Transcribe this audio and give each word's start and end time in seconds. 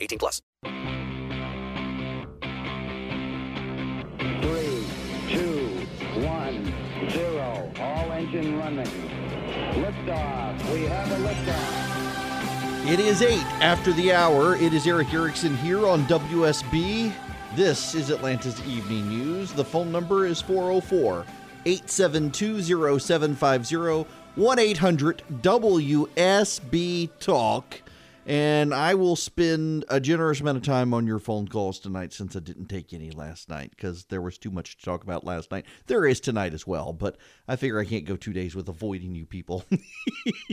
18 0.00 0.18
plus. 0.18 0.42
Three, 4.42 4.84
two, 5.28 5.86
one, 6.22 6.72
zero. 7.10 7.72
All 7.78 8.12
engine 8.12 8.58
running. 8.58 8.86
Liftoff. 9.74 10.72
We 10.72 10.84
have 10.84 11.10
a 11.10 11.16
liftoff. 11.16 11.90
It 12.90 12.98
is 12.98 13.22
eight 13.22 13.44
after 13.62 13.92
the 13.92 14.12
hour. 14.12 14.56
It 14.56 14.72
is 14.72 14.86
Erick 14.86 15.12
Erickson 15.12 15.56
here 15.58 15.86
on 15.86 16.04
WSB. 16.06 17.12
This 17.54 17.94
is 17.94 18.10
Atlanta's 18.10 18.60
Evening 18.66 19.08
News. 19.08 19.52
The 19.52 19.64
phone 19.64 19.92
number 19.92 20.26
is 20.26 20.40
404 20.40 21.26
872 21.66 22.62
0750 22.98 24.10
1 24.34 24.58
800 24.58 25.22
WSB 25.42 27.10
Talk. 27.20 27.82
And 28.26 28.74
I 28.74 28.94
will 28.94 29.16
spend 29.16 29.84
a 29.88 29.98
generous 29.98 30.40
amount 30.40 30.58
of 30.58 30.62
time 30.62 30.92
on 30.92 31.06
your 31.06 31.18
phone 31.18 31.48
calls 31.48 31.80
tonight 31.80 32.12
since 32.12 32.36
I 32.36 32.40
didn't 32.40 32.66
take 32.66 32.92
any 32.92 33.10
last 33.10 33.48
night 33.48 33.70
because 33.70 34.04
there 34.04 34.20
was 34.20 34.36
too 34.38 34.50
much 34.50 34.76
to 34.78 34.84
talk 34.84 35.02
about 35.02 35.24
last 35.24 35.50
night. 35.50 35.64
There 35.86 36.06
is 36.06 36.20
tonight 36.20 36.52
as 36.52 36.66
well, 36.66 36.92
but 36.92 37.16
I 37.48 37.56
figure 37.56 37.80
I 37.80 37.84
can't 37.84 38.04
go 38.04 38.16
two 38.16 38.32
days 38.32 38.54
with 38.54 38.68
avoiding 38.68 39.14
you 39.14 39.24
people. 39.24 39.64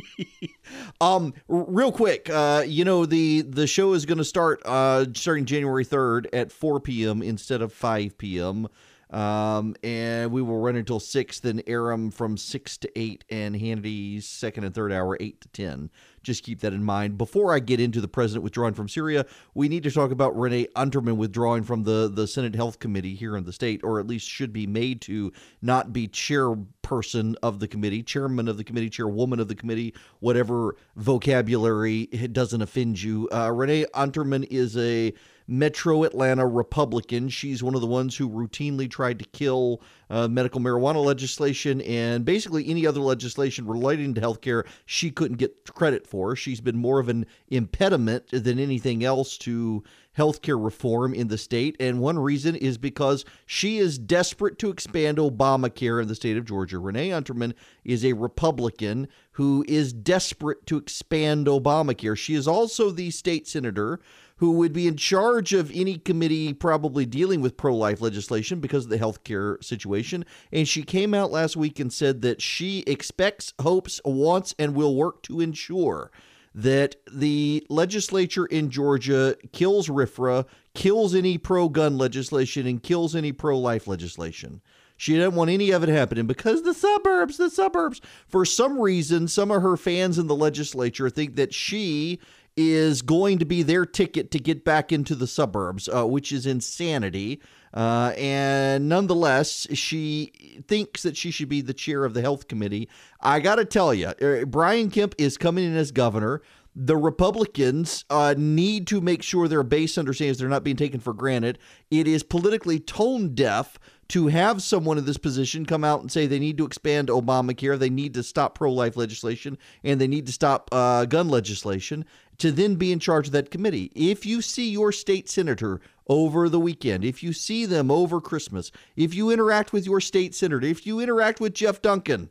um, 1.02 1.34
real 1.48 1.92
quick, 1.92 2.30
uh, 2.30 2.64
you 2.66 2.86
know 2.86 3.06
the 3.06 3.42
the 3.42 3.68
show 3.68 3.94
is 3.94 4.06
going 4.06 4.18
to 4.18 4.26
start 4.26 4.62
uh, 4.66 5.06
starting 5.14 5.45
January 5.45 5.84
third 5.84 6.30
at 6.32 6.52
4 6.52 6.80
p.m. 6.80 7.22
instead 7.22 7.62
of 7.62 7.73
5 7.73 8.18
p.m. 8.18 8.70
Um, 9.10 9.76
and 9.84 10.32
we 10.32 10.42
will 10.42 10.60
run 10.60 10.76
until 10.76 11.00
six, 11.00 11.40
then 11.40 11.62
them 11.66 12.12
from 12.12 12.38
six 12.38 12.78
to 12.80 13.00
eight, 13.00 13.23
and 13.30 13.56
Hannity's 13.56 14.28
second 14.28 14.66
and 14.66 14.76
third 14.76 14.92
hour 14.92 15.18
eight 15.20 15.42
to 15.42 15.48
ten. 15.50 15.90
Just 16.28 16.44
keep 16.44 16.59
that 16.59 16.73
in 16.73 16.83
mind. 16.83 17.17
Before 17.17 17.53
I 17.53 17.59
get 17.59 17.80
into 17.80 18.02
the 18.02 18.08
president 18.09 18.44
withdrawing 18.44 18.73
from 18.73 18.89
Syria, 18.89 19.25
we 19.53 19.70
need 19.70 19.83
to 19.83 19.92
talk 19.92 20.11
about 20.11 20.38
Renee 20.38 20.67
Unterman 20.75 21.16
withdrawing 21.16 21.64
from 21.64 21.83
the 21.83 22.11
the 22.14 22.28
Senate 22.28 22.53
Health 22.53 22.80
Committee 22.80 23.16
here 23.16 23.38
in 23.38 23.45
the 23.45 23.53
state, 23.53 23.80
or 23.81 23.97
at 23.97 24.08
least 24.08 24.28
should 24.28 24.52
be 24.52 24.67
made 24.67 25.00
to 25.03 25.31
not 25.61 25.94
be 25.94 26.05
chairperson 26.05 27.36
of 27.42 27.61
the 27.61 27.67
committee, 27.70 28.04
chairman 28.04 28.49
of 28.49 28.58
the 28.58 28.66
committee, 28.66 28.89
chairwoman 28.89 29.39
of 29.39 29.48
the 29.48 29.55
committee, 29.55 29.93
whatever 30.20 30.76
vocabulary 30.98 32.02
it 32.11 32.33
doesn't 32.33 32.61
offend 32.61 33.02
you. 33.02 33.30
Uh, 33.32 33.49
Renee 33.49 33.86
Unterman 33.95 34.45
is 34.52 34.76
a 34.76 35.14
Metro 35.48 36.04
Atlanta 36.04 36.46
Republican. 36.46 37.30
She's 37.30 37.64
one 37.64 37.76
of 37.76 37.82
the 37.82 37.88
ones 37.88 38.18
who 38.18 38.30
routinely 38.30 38.90
tried 38.90 39.20
to 39.20 39.26
kill 39.26 39.82
uh, 40.10 40.28
medical 40.28 40.60
marijuana 40.60 41.04
legislation 41.04 41.82
and 41.82 42.26
basically 42.26 42.68
any 42.68 42.86
other 42.86 43.00
legislation 43.00 43.66
relating 43.66 44.14
to 44.14 44.22
healthcare 44.22 44.66
she 44.86 45.10
couldn't 45.10 45.38
get 45.38 45.74
credit 45.74 46.06
for. 46.06 46.36
She's 46.36 46.60
been 46.60 46.78
more 46.78 47.00
of 47.00 47.08
an 47.08 47.26
impediment 47.48 48.28
than 48.32 48.60
anything 48.60 49.04
else 49.04 49.38
to 49.40 49.84
healthcare 50.18 50.62
reform 50.62 51.14
in 51.14 51.28
the 51.28 51.38
state. 51.38 51.76
And 51.80 52.00
one 52.00 52.18
reason 52.18 52.56
is 52.56 52.78
because 52.78 53.24
she 53.46 53.78
is 53.78 53.98
desperate 53.98 54.58
to 54.60 54.70
expand 54.70 55.18
Obamacare 55.20 56.02
in 56.02 56.08
the 56.08 56.16
state 56.16 56.38
of 56.38 56.46
Georgia. 56.46 56.80
Renee 56.80 57.10
Unterman 57.10 57.54
is 57.86 58.04
a 58.04 58.14
Republican 58.14 59.08
who 59.34 59.64
is 59.68 59.94
desperate 59.94 60.66
to 60.66 60.78
expand 60.78 61.46
Obamacare. 61.46 62.18
She 62.18 62.34
is 62.34 62.48
also 62.48 62.90
the 62.90 63.12
state 63.12 63.48
senator 63.48 64.00
who 64.37 64.52
would 64.53 64.73
be 64.73 64.87
in 64.87 64.98
charge 64.98 65.53
of 65.53 65.71
any 65.73 65.98
committee 65.98 66.53
probably 66.53 67.05
dealing 67.05 67.42
with 67.42 67.58
pro 67.58 67.75
life 67.75 68.02
legislation 68.02 68.59
because 68.59 68.86
of 68.86 68.89
the 68.89 68.98
healthcare 68.98 69.64
situation. 69.64 70.25
And 70.52 70.67
she 70.67 70.83
came 70.83 71.14
out 71.14 71.31
last 71.31 71.55
week 71.55 71.80
and 71.80 71.92
said 71.92 72.21
that 72.21 72.42
she 72.42 72.80
expects, 72.87 73.53
hopes, 73.59 73.99
wants, 74.05 74.55
and 74.58 74.75
will 74.75 74.95
work 74.95 75.23
to 75.23 75.42
ensure 75.42 76.11
that 76.53 76.95
the 77.11 77.65
legislature 77.70 78.48
in 78.48 78.71
Georgia 78.71 79.36
kills 79.52 79.87
RFRA, 79.87 80.45
kills 80.73 81.14
any 81.14 81.37
pro 81.37 81.69
gun 81.69 81.98
legislation, 81.98 82.65
and 82.65 82.81
kills 82.81 83.15
any 83.15 83.31
pro 83.31 83.59
life 83.59 83.87
legislation. 83.87 84.61
She 84.98 85.14
didn't 85.14 85.36
want 85.36 85.52
any 85.52 85.69
of 85.69 85.83
it 85.83 85.89
happening 85.89 86.25
because 86.25 86.64
the 86.64 86.73
suburbs, 86.73 87.37
the 87.37 87.52
suburbs. 87.52 88.02
For 88.27 88.43
some 88.43 88.80
reason, 88.81 89.27
some 89.27 89.52
of 89.52 89.61
her 89.61 89.77
fans 89.77 90.17
in 90.17 90.25
the 90.25 90.36
legislature 90.36 91.11
think 91.11 91.36
that 91.36 91.54
she 91.54 92.19
is 92.58 93.04
going 93.04 93.38
to 93.38 93.45
be 93.45 93.62
their 93.62 93.86
ticket 93.86 94.32
to 94.32 94.40
get 94.40 94.66
back 94.66 94.92
into 94.92 95.14
the 95.16 95.28
suburbs, 95.28 95.88
uh, 95.88 96.06
which 96.06 96.32
is 96.32 96.45
insanity. 96.48 97.40
Uh, 97.73 98.14
and 98.18 98.90
nonetheless, 98.90 99.68
she 99.73 100.64
thinks 100.67 101.04
that 101.04 101.16
she 101.16 101.30
should 101.30 101.50
be 101.50 101.62
the 101.62 101.73
chair 101.73 102.04
of 102.04 102.16
the 102.16 102.22
health 102.22 102.48
committee. 102.48 102.90
I 103.22 103.40
got 103.40 103.56
to 103.56 103.66
tell 103.66 103.94
you, 103.94 104.08
uh, 104.08 104.46
Brian 104.46 104.90
Kemp 104.90 105.14
is 105.20 105.38
coming 105.38 105.66
in 105.66 105.76
as 105.76 105.92
governor. 105.92 106.42
The 106.76 106.98
Republicans 106.98 108.06
uh, 108.10 108.36
need 108.38 108.88
to 108.88 109.02
make 109.02 109.23
sure 109.23 109.48
their 109.48 109.64
base 109.64 109.98
understands 109.98 110.38
they're 110.38 110.50
not 110.50 110.64
being 110.64 110.76
taken 110.76 111.00
for 111.00 111.14
granted. 111.14 111.60
It 111.90 112.08
is 112.08 112.23
politically 112.23 112.80
tone 112.80 113.34
deaf 113.34 113.80
to 114.10 114.28
have 114.28 114.62
someone 114.62 114.98
in 114.98 115.06
this 115.06 115.17
position 115.17 115.66
come 115.66 115.84
out 115.84 116.02
and 116.02 116.12
say 116.12 116.26
they 116.26 116.40
need 116.40 116.58
to 116.58 116.66
expand 116.66 117.10
Obamacare, 117.10 117.78
they 117.78 117.90
need 117.90 118.14
to 118.14 118.23
stop 118.23 118.56
pro 118.56 118.72
life 118.72 118.96
legislation, 118.96 119.58
and 119.84 120.00
they 120.00 120.08
need 120.08 120.26
to 120.28 120.32
stop 120.32 120.70
uh, 120.72 121.06
gun 121.06 121.30
legislation 121.30 122.06
to 122.37 122.52
then 122.52 122.75
be 122.75 122.92
in 122.92 122.99
charge 122.99 123.27
of 123.27 123.33
that 123.33 123.52
committee. 123.52 123.92
If 123.95 124.25
you 124.25 124.42
see 124.42 124.70
your 124.70 124.92
state 124.92 125.30
senator 125.30 125.81
over 126.08 126.49
the 126.49 126.59
weekend, 126.59 127.03
if 127.03 127.23
you 127.23 127.33
see 127.33 127.65
them 127.65 127.89
over 127.89 128.21
Christmas, 128.21 128.71
if 128.95 129.13
you 129.13 129.30
interact 129.30 129.74
with 129.74 129.86
your 129.86 130.00
state 130.00 130.36
senator, 130.36 130.65
if 130.65 130.86
you 130.86 131.00
interact 131.00 131.39
with 131.39 131.53
Geoff 131.53 131.81
Duncan, 131.81 132.30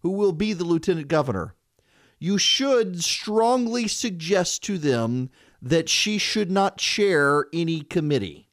who 0.00 0.10
will 0.10 0.32
be 0.32 0.52
the 0.52 0.64
lieutenant 0.64 1.08
governor, 1.08 1.54
you 2.18 2.38
should 2.38 3.02
strongly 3.02 3.88
suggest 3.88 4.62
to 4.64 4.78
them 4.78 5.30
that 5.62 5.88
she 5.88 6.18
should 6.18 6.50
not 6.50 6.78
chair 6.78 7.46
any 7.52 7.80
committee. 7.80 8.48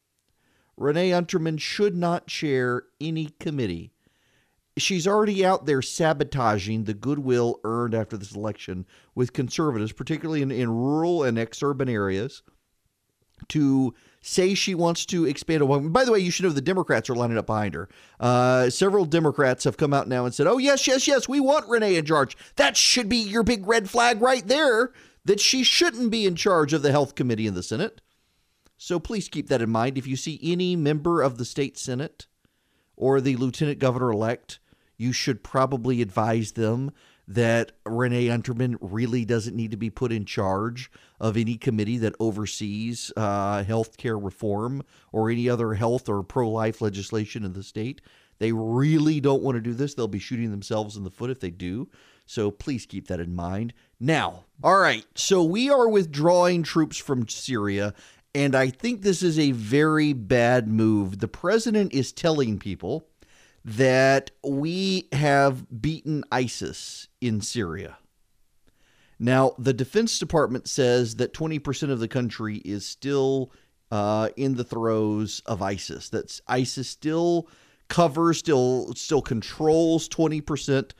Renee 0.76 1.12
Unterman 1.12 1.60
should 1.60 1.96
not 1.96 2.28
chair 2.28 2.84
any 3.00 3.30
committee. 3.40 3.94
She's 4.78 5.08
already 5.08 5.46
out 5.46 5.66
there 5.66 5.82
sabotaging 5.82 6.84
the 6.84 6.94
goodwill 6.94 7.60
earned 7.64 7.96
after 7.96 8.16
this 8.16 8.36
election 8.36 8.86
with 9.16 9.34
conservatives, 9.34 9.92
particularly 9.92 10.42
in, 10.42 10.52
in 10.52 10.70
rural 10.70 11.24
and 11.24 11.38
ex 11.38 11.64
urban 11.64 11.90
areas, 11.90 12.44
to 13.50 13.94
say 14.22 14.54
she 14.54 14.76
wants 14.76 15.06
to 15.08 15.26
expand. 15.26 15.94
By 15.94 16.06
the 16.06 16.12
way, 16.12 16.20
you 16.20 16.32
should 16.32 16.46
know 16.46 16.52
the 16.52 16.62
Democrats 16.62 17.10
are 17.10 17.16
lining 17.16 17.38
up 17.38 17.46
behind 17.46 17.74
her. 17.74 17.90
Uh, 18.20 18.70
several 18.70 19.06
Democrats 19.06 19.64
have 19.64 19.78
come 19.78 19.94
out 19.94 20.08
now 20.08 20.26
and 20.26 20.34
said, 20.34 20.48
oh, 20.48 20.58
yes, 20.58 20.88
yes, 20.88 21.08
yes, 21.08 21.28
we 21.28 21.40
want 21.40 21.68
Renee 21.68 21.96
in 21.96 22.06
charge. 22.06 22.38
That 22.56 22.76
should 22.76 23.10
be 23.10 23.18
your 23.18 23.44
big 23.44 23.68
red 23.68 23.90
flag 23.90 24.22
right 24.22 24.48
there 24.48 24.92
that 25.26 25.40
she 25.40 25.64
shouldn't 25.64 26.10
be 26.10 26.26
in 26.26 26.36
charge 26.36 26.74
of 26.74 26.82
the 26.82 26.92
health 26.92 27.16
committee 27.16 27.48
in 27.48 27.54
the 27.54 27.64
Senate. 27.64 28.02
So 28.78 29.00
please 29.00 29.28
keep 29.28 29.48
that 29.50 29.62
in 29.62 29.70
mind. 29.70 29.98
If 29.98 30.08
you 30.08 30.16
see 30.16 30.40
any 30.42 30.76
member 30.76 31.22
of 31.22 31.38
the 31.38 31.46
state 31.46 31.78
Senate 31.78 32.28
or 32.96 33.20
the 33.20 33.36
lieutenant 33.36 33.80
governor 33.80 34.12
elect, 34.12 34.60
you 34.98 35.12
should 35.12 35.44
probably 35.44 36.02
advise 36.02 36.54
them 36.54 36.92
that 37.28 37.74
Renee 37.86 38.28
Unterman 38.28 38.78
really 38.80 39.26
doesn't 39.26 39.56
need 39.56 39.72
to 39.72 39.78
be 39.78 39.90
put 39.90 40.12
in 40.12 40.24
charge 40.26 40.90
of 41.20 41.36
any 41.36 41.58
committee 41.58 41.98
that 41.98 42.16
oversees 42.20 43.12
uh, 43.18 43.64
health 43.64 43.98
care 43.98 44.18
reform 44.18 44.82
or 45.12 45.30
any 45.30 45.50
other 45.50 45.74
health 45.74 46.08
or 46.08 46.24
pro 46.24 46.50
life 46.50 46.82
legislation 46.82 47.44
in 47.44 47.54
the 47.54 47.64
state. 47.64 48.02
They 48.40 48.52
really 48.52 49.20
don't 49.20 49.44
want 49.44 49.56
to 49.56 49.62
do 49.62 49.74
this. 49.74 49.94
They'll 49.94 50.08
be 50.08 50.20
shooting 50.20 50.52
themselves 50.52 50.96
in 50.96 51.04
the 51.04 51.12
foot 51.12 51.30
if 51.30 51.40
they 51.40 51.50
do. 51.50 51.90
So 52.26 52.52
please 52.52 52.86
keep 52.86 53.08
that 53.08 53.20
in 53.20 53.36
mind. 53.36 53.74
Now, 54.00 54.46
all 54.64 54.78
right. 54.78 55.06
So 55.16 55.44
we 55.44 55.70
are 55.70 55.88
withdrawing 55.90 56.64
troops 56.64 56.98
from 56.98 57.28
Syria, 57.28 57.94
and 58.36 58.56
I 58.56 58.70
think 58.70 59.02
this 59.02 59.24
is 59.24 59.40
a 59.40 59.52
very 59.52 60.14
bad 60.14 60.68
move. 60.68 61.20
The 61.20 61.28
president 61.28 61.94
is 61.94 62.12
telling 62.12 62.60
people 62.60 63.08
that 63.68 64.32
we 64.46 65.10
have 65.12 65.82
beaten 65.82 66.24
ISIS 66.32 67.10
in 67.20 67.42
Syria. 67.42 67.98
Now, 69.20 69.56
the 69.58 69.74
Defense 69.74 70.20
Department 70.20 70.70
says 70.70 71.18
that 71.18 71.34
20% 71.34 71.92
of 71.92 72.00
the 72.00 72.08
country 72.08 72.58
is 72.64 72.86
still 72.86 73.52
uh, 73.92 74.30
in 74.38 74.56
the 74.56 74.64
throes 74.64 75.42
of 75.46 75.62
ISIS. 75.62 76.08
That's 76.08 76.42
ISIS 76.48 76.88
still 76.88 77.50
covers, 77.90 78.38
still 78.38 78.94
still 78.96 79.22
controls 79.22 80.08
20% 80.08 80.92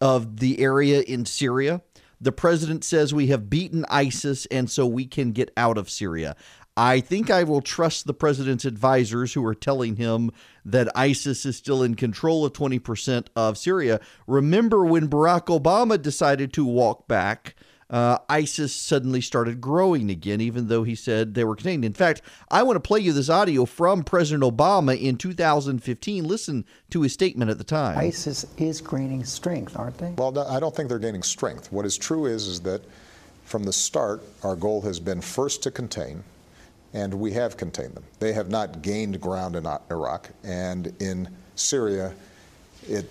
of 0.00 0.38
the 0.38 0.58
area 0.58 1.02
in 1.02 1.26
Syria. 1.26 1.80
The 2.20 2.32
president 2.32 2.82
says 2.82 3.14
we 3.14 3.28
have 3.28 3.48
beaten 3.48 3.84
ISIS 3.88 4.46
and 4.46 4.68
so 4.68 4.84
we 4.84 5.06
can 5.06 5.30
get 5.30 5.52
out 5.56 5.78
of 5.78 5.88
Syria. 5.88 6.34
I 6.76 7.00
think 7.00 7.30
I 7.30 7.42
will 7.42 7.62
trust 7.62 8.06
the 8.06 8.12
president's 8.12 8.66
advisors 8.66 9.32
who 9.32 9.44
are 9.46 9.54
telling 9.54 9.96
him 9.96 10.30
that 10.64 10.94
ISIS 10.94 11.46
is 11.46 11.56
still 11.56 11.82
in 11.82 11.94
control 11.94 12.44
of 12.44 12.52
20% 12.52 13.28
of 13.34 13.56
Syria. 13.56 13.98
Remember 14.26 14.84
when 14.84 15.08
Barack 15.08 15.46
Obama 15.46 16.00
decided 16.00 16.52
to 16.52 16.66
walk 16.66 17.08
back? 17.08 17.54
Uh, 17.88 18.18
ISIS 18.28 18.74
suddenly 18.74 19.20
started 19.20 19.60
growing 19.60 20.10
again, 20.10 20.40
even 20.40 20.66
though 20.66 20.82
he 20.82 20.96
said 20.96 21.34
they 21.34 21.44
were 21.44 21.54
contained. 21.54 21.84
In 21.84 21.92
fact, 21.92 22.20
I 22.50 22.64
want 22.64 22.76
to 22.76 22.80
play 22.80 22.98
you 22.98 23.12
this 23.12 23.30
audio 23.30 23.64
from 23.64 24.02
President 24.02 24.42
Obama 24.42 25.00
in 25.00 25.16
2015. 25.16 26.24
Listen 26.24 26.64
to 26.90 27.02
his 27.02 27.12
statement 27.12 27.48
at 27.50 27.58
the 27.58 27.64
time. 27.64 27.96
ISIS 27.96 28.44
is 28.58 28.80
gaining 28.80 29.24
strength, 29.24 29.78
aren't 29.78 29.98
they? 29.98 30.12
Well, 30.18 30.36
I 30.36 30.58
don't 30.58 30.74
think 30.74 30.88
they're 30.88 30.98
gaining 30.98 31.22
strength. 31.22 31.70
What 31.70 31.86
is 31.86 31.96
true 31.96 32.26
is, 32.26 32.48
is 32.48 32.60
that 32.62 32.82
from 33.44 33.62
the 33.62 33.72
start, 33.72 34.22
our 34.42 34.56
goal 34.56 34.82
has 34.82 34.98
been 34.98 35.20
first 35.20 35.62
to 35.62 35.70
contain, 35.70 36.24
and 36.96 37.12
we 37.12 37.30
have 37.30 37.58
contained 37.58 37.94
them. 37.94 38.04
They 38.20 38.32
have 38.32 38.48
not 38.48 38.80
gained 38.80 39.20
ground 39.20 39.54
in 39.54 39.66
Iraq, 39.90 40.30
and 40.42 40.86
in 40.98 41.28
Syria, 41.54 42.14
it, 42.88 43.04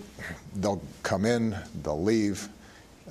they'll 0.56 0.82
come 1.04 1.24
in, 1.24 1.56
they'll 1.84 2.02
leave, 2.02 2.50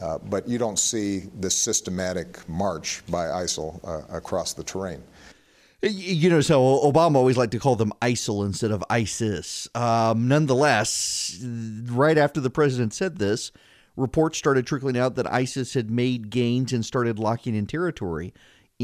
uh, 0.02 0.18
but 0.28 0.48
you 0.48 0.58
don't 0.58 0.78
see 0.78 1.30
this 1.38 1.54
systematic 1.54 2.46
march 2.48 3.04
by 3.08 3.26
ISIL 3.26 3.78
uh, 3.84 4.02
across 4.16 4.52
the 4.52 4.64
terrain. 4.64 5.00
You 5.80 6.30
know, 6.30 6.40
so 6.40 6.60
Obama 6.60 7.16
always 7.16 7.36
liked 7.36 7.52
to 7.52 7.60
call 7.60 7.76
them 7.76 7.92
ISIL 8.02 8.44
instead 8.44 8.72
of 8.72 8.82
ISIS. 8.90 9.68
Um, 9.76 10.26
nonetheless, 10.26 11.38
right 11.86 12.18
after 12.18 12.40
the 12.40 12.50
president 12.50 12.94
said 12.94 13.18
this, 13.18 13.52
reports 13.96 14.38
started 14.38 14.66
trickling 14.66 14.98
out 14.98 15.14
that 15.14 15.32
ISIS 15.32 15.74
had 15.74 15.88
made 15.88 16.30
gains 16.30 16.72
and 16.72 16.84
started 16.84 17.20
locking 17.20 17.54
in 17.54 17.66
territory 17.66 18.34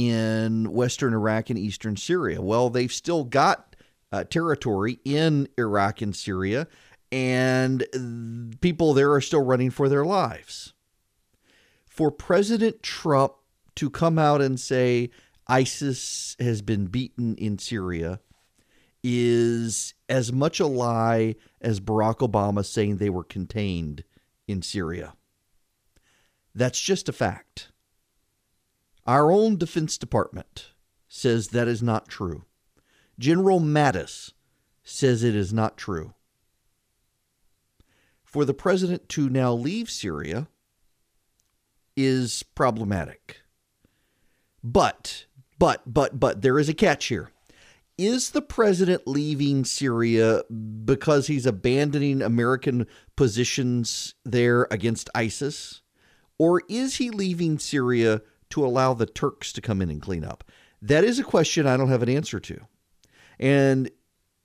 in 0.09 0.73
western 0.73 1.13
Iraq 1.13 1.51
and 1.51 1.59
eastern 1.59 1.97
Syria. 1.97 2.41
Well, 2.41 2.71
they've 2.71 2.93
still 2.93 3.25
got 3.25 3.77
uh, 4.13 4.25
territory 4.25 4.99
in 5.05 5.49
Iraq 5.59 6.03
and 6.03 6.15
Syria, 6.15 6.67
and 7.13 7.85
people 8.61 8.95
there 8.95 9.13
are 9.13 9.21
still 9.21 9.45
running 9.45 9.71
for 9.71 9.89
their 9.89 10.05
lives 10.05 10.73
for 12.01 12.11
President 12.11 12.83
Trump 12.83 13.35
to 13.75 13.91
come 13.91 14.19
out 14.19 14.41
and 14.41 14.59
say 14.59 15.11
ISIS 15.49 16.35
has 16.41 16.63
been 16.63 16.87
beaten 16.87 17.35
in 17.35 17.59
Syria 17.59 18.21
is 19.05 19.93
as 20.09 20.33
much 20.33 20.61
a 20.61 20.67
lie 20.67 21.35
as 21.61 21.79
Barack 21.79 22.27
Obama 22.27 22.65
saying 22.65 22.97
they 22.97 23.11
were 23.11 23.23
contained 23.23 24.05
in 24.49 24.63
Syria. 24.63 25.13
That's 26.55 26.81
just 26.81 27.07
a 27.11 27.13
fact. 27.13 27.71
Our 29.07 29.33
own 29.33 29.57
Defense 29.57 29.99
Department 29.99 30.73
says 31.09 31.49
that 31.49 31.69
is 31.69 31.83
not 31.83 32.09
true. 32.09 32.45
General 33.19 33.61
Mattis 33.61 34.33
says 34.83 35.23
it 35.23 35.35
is 35.35 35.53
not 35.53 35.77
true. 35.77 36.15
For 38.25 38.45
the 38.45 38.55
president 38.55 39.09
to 39.11 39.29
now 39.29 39.53
leave 39.53 39.91
Syria 39.91 40.49
is 41.97 42.43
problematic. 42.43 43.43
But, 44.63 45.27
but, 45.59 45.83
but, 45.87 46.21
but, 46.21 46.43
there 46.43 46.59
is 46.59 46.69
a 46.69 46.75
catch 46.75 47.07
here. 47.07 47.31
Is 47.99 48.31
the 48.31 48.43
president 48.43 49.07
leaving 49.07 49.65
Syria 49.65 50.43
because 50.85 51.27
he's 51.27 51.45
abandoning 51.45 52.23
American 52.23 52.87
positions 53.17 54.15
there 54.25 54.67
against 54.71 55.11
ISIS? 55.15 55.83
Or 56.39 56.63
is 56.69 56.97
he 56.97 57.11
leaving 57.11 57.59
Syria 57.59 58.23
to 58.51 58.65
allow 58.65 58.95
the 58.95 59.07
Turks 59.07 59.53
to 59.53 59.61
come 59.61 59.83
in 59.83 59.91
and 59.91 60.03
clean 60.03 60.25
up? 60.25 60.45
That 60.83 61.05
is 61.05 61.19
a 61.19 61.25
question 61.25 61.67
I 61.67 61.77
don't 61.77 61.89
have 61.89 62.03
an 62.03 62.09
answer 62.09 62.41
to. 62.41 62.61
And 63.39 63.91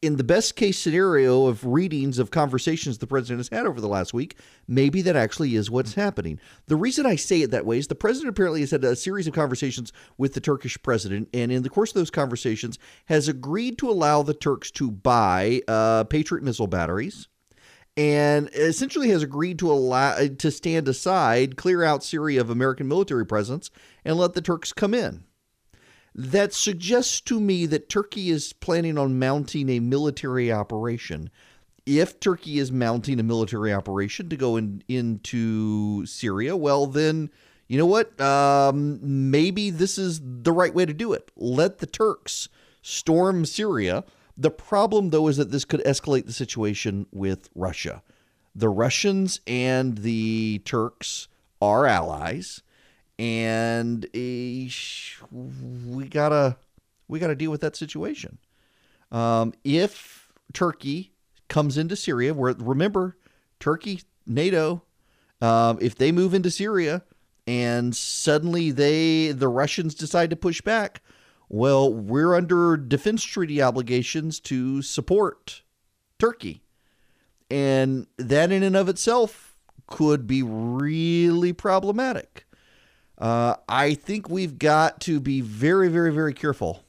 in 0.01 0.17
the 0.17 0.23
best 0.23 0.55
case 0.55 0.77
scenario 0.77 1.47
of 1.47 1.65
readings 1.65 2.19
of 2.19 2.29
conversations 2.29 2.97
the 2.97 3.07
president 3.07 3.39
has 3.39 3.49
had 3.49 3.65
over 3.65 3.81
the 3.81 3.87
last 3.87 4.13
week, 4.13 4.37
maybe 4.67 5.01
that 5.01 5.15
actually 5.15 5.55
is 5.55 5.71
what's 5.71 5.95
happening. 5.95 6.39
The 6.67 6.75
reason 6.75 7.05
I 7.05 7.15
say 7.15 7.41
it 7.41 7.51
that 7.51 7.65
way 7.65 7.79
is 7.79 7.87
the 7.87 7.95
president 7.95 8.29
apparently 8.29 8.59
has 8.59 8.71
had 8.71 8.83
a 8.83 8.95
series 8.95 9.25
of 9.25 9.33
conversations 9.33 9.91
with 10.17 10.33
the 10.33 10.41
Turkish 10.41 10.81
president, 10.83 11.29
and 11.33 11.51
in 11.51 11.63
the 11.63 11.69
course 11.69 11.89
of 11.89 11.95
those 11.95 12.11
conversations, 12.11 12.77
has 13.05 13.27
agreed 13.27 13.77
to 13.79 13.89
allow 13.89 14.21
the 14.21 14.33
Turks 14.33 14.69
to 14.71 14.91
buy 14.91 15.61
uh, 15.67 16.03
Patriot 16.03 16.43
missile 16.43 16.67
batteries. 16.67 17.27
And 17.97 18.49
essentially 18.53 19.09
has 19.09 19.23
agreed 19.23 19.57
to 19.59 19.71
allow 19.71 20.17
to 20.27 20.51
stand 20.51 20.87
aside, 20.87 21.55
clear 21.55 21.83
out 21.83 22.03
Syria 22.03 22.41
of 22.41 22.49
American 22.49 22.87
military 22.87 23.25
presence, 23.25 23.71
and 24.03 24.17
let 24.17 24.33
the 24.33 24.41
Turks 24.41 24.73
come 24.73 24.93
in 24.93 25.23
that 26.15 26.53
suggests 26.53 27.19
to 27.19 27.41
me 27.41 27.65
that 27.65 27.89
Turkey 27.89 28.29
is 28.29 28.53
planning 28.53 28.97
on 28.97 29.19
mounting 29.19 29.69
a 29.69 29.81
military 29.81 30.51
operation. 30.51 31.29
If 31.85 32.19
Turkey 32.19 32.57
is 32.57 32.71
mounting 32.71 33.19
a 33.19 33.23
military 33.23 33.73
operation 33.73 34.29
to 34.29 34.37
go 34.37 34.55
in, 34.55 34.81
into 34.87 36.05
Syria, 36.05 36.55
well, 36.55 36.87
then 36.87 37.29
you 37.67 37.77
know 37.77 37.85
what? 37.85 38.19
Um, 38.21 39.29
maybe 39.29 39.69
this 39.69 39.97
is 39.97 40.21
the 40.23 40.53
right 40.53 40.73
way 40.73 40.85
to 40.85 40.93
do 40.93 41.11
it. 41.11 41.31
Let 41.35 41.79
the 41.79 41.85
Turks 41.85 42.47
storm 42.81 43.45
Syria. 43.45 44.05
The 44.37 44.51
problem, 44.51 45.09
though, 45.09 45.27
is 45.27 45.37
that 45.37 45.51
this 45.51 45.65
could 45.65 45.83
escalate 45.83 46.25
the 46.25 46.33
situation 46.33 47.07
with 47.11 47.49
Russia. 47.55 48.03
The 48.53 48.69
Russians 48.69 49.39
and 49.47 49.97
the 49.99 50.61
Turks 50.65 51.27
are 51.61 51.85
allies 51.85 52.61
and 53.17 54.05
uh, 54.05 55.27
we 55.31 56.07
gotta 56.09 56.57
we 57.07 57.19
gotta 57.19 57.35
deal 57.35 57.51
with 57.51 57.61
that 57.61 57.75
situation. 57.75 58.37
Um, 59.11 59.53
if 59.63 60.33
Turkey 60.53 61.13
comes 61.47 61.77
into 61.77 61.95
Syria, 61.95 62.33
where 62.33 62.53
remember 62.57 63.17
Turkey, 63.59 64.01
NATO, 64.25 64.83
um, 65.41 65.77
if 65.81 65.95
they 65.95 66.11
move 66.11 66.33
into 66.33 66.51
Syria 66.51 67.03
and 67.47 67.95
suddenly 67.95 68.71
they 68.71 69.31
the 69.31 69.47
Russians 69.47 69.95
decide 69.95 70.29
to 70.31 70.35
push 70.35 70.61
back, 70.61 71.01
well, 71.49 71.93
we're 71.93 72.35
under 72.35 72.77
defense 72.77 73.23
treaty 73.23 73.61
obligations 73.61 74.39
to 74.41 74.81
support 74.81 75.61
Turkey, 76.19 76.63
and 77.49 78.07
that 78.17 78.51
in 78.51 78.63
and 78.63 78.75
of 78.75 78.89
itself 78.89 79.57
could 79.87 80.25
be 80.25 80.41
really 80.41 81.53
problematic. 81.53 82.45
Uh, 83.17 83.55
I 83.69 83.93
think 83.93 84.29
we've 84.29 84.57
got 84.57 84.99
to 85.01 85.19
be 85.19 85.41
very, 85.41 85.87
very, 85.87 86.11
very 86.11 86.33
careful 86.33 86.83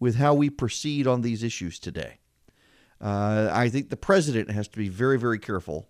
with 0.00 0.16
how 0.16 0.34
we 0.34 0.50
proceed 0.50 1.06
on 1.06 1.22
these 1.22 1.42
issues 1.42 1.78
today. 1.78 2.18
Uh, 3.00 3.48
I 3.52 3.68
think 3.68 3.90
the 3.90 3.96
president 3.96 4.50
has 4.50 4.66
to 4.68 4.78
be 4.78 4.88
very, 4.88 5.18
very 5.18 5.38
careful 5.38 5.88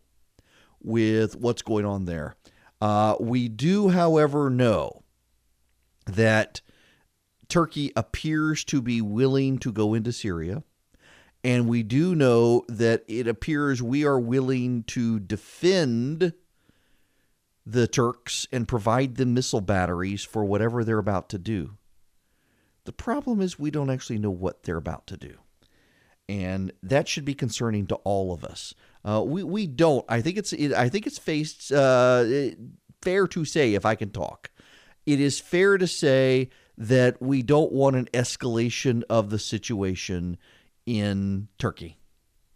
with 0.83 1.37
what's 1.37 1.63
going 1.63 1.85
on 1.85 2.05
there. 2.05 2.35
Uh, 2.81 3.17
we 3.19 3.49
do, 3.49 3.89
however, 3.89 4.51
know 4.51 5.03
that 6.07 6.61
Turkey 7.49 7.93
appears 7.97 8.65
to 8.65 8.83
be 8.83 9.01
willing 9.01 9.59
to 9.59 9.73
go 9.73 9.95
into 9.95 10.13
Syria. 10.13 10.63
And 11.45 11.69
we 11.69 11.83
do 11.83 12.15
know 12.15 12.65
that 12.69 13.05
it 13.07 13.29
appears 13.29 13.83
we 13.83 14.05
are 14.05 14.19
willing 14.19 14.83
to 14.85 15.21
defend 15.21 16.33
the 17.65 17.87
Turks 17.87 18.47
and 18.51 18.67
provide 18.67 19.17
them 19.17 19.35
missile 19.35 19.61
batteries 19.61 20.25
for 20.25 20.45
whatever 20.45 20.83
they're 20.83 20.99
about 20.99 21.29
to 21.31 21.39
do. 21.39 21.77
The 22.85 22.93
problem 22.93 23.41
is 23.41 23.59
we 23.59 23.71
don't 23.71 23.91
actually 23.91 24.19
know 24.19 24.31
what 24.31 24.63
they're 24.63 24.77
about 24.77 25.07
to 25.09 25.17
do. 25.17 25.37
And 26.29 26.73
that 26.83 27.09
should 27.09 27.25
be 27.25 27.35
concerning 27.35 27.87
to 27.89 27.97
all 27.97 28.33
of 28.33 28.45
us. 28.45 28.75
Uh, 29.05 29.23
we 29.25 29.43
we 29.43 29.67
don't. 29.67 30.05
I 30.09 30.21
think 30.21 30.37
it's 30.37 30.53
it, 30.53 30.73
I 30.73 30.89
think 30.89 31.07
it's 31.07 31.19
faced 31.19 31.73
uh, 31.73 32.25
fair 33.01 33.27
to 33.29 33.45
say, 33.45 33.75
if 33.75 33.87
I 33.87 33.95
can 33.95 34.11
talk, 34.11 34.51
it 35.07 35.21
is 35.21 35.41
fair 35.41 35.79
to 35.79 35.87
say 35.87 36.51
that 36.79 37.21
we 37.21 37.43
don't 37.43 37.73
want 37.73 37.97
an 37.97 38.07
escalation 38.15 39.03
of 39.11 39.31
the 39.31 39.39
situation 39.39 40.39
in 40.87 41.49
Turkey. 41.59 41.99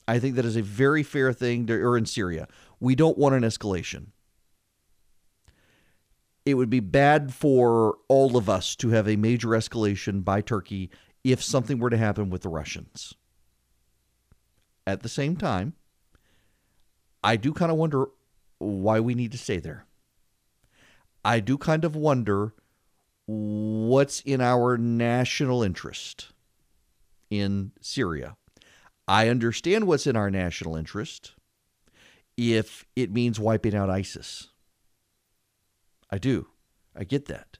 I 0.07 0.21
think 0.21 0.37
that 0.37 0.45
is 0.45 0.57
a 0.57 0.63
very 0.63 1.03
fair 1.03 1.33
thing, 1.33 1.67
to, 1.67 1.75
or 1.75 1.99
in 1.99 2.07
Syria. 2.07 2.47
We 2.79 2.95
don't 2.95 3.19
want 3.19 3.35
an 3.35 3.43
escalation. 3.43 4.07
It 6.47 6.55
would 6.55 6.71
be 6.71 6.81
bad 6.81 7.35
for 7.35 7.99
all 8.09 8.37
of 8.37 8.49
us 8.49 8.77
to 8.77 8.91
have 8.91 9.09
a 9.09 9.17
major 9.17 9.49
escalation 9.49 10.25
by 10.25 10.41
Turkey 10.41 10.91
if 11.25 11.43
something 11.43 11.79
were 11.79 11.91
to 11.91 11.97
happen 11.97 12.31
with 12.31 12.43
the 12.43 12.49
Russians. 12.49 13.15
At 14.87 15.03
the 15.03 15.09
same 15.09 15.37
time, 15.37 15.75
I 17.25 17.37
do 17.37 17.53
kind 17.53 17.73
of 17.73 17.79
wonder 17.79 18.07
why 18.59 19.01
we 19.01 19.15
need 19.15 19.33
to 19.33 19.39
stay 19.39 19.59
there. 19.59 19.87
I 21.25 21.41
do 21.41 21.59
kind 21.59 21.85
of 21.85 21.95
wonder 21.97 22.55
what's 23.33 24.21
in 24.21 24.41
our 24.41 24.77
national 24.77 25.63
interest 25.63 26.29
in 27.31 27.73
Syria. 27.81 28.37
I 29.09 29.29
understand 29.29 29.87
what's 29.87 30.07
in 30.07 30.17
our 30.17 30.31
national 30.31 30.77
interest 30.77 31.33
if 32.37 32.85
it 32.95 33.13
means 33.13 33.41
wiping 33.41 33.75
out 33.75 33.91
ISIS. 33.91 34.49
I 36.11 36.19
do. 36.19 36.49
I 36.97 37.05
get 37.05 37.27
that. 37.27 37.59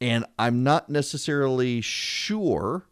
And 0.00 0.24
I'm 0.38 0.62
not 0.62 0.88
necessarily 0.88 1.80
sure 1.80 2.86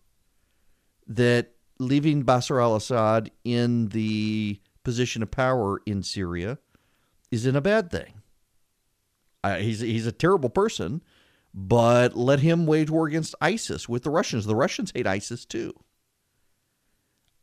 that 1.07 1.53
leaving 1.79 2.25
Bashar 2.25 2.61
al 2.61 2.75
Assad 2.75 3.31
in 3.45 3.89
the 3.89 4.61
position 4.83 5.23
of 5.23 5.31
power 5.31 5.81
in 5.87 6.03
Syria 6.03 6.59
isn't 7.31 7.57
a 7.57 7.61
bad 7.61 7.91
thing. 7.91 8.23
He's, 9.45 9.79
he's 9.79 10.07
a 10.07 10.13
terrible 10.13 10.51
person, 10.51 11.03
but 11.59 12.15
let 12.15 12.41
him 12.41 12.67
wage 12.67 12.91
war 12.91 13.07
against 13.07 13.35
ISIS 13.41 13.89
with 13.89 14.03
the 14.03 14.11
Russians. 14.11 14.45
The 14.45 14.55
Russians 14.55 14.93
hate 14.95 15.07
ISIS 15.07 15.47
too. 15.47 15.73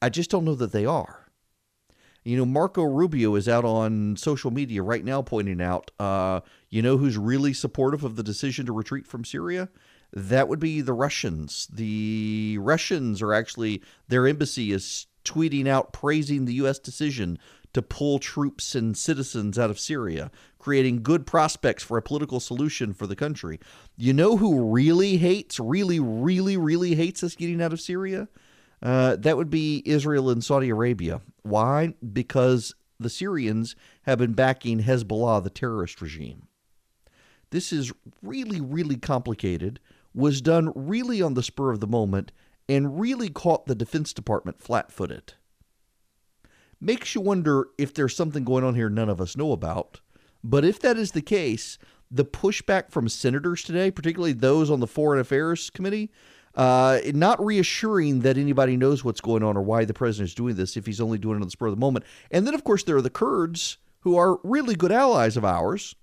I 0.04 0.10
just 0.10 0.30
don't 0.30 0.46
know 0.46 0.54
that 0.54 0.72
they 0.72 0.86
are. 0.86 1.32
You 2.24 2.38
know, 2.38 2.46
Marco 2.46 2.84
Rubio 2.84 3.36
is 3.36 3.50
out 3.50 3.66
on 3.66 4.16
social 4.16 4.52
media 4.52 4.84
right 4.84 5.04
now 5.04 5.22
pointing 5.24 5.60
out, 5.60 5.92
uh, 6.00 6.42
you 6.70 6.82
know, 6.82 6.98
who's 6.98 7.18
really 7.18 7.54
supportive 7.54 8.04
of 8.04 8.16
the 8.16 8.24
decision 8.24 8.68
to 8.68 8.72
retreat 8.72 9.08
from 9.08 9.26
Syria? 9.26 9.68
That 10.14 10.48
would 10.48 10.60
be 10.60 10.82
the 10.82 10.94
Russians. 10.94 11.68
The 11.74 12.60
Russians 12.62 13.22
are 13.22 13.34
actually, 13.34 13.82
their 14.08 14.28
embassy 14.28 14.72
is 14.72 15.08
tweeting 15.26 15.68
out 15.68 15.92
praising 15.92 16.46
the 16.46 16.54
U.S. 16.56 16.80
decision 16.80 17.40
to 17.74 17.82
pull 17.82 18.20
troops 18.20 18.76
and 18.76 18.96
citizens 18.96 19.58
out 19.58 19.70
of 19.70 19.80
Syria, 19.80 20.32
creating 20.60 21.04
good 21.04 21.26
prospects 21.26 21.84
for 21.84 21.98
a 21.98 22.02
political 22.02 22.40
solution 22.40 22.94
for 22.94 23.08
the 23.08 23.16
country. 23.16 23.60
You 23.98 24.14
know 24.14 24.38
who 24.38 24.72
really 24.72 25.18
hates, 25.18 25.60
really, 25.60 26.00
really, 26.00 26.56
really 26.56 26.96
hates 26.96 27.24
us 27.24 27.36
getting 27.36 27.62
out 27.62 27.74
of 27.74 27.82
Syria? 27.82 28.28
Uh, 28.82 29.16
that 29.18 29.38
would 29.38 29.50
be 29.50 29.82
Israel 29.86 30.30
and 30.30 30.44
Saudi 30.44 30.70
Arabia. 30.70 31.22
Why? 31.42 31.94
Because 32.12 32.76
the 33.00 33.10
Syrians 33.10 33.76
have 34.04 34.20
been 34.20 34.34
backing 34.34 34.82
Hezbollah, 34.82 35.44
the 35.44 35.50
terrorist 35.50 36.02
regime. 36.02 36.48
This 37.50 37.72
is 37.72 37.92
really, 38.22 38.62
really 38.62 38.98
complicated, 38.98 39.80
was 40.14 40.42
done 40.42 40.72
really 40.76 41.22
on 41.22 41.34
the 41.34 41.44
spur 41.44 41.72
of 41.72 41.80
the 41.80 41.88
moment, 41.88 42.32
and 42.68 43.00
really 43.00 43.30
caught 43.30 43.66
the 43.66 43.76
Defense 43.76 44.14
Department 44.14 44.62
flat 44.62 44.92
footed. 44.92 45.34
Makes 46.84 47.16
you 47.16 47.22
wonder 47.22 47.70
if 47.78 47.94
there's 47.94 48.14
something 48.14 48.44
going 48.44 48.66
on 48.66 48.76
here 48.76 48.90
none 48.90 49.08
of 49.08 49.22
us 49.22 49.38
know 49.38 49.54
about. 49.54 50.02
But 50.44 50.66
if 50.66 50.82
that 50.82 50.98
is 50.98 51.14
the 51.14 51.22
case, 51.22 51.78
the 52.12 52.26
pushback 52.26 52.92
from 52.92 53.08
senators 53.08 53.64
today, 53.64 53.90
particularly 53.90 54.34
those 54.34 54.70
on 54.70 54.82
the 54.82 54.88
Foreign 54.88 55.22
Affairs 55.22 55.70
Committee, 55.70 56.12
uh, 56.56 57.00
not 57.14 57.44
reassuring 57.44 58.20
that 58.20 58.38
anybody 58.38 58.76
knows 58.76 59.02
what's 59.02 59.22
going 59.22 59.44
on 59.44 59.56
or 59.56 59.62
why 59.62 59.86
the 59.86 59.94
president 59.94 60.32
is 60.32 60.36
doing 60.36 60.56
this 60.56 60.76
if 60.76 60.86
he's 60.86 61.00
only 61.00 61.18
doing 61.18 61.38
it 61.38 61.42
on 61.42 61.48
the 61.48 61.52
spur 61.52 61.68
of 61.68 61.74
the 61.74 61.80
moment. 61.80 62.04
And 62.30 62.46
then, 62.46 62.54
of 62.54 62.66
course, 62.66 62.84
there 62.84 62.98
are 62.98 63.02
the 63.02 63.10
Kurds 63.10 63.78
who 64.02 64.18
are 64.18 64.40
really 64.44 64.76
good 64.76 64.92
allies 64.92 65.38
of 65.38 65.46
ours 65.46 65.96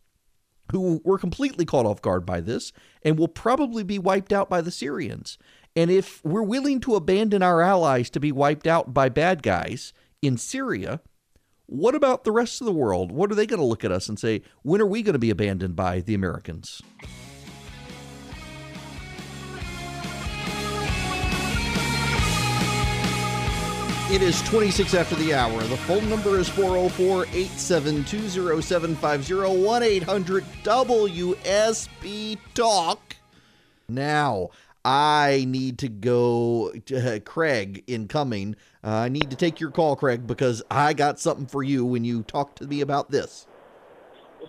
who 0.72 1.02
were 1.04 1.18
completely 1.18 1.66
caught 1.66 1.84
off 1.84 2.00
guard 2.00 2.25
by 2.25 2.40
this 2.40 2.72
and 3.02 3.18
will 3.18 3.28
probably 3.28 3.84
be 3.84 3.99
wiped 3.99 4.32
out 4.32 4.49
by 4.49 4.62
the 4.62 4.70
Syrians. 4.70 5.37
And 5.76 5.90
if 5.90 6.25
we're 6.25 6.42
willing 6.42 6.80
to 6.80 6.94
abandon 6.94 7.42
our 7.42 7.60
allies 7.60 8.08
to 8.10 8.20
be 8.20 8.32
wiped 8.32 8.66
out 8.66 8.94
by 8.94 9.10
bad 9.10 9.42
guys 9.42 9.92
in 10.22 10.36
Syria, 10.36 11.00
what 11.66 11.94
about 11.94 12.24
the 12.24 12.32
rest 12.32 12.60
of 12.60 12.66
the 12.66 12.72
world? 12.72 13.12
What 13.12 13.30
are 13.32 13.34
they 13.34 13.46
going 13.46 13.60
to 13.60 13.66
look 13.66 13.84
at 13.84 13.92
us 13.92 14.08
and 14.08 14.18
say, 14.18 14.42
when 14.62 14.80
are 14.80 14.86
we 14.86 15.02
going 15.02 15.14
to 15.14 15.18
be 15.18 15.30
abandoned 15.30 15.76
by 15.76 16.00
the 16.00 16.14
Americans? 16.14 16.82
It 24.12 24.22
is 24.22 24.42
26 24.42 24.94
after 24.94 25.14
the 25.14 25.32
hour. 25.32 25.62
The 25.62 25.76
phone 25.76 26.10
number 26.10 26.36
is 26.36 26.48
404 26.48 27.26
872 27.26 28.28
0750 28.60 29.62
1 29.62 29.82
800 29.84 30.44
WSB 30.64 32.38
Talk. 32.54 33.16
Now, 33.88 34.50
I 34.84 35.44
need 35.46 35.78
to 35.78 35.88
go 35.88 36.72
to 36.87 37.16
uh, 37.16 37.18
Craig 37.20 37.84
incoming. 37.87 38.56
Uh, 38.82 38.90
I 38.90 39.08
need 39.08 39.30
to 39.30 39.37
take 39.37 39.60
your 39.60 39.70
call, 39.70 39.96
Craig, 39.96 40.26
because 40.26 40.62
I 40.70 40.94
got 40.94 41.20
something 41.20 41.46
for 41.46 41.62
you 41.62 41.84
when 41.84 42.04
you 42.04 42.22
talk 42.22 42.54
to 42.56 42.66
me 42.66 42.80
about 42.80 43.10
this. 43.10 43.46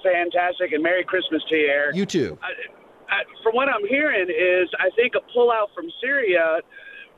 Fantastic, 0.04 0.72
and 0.72 0.82
Merry 0.82 1.04
Christmas 1.04 1.44
to 1.50 1.56
you, 1.56 1.68
Erick. 1.68 1.96
You 1.96 2.06
too. 2.06 2.38
I, 2.42 3.14
I, 3.14 3.24
from 3.44 3.56
what 3.56 3.68
I'm 3.68 3.86
hearing 3.88 4.30
is, 4.30 4.70
I 4.80 4.90
think 4.96 5.14
a 5.16 5.38
pullout 5.38 5.68
from 5.76 5.86
Syria. 6.02 6.60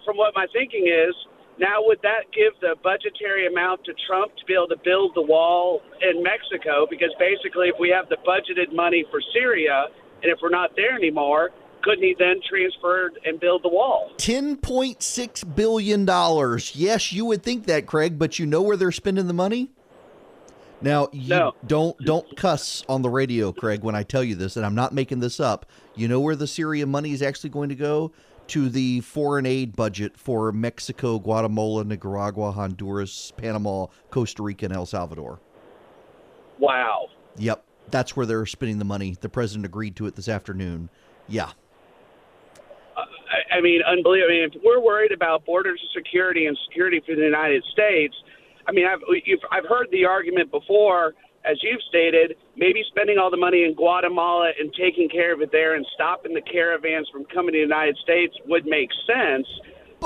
From 0.03 0.17
what 0.17 0.34
my 0.36 0.48
thinking 0.51 0.88
is, 0.88 1.15
now, 1.60 1.86
would 1.86 2.01
that 2.01 2.34
give 2.34 2.58
the 2.62 2.75
budgetary 2.82 3.46
amount 3.46 3.86
to 3.86 3.93
Trump 4.08 4.36
to 4.38 4.46
be 4.46 4.53
able 4.53 4.67
to 4.70 4.82
build 4.84 5.13
the 5.13 5.22
wall 5.22 5.82
in 6.01 6.24
Mexico? 6.24 6.88
Because 6.89 7.13
basically, 7.20 7.70
if 7.70 7.75
we 7.79 7.93
have 7.93 8.10
the 8.10 8.17
budgeted 8.25 8.74
money 8.74 9.05
for 9.12 9.22
Syria, 9.34 9.86
and 10.24 10.32
if 10.32 10.39
we're 10.41 10.50
not 10.50 10.72
there 10.75 10.96
anymore, 10.96 11.51
couldn't 11.84 12.04
he 12.04 12.16
then 12.18 12.40
transfer 12.48 13.12
and 13.25 13.40
build 13.40 13.63
the 13.63 13.70
wall? 13.70 14.12
$10.6 14.18 15.56
billion. 15.56 16.08
Yes, 16.74 17.12
you 17.13 17.25
would 17.25 17.44
think 17.44 17.66
that, 17.66 17.86
Craig, 17.86 18.18
but 18.18 18.40
you 18.40 18.46
know 18.46 18.62
where 18.62 18.78
they're 18.78 18.92
spending 18.92 19.28
the 19.28 19.34
money? 19.34 19.70
Now, 20.82 21.08
you 21.13 21.30
No. 21.30 21.54
don't 21.66 21.98
don't 22.00 22.36
cuss 22.36 22.84
on 22.90 23.04
the 23.04 23.10
radio, 23.10 23.54
Craig, 23.54 23.84
when 23.84 23.96
I 23.96 24.04
tell 24.04 24.24
you 24.24 24.36
this, 24.36 24.58
and 24.58 24.66
I'm 24.66 24.75
not 24.75 24.94
making 24.94 25.20
this 25.22 25.40
up. 25.40 25.66
You 25.96 26.10
know 26.10 26.20
where 26.20 26.36
the 26.36 26.48
Syria 26.48 26.86
money 26.86 27.12
is 27.12 27.22
actually 27.22 27.52
going 27.52 27.70
to 27.70 27.75
go? 27.75 28.12
To 28.48 28.68
the 28.68 29.00
foreign 29.00 29.46
aid 29.46 29.74
budget 29.78 30.18
for 30.18 30.52
Mexico, 30.52 31.18
Guatemala, 31.20 31.86
Nicaragua, 31.86 32.52
Honduras, 32.52 33.32
Panama, 33.38 33.86
Costa 34.12 34.44
Rica, 34.44 34.66
and 34.66 34.74
El 34.75 34.86
Salvador. 34.86 35.40
Wow. 36.60 37.08
Yep, 37.38 37.63
that's 37.90 38.18
where 38.18 38.25
they're 38.25 38.46
spending 38.46 38.80
the 38.80 38.86
money. 38.86 39.16
The 39.20 39.30
president 39.30 39.66
agreed 39.66 39.96
to 39.96 40.06
it 40.08 40.16
this 40.16 40.28
afternoon. 40.28 40.90
Yeah. 41.30 41.52
I, 43.53 43.62
mean, 43.62 43.81
unbelievable. 43.86 44.29
I 44.29 44.33
mean, 44.33 44.50
if 44.53 44.62
we're 44.63 44.81
worried 44.81 45.12
about 45.12 45.45
border 45.45 45.75
security 45.95 46.48
and 46.48 46.57
security 46.67 47.01
for 47.05 47.15
the 47.15 47.22
United 47.22 47.63
States, 47.72 48.15
I 48.67 48.72
mean, 48.72 48.86
I've 48.86 49.01
I've 49.51 49.67
heard 49.67 49.88
the 49.91 50.05
argument 50.05 50.51
before, 50.51 51.13
as 51.45 51.57
you've 51.62 51.81
stated, 51.89 52.36
maybe 52.55 52.83
spending 52.88 53.17
all 53.17 53.29
the 53.29 53.38
money 53.38 53.63
in 53.63 53.74
Guatemala 53.75 54.51
and 54.60 54.74
taking 54.74 55.10
care 55.10 55.33
of 55.33 55.41
it 55.41 55.51
there 55.51 55.75
and 55.75 55.86
stopping 55.93 56.33
the 56.33 56.41
caravans 56.41 57.10
from 57.12 57.25
coming 57.25 57.53
to 57.53 57.60
the 57.60 57.67
United 57.67 57.98
States 57.98 58.33
would 58.48 58.65
make 58.65 58.89
sense. 59.05 59.48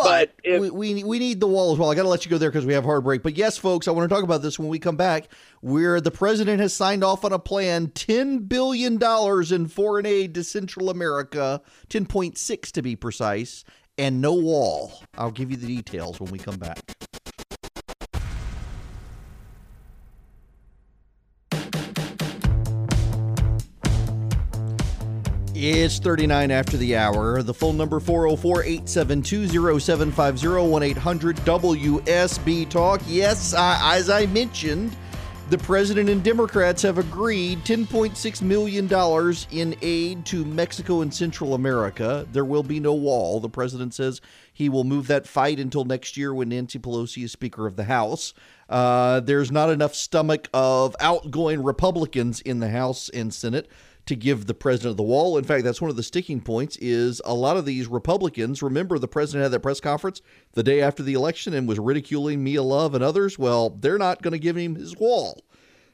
But, 0.04 0.36
we, 0.62 0.70
we 0.70 1.04
we 1.04 1.20
need 1.20 1.40
the 1.40 1.48
wall 1.48 1.74
as 1.74 1.80
well. 1.80 1.92
I 1.92 1.96
got 1.96 2.04
to 2.04 2.10
let 2.10 2.26
you 2.26 2.32
go 2.32 2.38
there 2.38 2.50
because 2.50 2.66
we 2.66 2.74
have 2.74 2.84
hard 2.84 3.04
break. 3.04 3.24
But 3.24 3.38
yes, 3.38 3.58
folks, 3.58 3.88
I 3.88 3.92
want 3.92 4.10
to 4.10 4.14
talk 4.14 4.24
about 4.24 4.42
this 4.42 4.58
when 4.58 4.70
we 4.70 4.80
come 4.80 4.96
back. 4.96 5.28
Where 5.62 6.00
the 6.00 6.12
president 6.12 6.62
has 6.62 6.74
signed 6.74 7.04
off 7.04 7.26
on 7.26 7.34
a 7.34 7.40
plan, 7.40 7.88
ten 7.88 8.40
billion 8.40 8.98
dollars 8.98 9.52
in 9.52 9.68
foreign 9.68 10.06
aid 10.06 10.34
to 10.36 10.44
Central 10.44 10.90
America, 10.90 11.62
ten 11.90 12.06
point 12.06 12.38
six 12.38 12.72
to 12.74 12.82
be 12.82 12.96
precise, 12.96 13.64
and 13.98 14.22
no 14.22 14.34
wall. 14.34 15.04
I'll 15.18 15.32
give 15.32 15.52
you 15.52 15.58
the 15.58 15.68
details 15.68 16.20
when 16.20 16.32
we 16.32 16.38
come 16.40 16.58
back. 16.58 16.80
It's 25.70 26.00
39 26.00 26.50
after 26.50 26.78
the 26.78 26.96
hour. 26.96 27.44
The 27.44 27.54
phone 27.54 27.76
number 27.76 28.00
404 28.00 28.64
872 28.64 29.80
0750 29.82 30.48
1 30.66 30.84
800 30.84 31.36
WSB 31.36 32.70
Talk. 32.70 33.02
Yes, 33.06 33.54
I, 33.54 33.98
as 33.98 34.10
I 34.10 34.28
mentioned, 34.28 34.96
the 35.50 35.58
president 35.58 36.08
and 36.08 36.24
Democrats 36.24 36.82
have 36.84 36.98
agreed 36.98 37.66
$10.6 37.66 38.42
million 38.42 38.88
in 39.52 39.78
aid 39.82 40.26
to 40.28 40.46
Mexico 40.46 41.02
and 41.02 41.14
Central 41.14 41.54
America. 41.54 42.26
There 42.32 42.46
will 42.46 42.64
be 42.64 42.80
no 42.80 42.94
wall. 42.94 43.42
The 43.42 43.50
president 43.50 43.94
says 43.94 44.22
he 44.54 44.70
will 44.70 44.86
move 44.86 45.08
that 45.08 45.28
fight 45.28 45.60
until 45.60 45.84
next 45.84 46.16
year 46.16 46.34
when 46.34 46.48
Nancy 46.48 46.80
Pelosi 46.80 47.26
is 47.26 47.34
Speaker 47.34 47.68
of 47.68 47.76
the 47.76 47.84
House. 47.84 48.34
Uh, 48.70 49.20
there's 49.20 49.52
not 49.52 49.70
enough 49.70 49.96
stomach 49.96 50.48
of 50.54 50.96
outgoing 51.02 51.62
Republicans 51.62 52.40
in 52.40 52.62
the 52.62 52.70
House 52.70 53.10
and 53.10 53.34
Senate 53.34 53.70
to 54.08 54.16
give 54.16 54.48
the 54.48 54.54
president 54.54 54.92
of 54.92 54.98
the 54.98 55.04
wall. 55.04 55.38
In 55.38 55.44
fact, 55.44 55.64
that's 55.64 55.82
one 55.82 55.90
of 55.90 55.96
the 55.96 56.04
sticking 56.04 56.42
points 56.42 56.78
is 56.78 57.22
a 57.26 57.34
lot 57.34 57.58
of 57.58 57.66
these 57.66 57.88
Republicans, 57.88 58.64
remember 58.64 58.98
the 58.98 59.08
president 59.08 59.44
had 59.44 59.52
that 59.52 59.60
press 59.60 59.80
conference 59.80 60.22
the 60.54 60.64
day 60.64 60.82
after 60.82 61.04
the 61.04 61.14
election 61.14 61.54
and 61.54 61.68
was 61.68 61.80
ridiculing 61.80 62.44
Mia 62.44 62.64
Love 62.64 62.96
and 62.96 63.04
others. 63.04 63.38
Well, 63.38 63.70
they're 63.70 63.98
not 63.98 64.22
going 64.22 64.32
to 64.34 64.40
give 64.40 64.58
him 64.58 64.76
his 64.76 64.98
wall. 64.98 65.42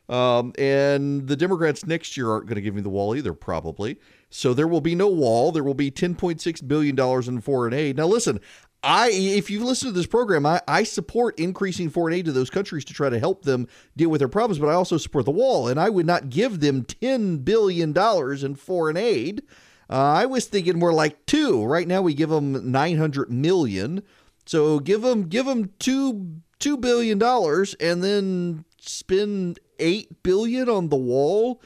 Um, 0.09 0.53
and 0.57 1.27
the 1.27 1.35
Democrats 1.35 1.85
next 1.85 2.17
year 2.17 2.29
aren't 2.29 2.45
going 2.45 2.55
to 2.55 2.61
give 2.61 2.75
him 2.75 2.83
the 2.83 2.89
wall 2.89 3.15
either, 3.15 3.33
probably. 3.33 3.97
So 4.29 4.53
there 4.53 4.67
will 4.67 4.81
be 4.81 4.95
no 4.95 5.07
wall. 5.07 5.51
There 5.51 5.63
will 5.63 5.73
be 5.73 5.91
$10.6 5.91 6.67
billion 6.67 6.99
in 6.99 7.41
foreign 7.41 7.73
aid. 7.73 7.97
Now, 7.97 8.07
listen, 8.07 8.39
I 8.83 9.09
if 9.11 9.49
you 9.49 9.63
listen 9.63 9.87
to 9.87 9.93
this 9.93 10.05
program, 10.05 10.45
I, 10.45 10.61
I 10.67 10.83
support 10.83 11.39
increasing 11.39 11.89
foreign 11.89 12.13
aid 12.13 12.25
to 12.25 12.31
those 12.31 12.49
countries 12.49 12.83
to 12.85 12.93
try 12.93 13.09
to 13.09 13.19
help 13.19 13.43
them 13.43 13.67
deal 13.95 14.09
with 14.09 14.19
their 14.19 14.27
problems, 14.27 14.59
but 14.59 14.67
I 14.67 14.73
also 14.73 14.97
support 14.97 15.25
the 15.25 15.31
wall, 15.31 15.67
and 15.67 15.79
I 15.79 15.89
would 15.89 16.05
not 16.05 16.29
give 16.29 16.59
them 16.59 16.83
ten 16.83 17.37
billion 17.37 17.93
dollars 17.93 18.43
in 18.43 18.55
foreign 18.55 18.97
aid. 18.97 19.43
Uh, 19.89 19.95
I 19.95 20.25
was 20.25 20.45
thinking 20.45 20.79
more 20.79 20.93
like 20.93 21.25
two. 21.25 21.63
Right 21.63 21.87
now, 21.87 22.01
we 22.01 22.13
give 22.13 22.29
them 22.29 22.71
nine 22.71 22.97
hundred 22.97 23.31
million. 23.31 24.03
So 24.45 24.79
give 24.79 25.01
them 25.01 25.23
give 25.29 25.45
them 25.45 25.71
two 25.79 26.41
two 26.59 26.77
billion 26.77 27.17
dollars, 27.17 27.75
and 27.75 28.03
then 28.03 28.65
spend 28.79 29.59
eight 29.79 30.23
billion 30.23 30.67
on 30.67 30.89
the 30.89 30.97
wall. 30.97 31.61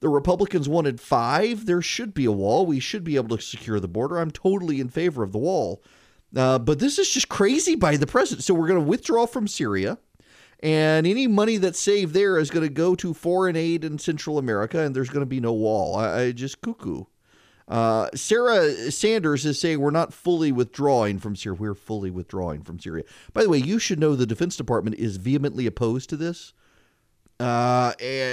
The 0.00 0.08
Republicans 0.08 0.68
wanted 0.68 1.00
five. 1.00 1.66
There 1.66 1.82
should 1.82 2.14
be 2.14 2.24
a 2.24 2.32
wall. 2.32 2.66
We 2.66 2.78
should 2.78 3.02
be 3.04 3.16
able 3.16 3.36
to 3.36 3.42
secure 3.42 3.80
the 3.80 3.88
border. 3.88 4.18
I'm 4.18 4.30
totally 4.30 4.80
in 4.80 4.88
favor 4.88 5.22
of 5.22 5.32
the 5.32 5.38
wall. 5.38 5.82
Uh, 6.34 6.58
but 6.58 6.78
this 6.78 6.98
is 6.98 7.10
just 7.10 7.28
crazy 7.28 7.74
by 7.74 7.96
the 7.96 8.06
president. 8.06 8.44
So 8.44 8.54
we're 8.54 8.68
going 8.68 8.80
to 8.80 8.86
withdraw 8.86 9.26
from 9.26 9.48
Syria, 9.48 9.98
and 10.60 11.06
any 11.06 11.26
money 11.26 11.56
that's 11.56 11.80
saved 11.80 12.14
there 12.14 12.38
is 12.38 12.50
going 12.50 12.66
to 12.66 12.72
go 12.72 12.94
to 12.96 13.14
foreign 13.14 13.56
aid 13.56 13.84
in 13.84 13.98
Central 13.98 14.38
America, 14.38 14.80
and 14.80 14.94
there's 14.94 15.10
going 15.10 15.22
to 15.22 15.26
be 15.26 15.40
no 15.40 15.52
wall. 15.52 15.96
I, 15.96 16.20
I 16.20 16.32
just 16.32 16.60
cuckoo. 16.60 17.04
Uh, 17.66 18.08
Sarah 18.14 18.90
Sanders 18.90 19.44
is 19.44 19.60
saying 19.60 19.78
we're 19.78 19.90
not 19.90 20.14
fully 20.14 20.50
withdrawing 20.52 21.18
from 21.18 21.36
Syria. 21.36 21.58
We're 21.60 21.74
fully 21.74 22.10
withdrawing 22.10 22.62
from 22.62 22.80
Syria. 22.80 23.04
By 23.34 23.42
the 23.42 23.50
way, 23.50 23.58
you 23.58 23.78
should 23.78 24.00
know 24.00 24.16
the 24.16 24.26
Defense 24.26 24.56
Department 24.56 24.96
is 24.96 25.18
vehemently 25.18 25.66
opposed 25.66 26.08
to 26.10 26.16
this. 26.16 26.54
Uh, 27.40 27.92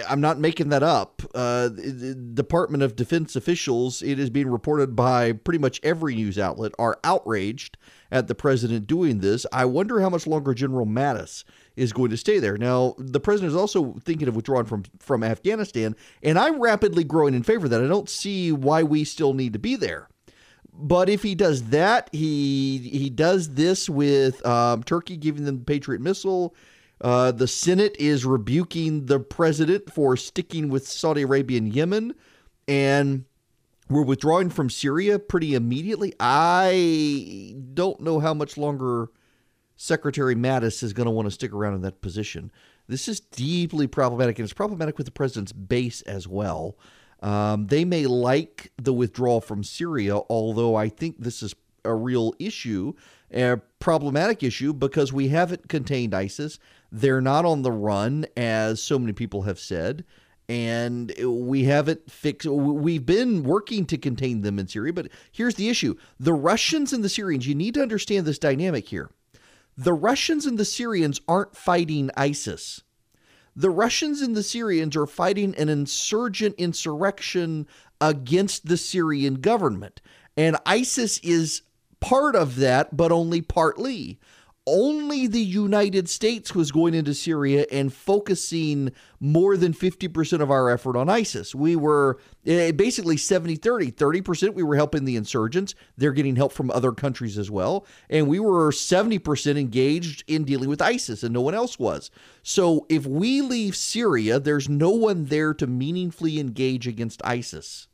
I'm 0.09 0.19
not 0.19 0.39
making 0.39 0.69
that 0.69 0.81
up. 0.81 1.21
Uh, 1.35 1.69
Department 1.69 2.81
of 2.81 2.95
Defense 2.95 3.35
officials, 3.35 4.01
it 4.01 4.17
is 4.17 4.31
being 4.31 4.47
reported 4.47 4.95
by 4.95 5.31
pretty 5.31 5.59
much 5.59 5.79
every 5.83 6.15
news 6.15 6.39
outlet, 6.39 6.71
are 6.79 6.97
outraged 7.03 7.77
at 8.12 8.27
the 8.27 8.33
president 8.33 8.88
doing 8.88 9.19
this. 9.19 9.45
I 9.51 9.65
wonder 9.65 10.01
how 10.01 10.09
much 10.09 10.25
longer 10.25 10.55
General 10.55 10.88
Mattis 10.88 11.43
is 11.75 11.93
going 11.93 12.09
to 12.09 12.17
stay 12.17 12.39
there. 12.39 12.57
Now, 12.57 12.95
the 12.97 13.19
president 13.19 13.51
is 13.51 13.55
also 13.55 13.93
thinking 14.03 14.27
of 14.27 14.35
withdrawing 14.35 14.65
from 14.65 14.85
from 15.00 15.24
Afghanistan, 15.24 15.95
and 16.24 16.39
I'm 16.39 16.59
rapidly 16.59 17.03
growing 17.03 17.35
in 17.35 17.43
favor 17.43 17.65
of 17.65 17.71
that. 17.71 17.83
I 17.83 17.88
don't 17.88 18.09
see 18.09 18.51
why 18.51 18.81
we 18.81 19.03
still 19.03 19.33
need 19.33 19.53
to 19.53 19.59
be 19.59 19.75
there. 19.75 20.07
But 20.74 21.09
if 21.09 21.21
he 21.21 21.35
does 21.35 21.69
that, 21.69 22.09
he 22.12 22.79
he 22.79 23.12
does 23.12 23.53
this 23.53 23.88
with 23.88 24.43
um, 24.45 24.83
Turkey 24.83 25.15
giving 25.15 25.45
them 25.45 25.59
the 25.59 25.63
Patriot 25.63 26.01
missile. 26.01 26.55
Uh, 27.01 27.31
the 27.31 27.47
Senate 27.47 27.95
is 27.99 28.25
rebuking 28.25 29.05
the 29.07 29.19
president 29.19 29.91
for 29.91 30.15
sticking 30.15 30.69
with 30.69 30.87
Saudi 30.87 31.23
Arabia 31.23 31.57
and 31.57 31.73
Yemen, 31.73 32.15
and 32.67 33.25
we're 33.89 34.03
withdrawing 34.03 34.49
from 34.49 34.69
Syria 34.69 35.19
pretty 35.19 35.53
immediately. 35.53 36.13
I 36.19 37.55
don't 37.73 37.99
know 37.99 38.19
how 38.19 38.33
much 38.33 38.57
longer 38.57 39.09
Secretary 39.75 40.35
Mattis 40.35 40.81
is 40.81 40.93
going 40.93 41.05
to 41.05 41.11
want 41.11 41.27
to 41.27 41.31
stick 41.31 41.51
around 41.51 41.75
in 41.75 41.81
that 41.81 42.01
position. 42.01 42.51
This 42.87 43.07
is 43.07 43.19
deeply 43.19 43.87
problematic, 43.87 44.39
and 44.39 44.43
it's 44.43 44.53
problematic 44.53 44.97
with 44.97 45.05
the 45.05 45.11
president's 45.11 45.51
base 45.51 46.01
as 46.03 46.27
well. 46.27 46.77
Um, 47.21 47.67
they 47.67 47.85
may 47.85 48.05
like 48.05 48.71
the 48.77 48.93
withdrawal 48.93 49.41
from 49.41 49.63
Syria, 49.63 50.17
although 50.29 50.75
I 50.75 50.89
think 50.89 51.17
this 51.19 51.41
is 51.41 51.55
a 51.83 51.93
real 51.93 52.33
issue, 52.39 52.93
a 53.31 53.57
problematic 53.79 54.43
issue, 54.43 54.73
because 54.73 55.11
we 55.13 55.29
haven't 55.29 55.69
contained 55.69 56.13
ISIS. 56.13 56.59
They're 56.95 57.19
not 57.19 57.43
on 57.43 57.61
the 57.61 57.73
run, 57.73 58.25
as 58.37 58.81
so 58.81 58.97
many 58.97 59.11
people 59.11 59.41
have 59.41 59.59
said. 59.59 60.05
And 60.47 61.13
we 61.21 61.65
haven't 61.65 62.09
fixed, 62.09 62.47
we've 62.47 63.05
been 63.05 63.43
working 63.43 63.85
to 63.87 63.97
contain 63.97 64.41
them 64.41 64.59
in 64.59 64.69
Syria. 64.69 64.93
But 64.93 65.09
here's 65.29 65.55
the 65.55 65.67
issue 65.67 65.97
the 66.21 66.33
Russians 66.33 66.93
and 66.93 67.03
the 67.03 67.09
Syrians, 67.09 67.47
you 67.47 67.53
need 67.53 67.73
to 67.73 67.81
understand 67.81 68.25
this 68.25 68.39
dynamic 68.39 68.87
here. 68.87 69.09
The 69.75 69.91
Russians 69.91 70.45
and 70.45 70.57
the 70.57 70.63
Syrians 70.63 71.19
aren't 71.27 71.58
fighting 71.58 72.12
ISIS. 72.15 72.81
The 73.58 73.69
Russians 73.69 74.21
and 74.21 74.34
the 74.34 74.43
Syrians 74.43 74.95
are 74.95 75.05
fighting 75.05 75.53
an 75.55 75.67
insurgent 75.67 76.55
insurrection 76.58 77.67
against 77.99 78.67
the 78.67 78.77
Syrian 78.77 79.41
government. 79.41 79.99
And 80.38 80.55
ISIS 80.65 81.17
is 81.19 81.62
part 81.99 82.38
of 82.38 82.55
that, 82.58 82.95
but 82.95 83.12
only 83.12 83.41
partly 83.41 84.17
only 84.67 85.28
the 85.28 85.41
United 85.41 86.10
States 86.10 86.56
was 86.56 86.71
going 86.71 86.93
into 86.93 87.13
Syria 87.13 87.65
and 87.71 87.93
focusing 87.93 88.91
more 89.19 89.58
than 89.58 89.73
50% 89.73 90.41
of 90.41 90.49
our 90.49 90.69
effort 90.69 90.97
on 90.97 91.08
ISIS. 91.08 91.54
We 91.54 91.75
were 91.75 92.19
eh, 92.45 92.71
basically 92.71 93.17
70 93.17 93.58
30. 93.58 93.91
30% 93.91 94.54
we 94.54 94.63
were 94.63 94.75
helping 94.75 95.06
the 95.06 95.15
insurgents. 95.15 95.75
They're 95.97 96.12
getting 96.12 96.36
help 96.36 96.51
from 96.51 96.71
other 96.71 96.91
countries 96.91 97.38
as 97.38 97.51
well. 97.51 97.86
And 98.10 98.28
we 98.28 98.39
were 98.39 98.71
70% 98.71 99.60
engaged 99.60 100.23
in 100.28 100.43
dealing 100.43 100.69
with 100.69 100.82
ISIS, 100.82 101.23
and 101.23 101.34
no 101.34 101.41
one 101.41 101.54
else 101.54 101.78
was. 101.78 102.10
So 102.41 102.86
if 102.89 103.06
we 103.06 103.41
leave 103.41 103.75
Syria, 103.75 104.39
there's 104.39 104.67
no 104.67 104.89
one 104.89 105.25
there 105.25 105.54
to 105.54 105.67
meaningfully 105.67 106.39
engage 106.39 106.88
against 106.88 107.21
ISIS. 107.23 107.88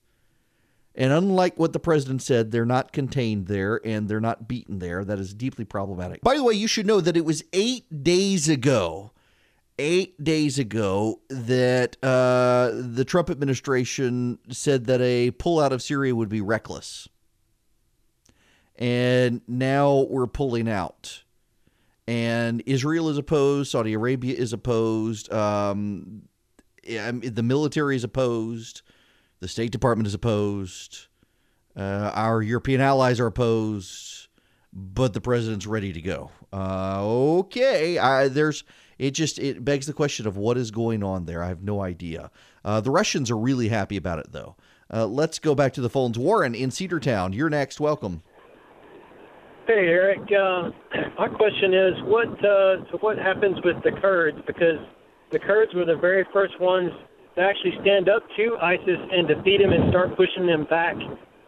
And 0.93 1.13
unlike 1.13 1.58
what 1.58 1.73
the 1.73 1.80
president 1.80 2.21
said, 2.21 2.51
they're 2.51 2.65
not 2.65 2.91
contained 2.91 3.47
there 3.47 3.80
and 3.86 4.10
they're 4.10 4.19
not 4.19 4.47
beaten 4.47 4.80
there. 4.80 5.06
That 5.06 5.19
is 5.19 5.34
deeply 5.34 5.63
problematic. 5.63 6.21
By 6.21 6.36
the 6.36 6.43
way, 6.43 6.54
you 6.54 6.67
should 6.67 6.86
know 6.86 6.99
that 6.99 7.15
it 7.15 7.23
was 7.23 7.43
eight 7.54 8.04
days 8.04 8.49
ago, 8.49 9.12
eight 9.80 10.21
days 10.21 10.60
ago, 10.60 11.21
that 11.30 11.95
uh, 12.04 12.71
the 12.73 13.06
Trump 13.06 13.30
administration 13.30 14.39
said 14.49 14.86
that 14.86 14.99
a 15.01 15.32
pullout 15.32 15.71
of 15.71 15.82
Syria 15.82 16.13
would 16.13 16.30
be 16.30 16.41
reckless. 16.41 17.08
And 18.75 19.41
now 19.47 20.08
we're 20.10 20.27
pulling 20.27 20.67
out. 20.67 21.23
And 22.06 22.62
Israel 22.65 23.08
is 23.08 23.17
opposed, 23.17 23.71
Saudi 23.71 23.93
Arabia 23.93 24.36
is 24.36 24.51
opposed, 24.51 25.32
um, 25.32 26.23
the 26.84 27.43
military 27.43 27.95
is 27.95 28.04
opposed. 28.04 28.82
The 29.41 29.47
State 29.47 29.71
Department 29.71 30.06
is 30.06 30.13
opposed. 30.13 31.08
Uh, 31.75 32.12
our 32.13 32.43
European 32.43 32.80
allies 32.80 33.19
are 33.19 33.25
opposed, 33.25 34.27
but 34.71 35.13
the 35.13 35.21
president's 35.21 35.65
ready 35.65 35.91
to 35.91 36.01
go. 36.01 36.30
Uh, 36.54 36.99
okay, 37.01 37.97
I, 37.97 38.27
there's 38.27 38.63
it. 38.99 39.12
Just 39.12 39.39
it 39.39 39.65
begs 39.65 39.88
the 39.88 39.93
question 39.93 40.27
of 40.27 40.38
what 40.38 40.60
is 40.60 40.69
going 40.69 41.01
on 41.04 41.25
there. 41.25 41.41
I 41.41 41.47
have 41.47 41.63
no 41.63 41.82
idea. 41.82 42.30
Uh, 42.63 42.82
the 42.82 42.91
Russians 42.91 43.32
are 43.32 43.38
really 43.38 43.69
happy 43.69 43.97
about 43.97 44.19
it, 44.19 44.32
though. 44.32 44.58
Uh, 44.93 45.08
let's 45.08 45.39
go 45.39 45.56
back 45.56 45.73
to 45.73 45.82
the 45.82 45.89
phones. 45.89 46.19
Warren 46.19 46.54
in 46.54 46.69
Cedartown, 46.69 47.34
you're 47.34 47.49
next. 47.49 47.80
Welcome. 47.80 48.21
Hey 49.65 49.88
Erick, 49.88 50.19
uh, 50.19 50.69
my 51.17 51.27
question 51.30 51.73
is 51.73 51.93
what 52.04 52.27
uh, 52.45 52.86
so 52.91 52.97
what 52.99 53.17
happens 53.17 53.58
with 53.63 53.82
the 53.84 53.91
Kurds 54.01 54.38
because 54.45 54.77
the 55.32 55.39
Kurds 55.39 55.73
were 55.73 55.86
the 55.86 55.95
very 55.95 56.27
first 56.32 56.60
ones 56.60 56.91
to 57.35 57.41
actually 57.41 57.77
stand 57.81 58.09
up 58.09 58.23
to 58.37 58.57
ISIS 58.61 58.99
and 59.11 59.27
defeat 59.27 59.61
them 59.61 59.71
and 59.71 59.89
start 59.89 60.15
pushing 60.15 60.45
them 60.45 60.65
back 60.65 60.95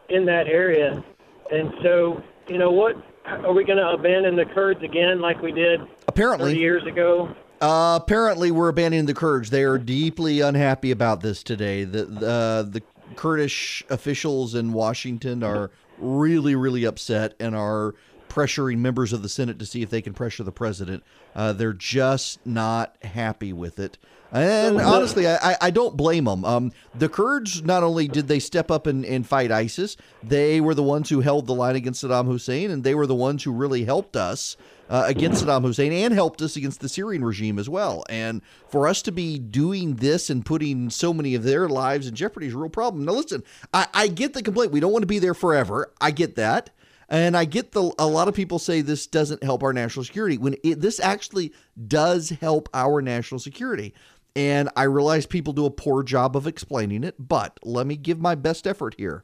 in 0.10 0.26
that 0.26 0.48
area. 0.48 1.04
And 1.52 1.74
so, 1.82 2.24
you 2.48 2.58
know, 2.58 2.72
what 2.72 2.96
are 3.26 3.54
we 3.54 3.64
going 3.64 3.78
to 3.78 3.90
abandon 3.90 4.36
the 4.36 4.46
Kurds 4.46 4.82
again, 4.84 5.22
like 5.22 5.42
we 5.42 5.52
did 5.52 5.82
apparently 6.08 6.58
years 6.58 6.86
ago? 6.86 7.36
Uh, 7.62 8.00
apparently, 8.02 8.52
we're 8.52 8.70
abandoning 8.70 9.06
the 9.06 9.14
Kurds. 9.14 9.50
They 9.50 9.64
are 9.64 9.78
deeply 9.78 10.42
unhappy 10.42 10.92
about 10.92 11.22
this 11.22 11.44
today. 11.44 11.84
The 11.84 12.06
the, 12.06 12.30
uh, 12.30 12.64
the 12.64 12.82
Kurdish 13.16 13.84
officials 13.90 14.56
in 14.56 14.74
Washington 14.74 15.44
are 15.44 15.72
really, 15.98 16.56
really 16.56 16.84
upset 16.84 17.36
and 17.40 17.56
are 17.56 17.94
pressuring 18.28 18.80
members 18.80 19.14
of 19.14 19.22
the 19.22 19.30
Senate 19.30 19.60
to 19.60 19.66
see 19.66 19.82
if 19.82 19.90
they 19.90 20.02
can 20.02 20.14
pressure 20.14 20.44
the 20.44 20.52
president. 20.52 21.04
Uh, 21.36 21.54
they're 21.54 21.72
just 21.72 22.44
not 22.46 22.96
happy 23.04 23.54
with 23.54 23.80
it. 23.80 23.98
And 24.34 24.82
honestly, 24.82 25.28
I, 25.28 25.56
I 25.62 25.70
don't 25.70 25.96
blame 25.96 26.26
them. 26.26 26.44
Um, 26.44 26.72
the 26.96 27.08
Kurds, 27.08 27.64
not 27.64 27.84
only 27.84 28.08
did 28.08 28.28
they 28.28 28.40
step 28.40 28.72
up 28.72 28.88
and, 28.88 29.06
and 29.06 29.28
fight 29.28 29.52
ISIS, 29.52 29.96
they 30.24 30.60
were 30.60 30.74
the 30.74 30.82
ones 30.82 31.10
who 31.10 31.22
held 31.22 31.46
the 31.46 31.54
line 31.54 31.76
against 31.76 32.04
Saddam 32.04 32.26
Hussein, 32.26 32.72
and 32.72 32.84
they 32.84 32.96
were 32.96 33.06
the 33.06 33.14
ones 33.14 33.44
who 33.44 33.52
really 33.52 33.86
helped 33.86 34.16
us 34.16 34.58
uh, 34.90 35.04
against 35.06 35.46
Saddam 35.46 35.62
Hussein 35.62 35.94
and 35.94 36.16
helped 36.16 36.42
us 36.42 36.56
against 36.56 36.80
the 36.80 36.90
Syrian 36.90 37.24
regime 37.24 37.60
as 37.60 37.70
well. 37.70 38.04
And 38.10 38.42
for 38.68 38.88
us 38.88 39.04
to 39.04 39.12
be 39.12 39.38
doing 39.38 39.96
this 39.96 40.32
and 40.32 40.44
putting 40.44 40.90
so 40.90 41.14
many 41.14 41.36
of 41.36 41.44
their 41.44 41.70
lives 41.70 42.08
in 42.08 42.16
jeopardy 42.16 42.48
is 42.48 42.56
a 42.56 42.58
real 42.58 42.70
problem. 42.70 43.06
Now, 43.06 43.14
listen, 43.14 43.44
I, 43.72 43.88
I 43.94 44.08
get 44.08 44.34
the 44.34 44.42
complaint. 44.42 44.72
We 44.72 44.80
don't 44.80 44.92
want 44.92 45.04
to 45.04 45.08
be 45.08 45.20
there 45.20 45.36
forever. 45.36 45.94
I 46.02 46.10
get 46.10 46.36
that. 46.36 46.72
And 47.10 47.38
I 47.38 47.46
get 47.46 47.74
the 47.74 47.94
a 48.00 48.08
lot 48.08 48.28
of 48.28 48.34
people 48.34 48.58
say 48.58 48.82
this 48.82 49.06
doesn't 49.06 49.44
help 49.44 49.62
our 49.62 49.74
national 49.74 50.06
security 50.06 50.38
when 50.38 50.56
it, 50.64 50.82
this 50.82 51.00
actually 51.00 51.54
does 51.88 52.30
help 52.30 52.70
our 52.74 53.02
national 53.02 53.40
security 53.40 53.94
And 54.36 54.70
I 54.76 54.84
realize 54.84 55.26
people 55.26 55.54
do 55.54 55.66
a 55.66 55.72
poor 55.72 56.04
job 56.04 56.36
of 56.36 56.48
explaining 56.48 57.04
it, 57.04 57.16
but 57.20 57.60
let 57.64 57.86
me 57.86 57.96
give 57.96 58.20
my 58.20 58.36
best 58.36 58.66
effort 58.66 58.96
here. 58.98 59.24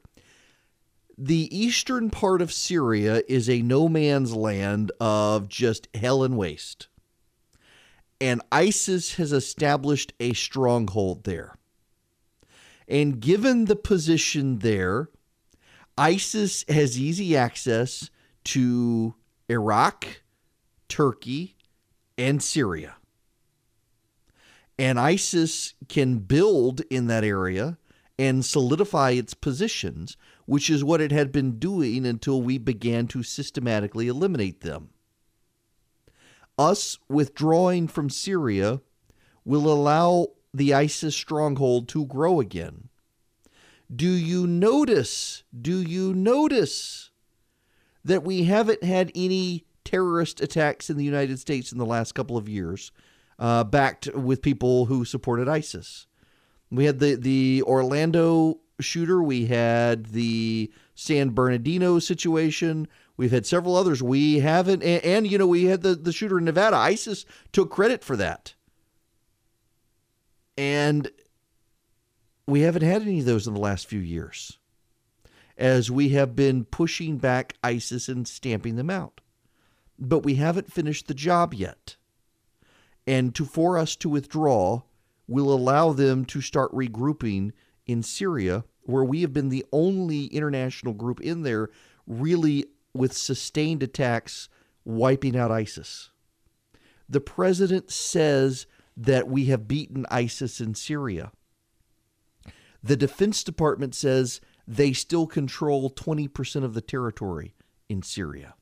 The 1.18 1.50
eastern 1.56 2.10
part 2.10 2.42
of 2.42 2.54
Syria 2.54 3.24
is 3.28 3.50
a 3.50 3.62
no 3.62 3.90
man's 3.90 4.36
land 4.36 4.92
of 5.00 5.50
just 5.50 5.88
hell 5.96 6.24
and 6.24 6.38
waste. 6.38 6.88
And 8.22 8.42
ISIS 8.52 9.16
has 9.16 9.34
established 9.34 10.14
a 10.20 10.34
stronghold 10.34 11.24
there. 11.24 11.56
And 12.88 13.20
given 13.20 13.66
the 13.66 13.76
position 13.76 14.60
there, 14.60 15.10
ISIS 15.98 16.66
has 16.70 17.00
easy 17.00 17.36
access 17.36 18.10
to 18.46 19.16
Iraq, 19.50 20.22
Turkey, 20.88 21.56
and 22.18 22.42
Syria. 22.42 22.96
And 24.80 24.98
ISIS 24.98 25.74
can 25.90 26.20
build 26.20 26.82
in 26.90 27.08
that 27.08 27.26
area 27.26 27.78
and 28.18 28.46
solidify 28.46 29.12
its 29.12 29.34
positions, 29.34 30.16
which 30.46 30.70
is 30.70 30.86
what 30.86 31.02
it 31.02 31.12
had 31.12 31.34
been 31.34 31.60
doing 31.60 32.06
until 32.06 32.42
we 32.42 32.58
began 32.58 33.06
to 33.08 33.22
systematically 33.22 34.08
eliminate 34.08 34.62
them. 34.62 34.92
Us 36.58 36.98
withdrawing 37.10 37.90
from 37.90 38.10
Syria 38.10 38.80
will 39.44 39.72
allow 39.72 40.28
the 40.54 40.74
ISIS 40.74 41.16
stronghold 41.16 41.90
to 41.90 42.06
grow 42.06 42.40
again. 42.40 42.88
Do 43.94 44.10
you 44.10 44.48
notice? 44.48 45.44
Do 45.62 45.82
you 45.82 46.14
notice 46.14 47.12
that 48.06 48.24
we 48.24 48.46
haven't 48.46 48.84
had 48.84 49.12
any 49.14 49.66
terrorist 49.84 50.40
attacks 50.40 50.90
in 50.90 50.96
the 50.96 51.04
United 51.04 51.40
States 51.40 51.72
in 51.72 51.78
the 51.78 51.86
last 51.86 52.14
couple 52.14 52.38
of 52.38 52.48
years, 52.48 52.92
uh, 53.40 53.64
backed 53.64 54.14
with 54.14 54.42
people 54.42 54.86
who 54.86 55.06
supported 55.06 55.48
ISIS? 55.48 56.06
We 56.70 56.86
had 56.86 57.00
the 57.00 57.16
the 57.16 57.64
Orlando 57.66 58.60
shooter. 58.80 59.24
We 59.24 59.48
had 59.48 60.08
the 60.08 60.72
San 60.94 61.32
Bernardino 61.32 62.00
situation. 62.00 62.88
We've 63.18 63.32
had 63.32 63.46
several 63.46 63.76
others. 63.76 64.02
We 64.02 64.40
haven't, 64.40 64.82
and, 64.84 65.04
and, 65.04 65.28
you 65.28 65.38
know, 65.38 65.48
we 65.48 65.66
had 65.66 65.82
the 65.82 65.96
the 65.96 66.12
shooter 66.14 66.38
in 66.38 66.46
Nevada. 66.46 66.78
ISIS 66.78 67.26
took 67.52 67.72
credit 67.72 68.04
for 68.04 68.16
that, 68.16 68.54
and 70.58 71.10
we 72.48 72.62
haven't 72.62 72.84
had 72.84 73.02
any 73.02 73.20
of 73.20 73.26
those 73.26 73.48
in 73.48 73.54
the 73.54 73.60
last 73.60 73.88
few 73.88 74.00
years, 74.00 74.58
as 75.58 75.92
we 75.92 76.10
have 76.10 76.36
been 76.36 76.66
pushing 76.66 77.18
back 77.18 77.56
ISIS 77.64 78.08
and 78.08 78.28
stamping 78.28 78.76
them 78.76 78.90
out. 78.90 79.22
But 79.98 80.24
we 80.24 80.36
haven't 80.36 80.72
finished 80.72 81.08
the 81.08 81.14
job 81.14 81.54
yet, 81.54 81.98
and 83.10 83.34
to 83.34 83.44
for 83.44 83.76
us 83.76 83.96
to 83.96 84.08
withdraw 84.08 84.84
will 85.28 85.52
allow 85.52 85.92
them 85.92 86.24
to 86.24 86.42
start 86.42 86.72
regrouping 86.72 87.52
in 87.88 88.04
Syria, 88.04 88.64
where 88.84 89.04
we 89.04 89.22
have 89.22 89.34
been 89.34 89.50
the 89.50 89.66
only 89.72 90.26
international 90.26 90.94
group 90.94 91.20
in 91.20 91.42
there 91.42 91.70
really 92.06 92.68
with 92.94 93.18
sustained 93.18 93.82
attacks 93.82 94.48
wiping 94.86 95.36
out 95.36 95.50
ISIS. 95.50 96.12
The 97.10 97.20
president 97.20 97.90
says 97.90 98.68
that 98.96 99.28
we 99.28 99.46
have 99.46 99.68
beaten 99.68 100.06
ISIS 100.12 100.62
in 100.62 100.76
Syria. 100.76 101.32
The 102.84 102.96
Defense 102.96 103.44
Department 103.44 103.96
says 103.96 104.40
they 104.68 104.94
still 104.94 105.26
control 105.26 105.90
20% 105.90 106.64
of 106.64 106.76
the 106.76 106.82
territory 106.82 107.56
in 107.90 108.04
Syria. 108.04 108.54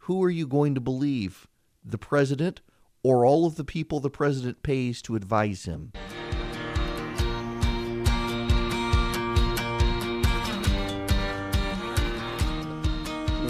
Who 0.00 0.22
are 0.22 0.30
you 0.30 0.46
going 0.46 0.74
to 0.74 0.82
believe? 0.82 1.46
The 1.82 1.96
president 1.96 2.60
or 3.02 3.24
all 3.24 3.46
of 3.46 3.56
the 3.56 3.64
people 3.64 4.00
the 4.00 4.10
president 4.10 4.62
pays 4.62 5.00
to 5.02 5.16
advise 5.16 5.64
him? 5.64 5.92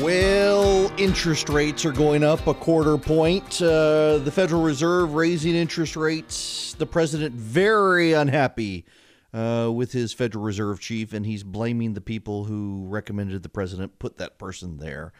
Well, 0.01 0.93
interest 0.97 1.49
rates 1.49 1.85
are 1.85 1.91
going 1.91 2.23
up 2.23 2.47
a 2.47 2.55
quarter 2.55 2.97
point. 2.97 3.61
Uh, 3.61 4.19
the 4.19 4.31
Federal 4.33 4.63
Reserve 4.63 5.15
raising 5.15 5.57
interest 5.57 5.97
rates. 5.97 6.75
The 6.79 6.87
president 6.87 7.35
very 7.35 8.13
unhappy 8.13 8.85
uh, 9.35 9.73
with 9.75 9.91
his 9.91 10.13
Federal 10.13 10.45
Reserve 10.45 10.79
chief, 10.79 11.13
and 11.13 11.27
he's 11.27 11.43
blaming 11.43 11.95
the 11.95 12.01
people 12.01 12.45
who 12.45 12.87
recommended 12.87 13.43
the 13.43 13.49
president 13.49 13.99
put 13.99 14.19
that 14.19 14.39
person 14.39 14.79
there. 14.79 15.13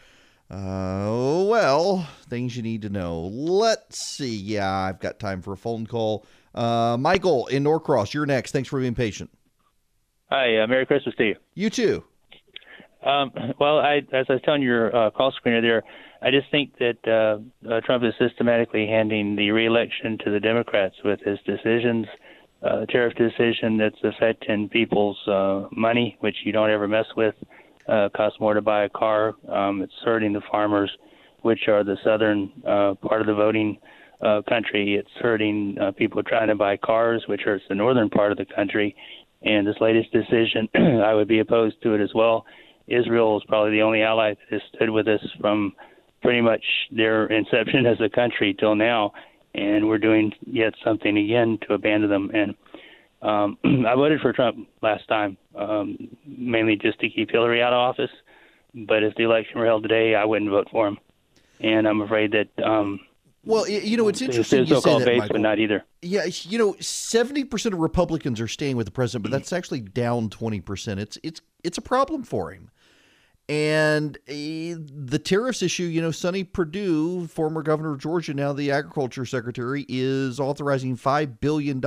Uh, 0.51 1.45
well, 1.47 2.09
things 2.29 2.57
you 2.57 2.63
need 2.63 2.83
to 2.83 2.89
know. 2.89 3.27
Let's 3.27 4.17
see. 4.17 4.35
Yeah, 4.35 4.71
I've 4.71 4.99
got 4.99 5.19
time 5.19 5.43
for 5.43 5.53
a 5.53 5.57
phone 5.57 5.87
call. 5.87 6.25
Uh, 6.55 6.97
Michael 6.99 7.47
in 7.49 7.65
Norcross, 7.65 8.15
you're 8.15 8.27
next. 8.27 8.53
Thanks 8.53 8.69
for 8.69 8.81
being 8.81 8.95
patient. 8.95 9.31
Hi, 10.31 10.59
uh, 10.59 10.67
Merry 10.67 10.87
Christmas 10.87 11.15
to 11.17 11.25
you. 11.25 11.37
You 11.55 11.71
too. 11.71 12.05
Um, 13.05 13.31
well, 13.61 13.79
I, 13.79 13.99
as 14.13 14.27
I 14.29 14.35
was 14.35 14.43
telling 14.45 14.63
your 14.63 14.95
uh, 14.95 15.11
call 15.11 15.33
screener 15.33 15.63
there, 15.63 15.83
I 16.21 16.31
just 16.31 16.51
think 16.51 16.77
that 16.79 16.99
uh, 17.07 17.71
uh, 17.71 17.81
Trump 17.83 18.03
is 18.05 18.15
systematically 18.19 18.87
handing 18.87 19.37
the 19.37 19.51
reelection 19.53 20.19
to 20.25 20.31
the 20.31 20.41
Democrats 20.41 20.97
with 21.05 21.21
his 21.21 21.39
decisions, 21.47 22.07
uh, 22.63 22.87
tariff 22.87 23.15
decision 23.15 23.77
that's 23.77 24.03
affecting 24.03 24.69
people's 24.69 25.19
uh, 25.29 25.69
money, 25.71 26.17
which 26.21 26.37
you 26.45 26.53
don't 26.53 26.71
ever 26.71 26.89
mess 26.89 27.07
with. 27.17 27.35
Uh, 27.43 27.58
costs 28.17 28.39
more 28.41 28.55
to 28.55 28.63
buy 28.63 28.85
a 28.85 28.89
car. 28.89 29.35
Um, 29.51 29.83
it's 29.83 29.93
hurting 30.05 30.33
the 30.33 30.43
farmers, 30.51 30.91
which 31.43 31.69
are 31.69 31.85
the 31.85 31.97
southern 32.05 32.53
uh, 32.67 32.95
part 32.95 33.21
of 33.21 33.27
the 33.27 33.35
voting 33.35 33.79
uh, 34.21 34.43
country. 34.49 34.95
It's 34.95 35.11
hurting 35.21 35.77
uh, 35.81 35.93
people 35.93 36.23
trying 36.23 36.49
to 36.49 36.55
buy 36.55 36.77
cars, 36.77 37.25
which 37.29 37.43
hurts 37.43 37.65
the 37.69 37.75
northern 37.75 38.11
part 38.11 38.33
of 38.33 38.39
the 38.39 38.47
country. 38.47 38.95
And 39.43 39.67
this 39.67 39.77
latest 39.81 40.13
decision, 40.13 40.69
I 41.05 41.15
would 41.15 41.29
be 41.29 41.39
opposed 41.39 41.83
to 41.83 41.95
it 41.95 42.01
as 42.01 42.11
well. 42.15 42.45
Israel 42.89 43.37
is 43.37 43.45
probably 43.47 43.73
the 43.73 43.83
only 43.83 44.03
ally 44.03 44.31
that 44.31 44.53
has 44.53 44.63
stood 44.75 44.91
with 44.91 45.07
us 45.09 45.21
from 45.41 45.73
pretty 46.23 46.41
much 46.41 46.65
their 46.91 47.27
inception 47.27 47.87
as 47.93 48.01
a 48.01 48.09
country 48.09 48.57
till 48.59 48.75
now, 48.75 49.13
and 49.55 49.87
we're 49.87 49.99
doing 49.99 50.33
yet 50.47 50.75
something 50.85 51.17
again 51.17 51.59
to 51.67 51.75
abandon 51.75 52.11
them. 52.11 52.31
And 52.35 52.55
um, 53.23 53.59
I 53.65 53.95
voted 53.95 54.21
for 54.21 54.33
Trump 54.33 54.69
last 54.83 55.07
time, 55.09 55.37
um, 55.55 55.97
mainly 56.27 56.77
just 56.77 57.01
to 57.01 57.09
keep 57.09 57.31
Hillary 57.31 57.63
out 57.63 57.73
of 57.73 57.79
office. 57.79 58.11
But 58.75 59.03
if 59.03 59.15
the 59.17 59.25
election 59.25 59.59
were 59.59 59.67
held 59.67 59.83
today, 59.83 60.15
I 60.15 60.25
wouldn't 60.25 60.51
vote 60.51 60.69
for 60.71 60.87
him. 60.87 60.99
And 61.61 61.89
I'm 61.89 62.01
afraid 62.01 62.33
that. 62.33 62.65
Um, 62.65 63.01
well, 63.45 63.69
you 63.69 63.97
know, 63.97 64.09
it's 64.09 64.21
interesting. 64.21 64.67
You 64.67 64.81
say 64.81 64.99
that, 64.99 65.07
base, 65.07 65.19
Michael. 65.21 65.35
but 65.35 65.41
not 65.41 65.59
either. 65.59 65.85
Yeah, 66.03 66.27
you 66.27 66.59
know, 66.59 66.77
seventy 66.81 67.45
percent 67.45 67.75
of 67.75 67.81
Republicans 67.81 68.41
are 68.41 68.49
staying 68.49 68.77
with 68.77 68.87
the 68.87 68.93
president, 68.93 69.23
but 69.23 69.33
that's 69.33 69.53
actually 69.53 69.81
down 69.81 70.29
twenty 70.29 70.61
percent. 70.61 71.01
It's 71.01 71.19
it's 71.23 71.41
it's 71.65 71.79
a 71.79 71.83
problem 71.83 72.23
for 72.23 72.53
him. 72.53 72.71
And 73.49 74.19
uh, 74.29 74.77
the 74.95 75.19
tariffs 75.23 75.63
issue, 75.63 75.85
you 75.85 76.03
know, 76.03 76.11
Sonny 76.11 76.45
Perdue, 76.45 77.27
former 77.29 77.63
governor 77.63 77.93
of 77.93 77.99
Georgia, 77.99 78.35
now 78.35 78.53
the 78.53 78.71
agriculture 78.71 79.25
secretary, 79.25 79.87
is 79.89 80.39
authorizing 80.39 80.99
$5 80.99 81.41
billion 81.41 81.81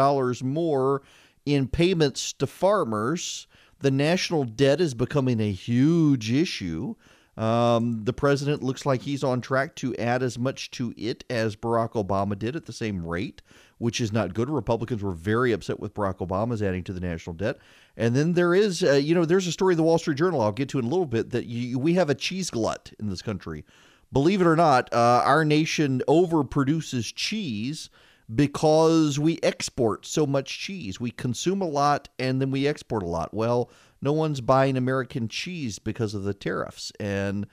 more 0.43 1.03
in 1.45 1.67
payments 1.67 2.33
to 2.33 2.47
farmers. 2.47 3.47
The 3.79 3.91
national 3.91 4.43
debt 4.43 4.79
is 4.79 4.93
becoming 4.93 5.39
a 5.39 5.51
huge 5.51 6.31
issue. 6.31 6.95
Um, 7.37 8.03
the 8.03 8.13
president 8.13 8.61
looks 8.61 8.85
like 8.85 9.01
he's 9.01 9.23
on 9.23 9.41
track 9.41 9.75
to 9.77 9.95
add 9.95 10.21
as 10.21 10.37
much 10.37 10.69
to 10.71 10.93
it 10.97 11.23
as 11.29 11.55
Barack 11.55 11.93
Obama 11.93 12.37
did 12.37 12.55
at 12.55 12.65
the 12.65 12.73
same 12.73 13.05
rate, 13.05 13.41
which 13.77 14.01
is 14.01 14.11
not 14.11 14.33
good. 14.33 14.49
Republicans 14.49 15.01
were 15.01 15.13
very 15.13 15.51
upset 15.51 15.79
with 15.79 15.93
Barack 15.93 16.17
Obama's 16.17 16.61
adding 16.61 16.83
to 16.83 16.93
the 16.93 16.99
national 16.99 17.33
debt. 17.35 17.57
And 17.95 18.15
then 18.15 18.33
there 18.33 18.53
is, 18.53 18.83
uh, 18.83 18.93
you 18.93 19.15
know, 19.15 19.25
there's 19.25 19.47
a 19.47 19.51
story 19.51 19.73
in 19.73 19.77
the 19.77 19.83
Wall 19.83 19.97
Street 19.97 20.17
Journal 20.17 20.41
I'll 20.41 20.51
get 20.51 20.69
to 20.69 20.79
in 20.79 20.85
a 20.85 20.89
little 20.89 21.05
bit 21.05 21.31
that 21.31 21.45
you, 21.45 21.79
we 21.79 21.93
have 21.93 22.09
a 22.09 22.15
cheese 22.15 22.49
glut 22.49 22.91
in 22.99 23.09
this 23.09 23.21
country. 23.21 23.65
Believe 24.13 24.41
it 24.41 24.47
or 24.47 24.57
not, 24.57 24.93
uh, 24.93 25.23
our 25.25 25.45
nation 25.45 26.03
overproduces 26.07 27.13
cheese 27.15 27.89
because 28.33 29.19
we 29.19 29.39
export 29.43 30.05
so 30.05 30.25
much 30.25 30.59
cheese. 30.59 30.99
We 30.99 31.11
consume 31.11 31.61
a 31.61 31.67
lot 31.67 32.09
and 32.19 32.41
then 32.41 32.51
we 32.51 32.67
export 32.67 33.03
a 33.03 33.07
lot. 33.07 33.33
Well, 33.33 33.69
no 34.01 34.13
one's 34.13 34.41
buying 34.41 34.77
American 34.77 35.27
cheese 35.27 35.79
because 35.79 36.13
of 36.13 36.23
the 36.23 36.33
tariffs. 36.33 36.91
And 36.99 37.47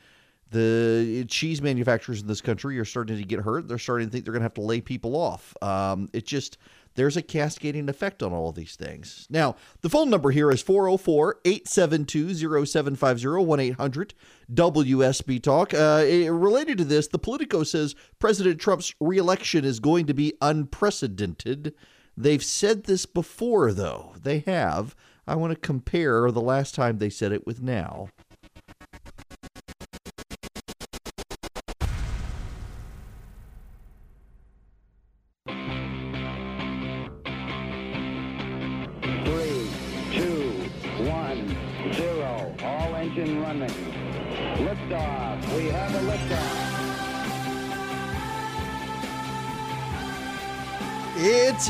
the 0.51 1.25
cheese 1.29 1.61
manufacturers 1.61 2.21
in 2.21 2.27
this 2.27 2.41
country 2.41 2.79
are 2.79 2.85
starting 2.85 3.17
to 3.19 3.25
get 3.25 3.41
hurt. 3.41 3.69
They're 3.69 3.79
starting 3.79 4.09
to 4.09 4.13
think 4.13 4.25
they're 4.25 4.33
going 4.33 4.41
to 4.41 4.47
have 4.47 4.55
to 4.55 4.63
lay 4.63 4.81
people 4.81 5.17
off. 5.17 5.55
Um, 5.63 6.09
it 6.13 6.25
just, 6.25 6.59
there's 6.95 7.17
a 7.17 7.23
cascading 7.23 7.89
effect 7.89 8.23
on 8.23 8.33
all 8.33 8.49
of 8.49 8.55
these 8.55 8.77
things. 8.77 9.27
Now, 9.31 9.57
the 9.83 9.89
phone 9.89 10.11
number 10.11 10.31
here 10.31 10.51
is 10.51 10.63
404 10.63 11.41
872 11.45 12.35
0750 12.67 13.45
1 13.45 13.61
800 13.61 14.15
WSB 14.53 15.43
Talk. 15.43 15.75
Uh, 15.75 16.05
eh, 16.07 16.29
related 16.29 16.79
to 16.79 16.85
this, 16.85 17.09
the 17.09 17.19
Politico 17.19 17.63
says 17.63 17.95
President 18.19 18.61
Trump's 18.61 18.95
reelection 19.01 19.65
is 19.65 19.81
going 19.81 20.07
to 20.07 20.15
be 20.15 20.35
unprecedented. 20.41 21.75
They've 22.17 22.43
said 22.43 22.85
this 22.85 23.07
before, 23.07 23.73
though. 23.73 24.15
They 24.21 24.41
have. 24.41 24.97
I 25.27 25.37
want 25.37 25.53
to 25.53 25.59
compare 25.59 26.31
the 26.31 26.41
last 26.41 26.75
time 26.75 26.99
they 26.99 27.11
said 27.11 27.33
it 27.33 27.47
with 27.47 27.63
now. 27.63 28.09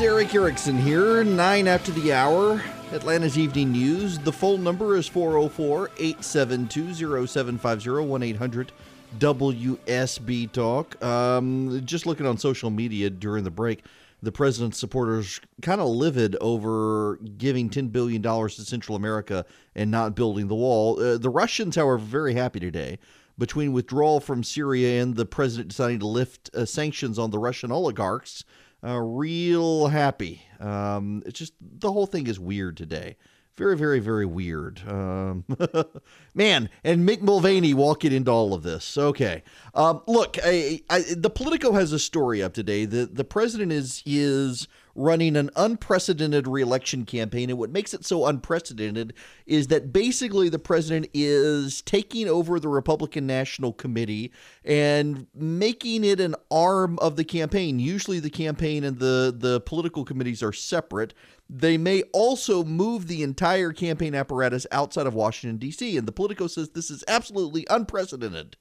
Erick 0.01 0.33
Erickson 0.33 0.77
here, 0.77 1.25
9 1.25 1.67
after 1.67 1.91
the 1.91 2.13
hour. 2.13 2.61
Atlanta's 2.93 3.37
Evening 3.37 3.73
News. 3.73 4.17
The 4.17 4.31
phone 4.31 4.63
number 4.63 4.95
is 4.95 5.09
404 5.09 5.91
872 5.97 7.27
0750 7.27 8.07
1 8.07 8.23
800 8.23 8.71
WSB 9.17 10.51
Talk. 10.53 11.03
Um, 11.03 11.81
just 11.83 12.05
looking 12.05 12.25
on 12.25 12.37
social 12.37 12.69
media 12.69 13.09
during 13.09 13.43
the 13.43 13.51
break, 13.51 13.83
the 14.23 14.31
president's 14.31 14.79
supporters 14.79 15.41
kind 15.61 15.81
of 15.81 15.89
livid 15.89 16.37
over 16.39 17.17
giving 17.37 17.69
$10 17.69 17.91
billion 17.91 18.21
to 18.21 18.49
Central 18.49 18.95
America 18.95 19.45
and 19.75 19.91
not 19.91 20.15
building 20.15 20.47
the 20.47 20.55
wall. 20.55 20.97
Uh, 21.01 21.17
the 21.17 21.29
Russians, 21.29 21.75
however, 21.75 21.97
very 21.97 22.33
happy 22.35 22.61
today. 22.61 22.99
Between 23.37 23.73
withdrawal 23.73 24.19
from 24.21 24.43
Syria 24.43 25.01
and 25.01 25.15
the 25.15 25.25
president 25.25 25.69
deciding 25.69 25.99
to 25.99 26.07
lift 26.07 26.49
uh, 26.53 26.65
sanctions 26.65 27.19
on 27.19 27.31
the 27.31 27.39
Russian 27.39 27.71
oligarchs, 27.71 28.43
uh, 28.83 28.97
real 28.97 29.87
happy. 29.87 30.41
Um, 30.59 31.23
it's 31.25 31.39
just 31.39 31.53
the 31.59 31.91
whole 31.91 32.05
thing 32.05 32.27
is 32.27 32.39
weird 32.39 32.77
today. 32.77 33.17
Very, 33.59 33.75
very, 33.75 33.99
very 33.99 34.25
weird. 34.25 34.81
Um, 34.87 35.43
man, 36.33 36.69
and 36.81 37.07
Mick 37.07 37.21
Mulvaney 37.21 37.73
walking 37.73 38.13
into 38.13 38.31
all 38.31 38.53
of 38.53 38.63
this. 38.63 38.97
Okay, 38.97 39.43
um, 39.73 40.01
look, 40.07 40.37
I, 40.41 40.81
I, 40.89 41.03
the 41.15 41.29
Politico 41.29 41.73
has 41.73 41.91
a 41.91 41.99
story 41.99 42.41
up 42.41 42.53
today. 42.53 42.85
The 42.85 43.05
the 43.05 43.25
president 43.25 43.73
is 43.73 44.01
is 44.05 44.69
running 44.95 45.35
an 45.35 45.49
unprecedented 45.55 46.47
reelection 46.47 47.05
campaign. 47.05 47.49
And 47.49 47.59
what 47.59 47.71
makes 47.71 47.93
it 47.93 48.05
so 48.05 48.25
unprecedented 48.25 49.13
is 49.45 49.67
that 49.67 49.93
basically 49.93 50.49
the 50.49 50.59
president 50.59 51.09
is 51.13 51.81
taking 51.81 52.27
over 52.27 52.59
the 52.59 52.67
Republican 52.67 53.25
National 53.27 53.73
Committee 53.73 54.31
and 54.63 55.27
making 55.33 56.03
it 56.03 56.19
an 56.19 56.35
arm 56.51 56.99
of 56.99 57.15
the 57.15 57.23
campaign. 57.23 57.79
Usually 57.79 58.19
the 58.19 58.29
campaign 58.29 58.83
and 58.83 58.99
the, 58.99 59.33
the 59.35 59.61
political 59.61 60.05
committees 60.05 60.43
are 60.43 60.53
separate. 60.53 61.13
They 61.49 61.77
may 61.77 62.03
also 62.13 62.63
move 62.63 63.07
the 63.07 63.23
entire 63.23 63.73
campaign 63.73 64.13
apparatus 64.13 64.67
outside 64.71 65.07
of 65.07 65.15
Washington, 65.15 65.57
D.C. 65.57 65.97
And 65.97 66.07
the 66.07 66.11
Politico 66.11 66.47
says 66.47 66.69
this 66.69 66.91
is 66.91 67.03
absolutely 67.07 67.65
unprecedented. 67.69 68.55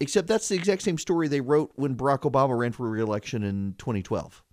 Except 0.00 0.28
that's 0.28 0.48
the 0.48 0.56
exact 0.56 0.82
same 0.82 0.98
story 0.98 1.28
they 1.28 1.40
wrote 1.40 1.72
when 1.76 1.96
Barack 1.96 2.30
Obama 2.30 2.58
ran 2.58 2.72
for 2.72 2.88
reelection 2.88 3.42
in 3.42 3.74
2012. 3.78 4.43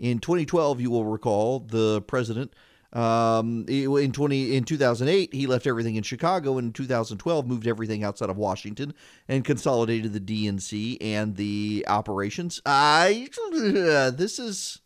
In 0.00 0.18
2012, 0.18 0.80
you 0.80 0.90
will 0.90 1.04
recall 1.04 1.60
the 1.60 2.02
president 2.02 2.52
um, 2.92 3.66
in 3.68 4.10
20 4.10 4.56
in 4.56 4.64
2008 4.64 5.32
he 5.32 5.46
left 5.46 5.66
everything 5.66 5.94
in 5.94 6.02
Chicago. 6.02 6.58
and 6.58 6.68
In 6.68 6.72
2012, 6.72 7.46
moved 7.46 7.66
everything 7.66 8.02
outside 8.02 8.30
of 8.30 8.36
Washington 8.36 8.94
and 9.28 9.44
consolidated 9.44 10.12
the 10.12 10.20
DNC 10.20 10.96
and 11.00 11.36
the 11.36 11.84
operations. 11.88 12.60
I 12.66 13.28
this 13.52 14.38
is 14.38 14.80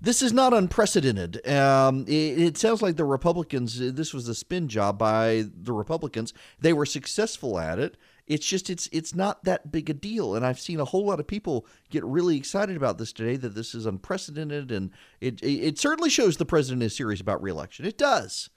this 0.00 0.22
is 0.22 0.32
not 0.32 0.54
unprecedented. 0.54 1.46
Um, 1.46 2.06
it, 2.06 2.38
it, 2.38 2.58
sounds 2.58 2.80
like 2.80 2.96
the 2.96 3.04
Republicans, 3.04 3.78
this 3.78 4.14
was 4.14 4.28
a 4.28 4.34
spin 4.34 4.66
job 4.66 4.98
by 4.98 5.44
the 5.54 5.74
Republicans. 5.74 6.32
They 6.58 6.72
were 6.72 6.86
successful 6.86 7.58
at 7.58 7.78
it. 7.78 7.98
It's 8.30 8.46
just 8.46 8.70
it's 8.70 8.88
it's 8.92 9.12
not 9.12 9.42
that 9.42 9.72
big 9.72 9.90
a 9.90 9.92
deal, 9.92 10.36
and 10.36 10.46
I've 10.46 10.60
seen 10.60 10.78
a 10.78 10.84
whole 10.84 11.04
lot 11.04 11.18
of 11.18 11.26
people 11.26 11.66
get 11.90 12.04
really 12.04 12.36
excited 12.36 12.76
about 12.76 12.96
this 12.96 13.12
today. 13.12 13.34
That 13.34 13.56
this 13.56 13.74
is 13.74 13.86
unprecedented, 13.86 14.70
and 14.70 14.92
it 15.20 15.42
it, 15.42 15.46
it 15.48 15.78
certainly 15.80 16.10
shows 16.10 16.36
the 16.36 16.44
president 16.44 16.84
is 16.84 16.94
serious 16.94 17.20
about 17.20 17.42
reelection. 17.42 17.86
It 17.86 17.98
does, 17.98 18.48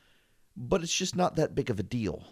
but 0.56 0.84
it's 0.84 0.94
just 0.94 1.16
not 1.16 1.38
that 1.38 1.56
big 1.56 1.72
of 1.72 1.80
a 1.80 1.84
deal, 1.84 2.24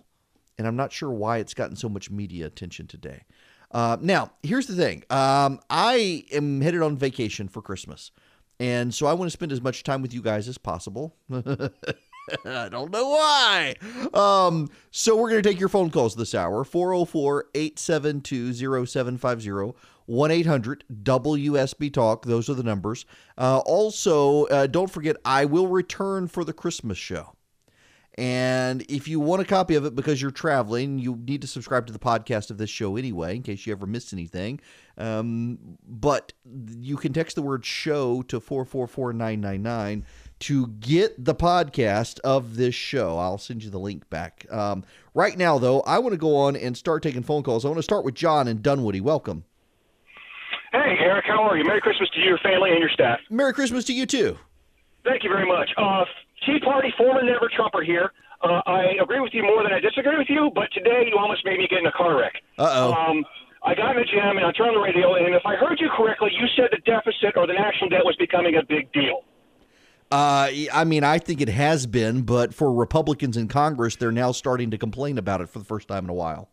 and 0.60 0.68
I'm 0.68 0.76
not 0.76 0.94
sure 0.94 1.10
why 1.10 1.40
it's 1.40 1.56
gotten 1.56 1.76
so 1.76 1.90
much 1.90 2.12
media 2.12 2.46
attention 2.46 2.86
today. 2.86 3.24
Uh, 3.72 3.98
now, 4.00 4.34
here's 4.44 4.68
the 4.68 4.76
thing: 4.76 5.04
um, 5.10 5.60
I 5.68 6.26
am 6.32 6.62
headed 6.62 6.84
on 6.84 6.96
vacation 6.96 7.48
for 7.48 7.64
Christmas, 7.64 8.12
and 8.60 8.94
so 8.94 9.08
I 9.08 9.14
want 9.14 9.32
to 9.32 9.36
spend 9.36 9.52
as 9.52 9.62
much 9.62 9.82
time 9.82 10.04
with 10.04 10.14
you 10.14 10.22
guys 10.22 10.48
as 10.48 10.60
possible. 10.60 11.16
I 12.46 12.70
don't 12.70 12.92
know 12.92 13.10
why. 13.10 13.76
Um, 14.14 14.70
so 14.92 15.16
we're 15.16 15.30
going 15.30 15.42
to 15.42 15.50
take 15.50 15.60
your 15.60 15.70
phone 15.70 15.90
calls 15.90 16.16
this 16.16 16.36
hour 16.36 16.64
404 16.64 17.48
872 17.56 18.54
0750 18.86 19.78
1 20.06 20.32
800 20.32 20.84
WSB 21.04 21.94
Talk. 21.94 22.26
Those 22.26 22.50
are 22.50 22.54
the 22.54 22.64
numbers. 22.64 23.06
Uh, 23.38 23.60
also, 23.66 24.46
uh, 24.46 24.68
don't 24.68 24.90
forget, 24.90 25.16
I 25.24 25.46
will 25.46 25.68
return 25.68 26.28
for 26.28 26.44
the 26.44 26.54
Christmas 26.54 26.98
show. 26.98 27.34
And 28.16 28.82
if 28.90 29.08
you 29.08 29.22
want 29.22 29.42
a 29.42 29.46
copy 29.46 29.76
of 29.76 29.86
it 29.86 29.96
because 29.96 30.22
you're 30.22 30.32
traveling, 30.32 31.00
you 31.00 31.16
need 31.26 31.42
to 31.42 31.48
subscribe 31.48 31.88
to 31.88 31.94
the 31.94 32.00
podcast 32.00 32.52
of 32.52 32.58
this 32.58 32.70
show 32.70 32.98
anyway, 32.98 33.38
in 33.38 33.42
case 33.42 33.66
you 33.66 33.72
ever 33.72 33.86
miss 33.86 34.12
anything. 34.12 34.60
Um, 34.98 35.78
but 35.88 36.34
you 36.46 36.98
can 36.98 37.14
text 37.14 37.38
the 37.38 37.42
word 37.42 37.64
show 37.66 38.22
to 38.24 38.42
444999 38.42 40.06
to 40.42 40.68
get 40.68 41.24
the 41.24 41.36
podcast 41.36 42.20
of 42.22 42.56
this 42.56 42.76
show. 42.76 43.18
I'll 43.18 43.38
send 43.38 43.64
you 43.64 43.70
the 43.70 43.80
link 43.80 44.10
back. 44.10 44.46
Um, 44.52 44.84
right 45.14 45.38
now, 45.38 45.58
though, 45.58 45.82
I 45.82 46.00
want 46.00 46.14
to 46.14 46.18
go 46.18 46.36
on 46.36 46.56
and 46.56 46.78
start 46.78 47.04
taking 47.04 47.24
phone 47.24 47.44
calls. 47.44 47.66
I 47.66 47.70
want 47.70 47.80
to 47.80 47.84
start 47.84 48.04
with 48.06 48.16
John 48.16 48.48
and 48.48 48.62
Dunwoody. 48.62 49.02
Welcome. 49.02 49.46
Hey, 50.72 50.96
Erick, 51.00 51.26
how 51.28 51.44
are 51.44 51.58
you? 51.58 51.66
Merry 51.66 51.82
Christmas 51.82 52.10
to 52.14 52.20
you, 52.20 52.28
your 52.28 52.38
family, 52.40 52.72
and 52.72 52.80
your 52.80 52.90
staff. 52.90 53.20
Merry 53.30 53.54
Christmas 53.54 53.84
to 53.86 53.94
you, 53.94 54.06
too. 54.06 54.38
Thank 55.04 55.24
you 55.24 55.30
very 55.30 55.46
much. 55.46 55.70
Uh, 55.78 56.06
Tea 56.46 56.60
Party 56.60 56.94
former 56.98 57.24
never 57.24 57.50
Trumper 57.54 57.82
here. 57.82 58.12
Uh, 58.44 58.62
I 58.66 58.96
agree 59.02 59.20
with 59.20 59.34
you 59.34 59.44
more 59.44 59.64
than 59.64 59.74
I 59.74 59.80
disagree 59.80 60.18
with 60.18 60.30
you, 60.30 60.50
but 60.56 60.72
today 60.74 61.06
you 61.08 61.18
almost 61.18 61.46
made 61.46 61.60
me 61.60 61.68
get 61.70 61.80
in 61.80 61.86
a 61.86 61.92
car 61.92 62.18
wreck. 62.18 62.34
Uh-oh. 62.58 62.94
Um, 62.94 63.26
I 63.64 63.76
got 63.76 63.96
in 63.96 64.02
the 64.02 64.06
gym 64.10 64.38
and 64.38 64.46
I 64.46 64.52
turned 64.52 64.70
on 64.70 64.76
the 64.76 64.82
radio, 64.82 65.14
and 65.14 65.36
if 65.36 65.46
I 65.46 65.56
heard 65.56 65.80
you 65.80 65.90
correctly, 65.96 66.32
you 66.34 66.48
said 66.56 66.70
the 66.72 66.82
deficit 66.82 67.38
or 67.38 67.46
the 67.46 67.54
national 67.54 67.90
debt 67.90 68.04
was 68.04 68.16
becoming 68.18 68.56
a 68.56 68.64
big 68.64 68.92
deal. 68.94 69.22
Uh, 70.12 70.50
I 70.74 70.84
mean, 70.84 71.06
I 71.06 71.20
think 71.20 71.40
it 71.40 71.48
has 71.48 71.88
been, 71.88 72.24
but 72.24 72.54
for 72.54 72.74
Republicans 72.74 73.38
in 73.38 73.48
Congress, 73.48 73.96
they're 73.96 74.12
now 74.12 74.34
starting 74.34 74.70
to 74.72 74.78
complain 74.78 75.18
about 75.18 75.40
it 75.40 75.50
for 75.50 75.60
the 75.60 75.66
first 75.66 75.88
time 75.88 76.04
in 76.04 76.10
a 76.10 76.14
while. 76.14 76.50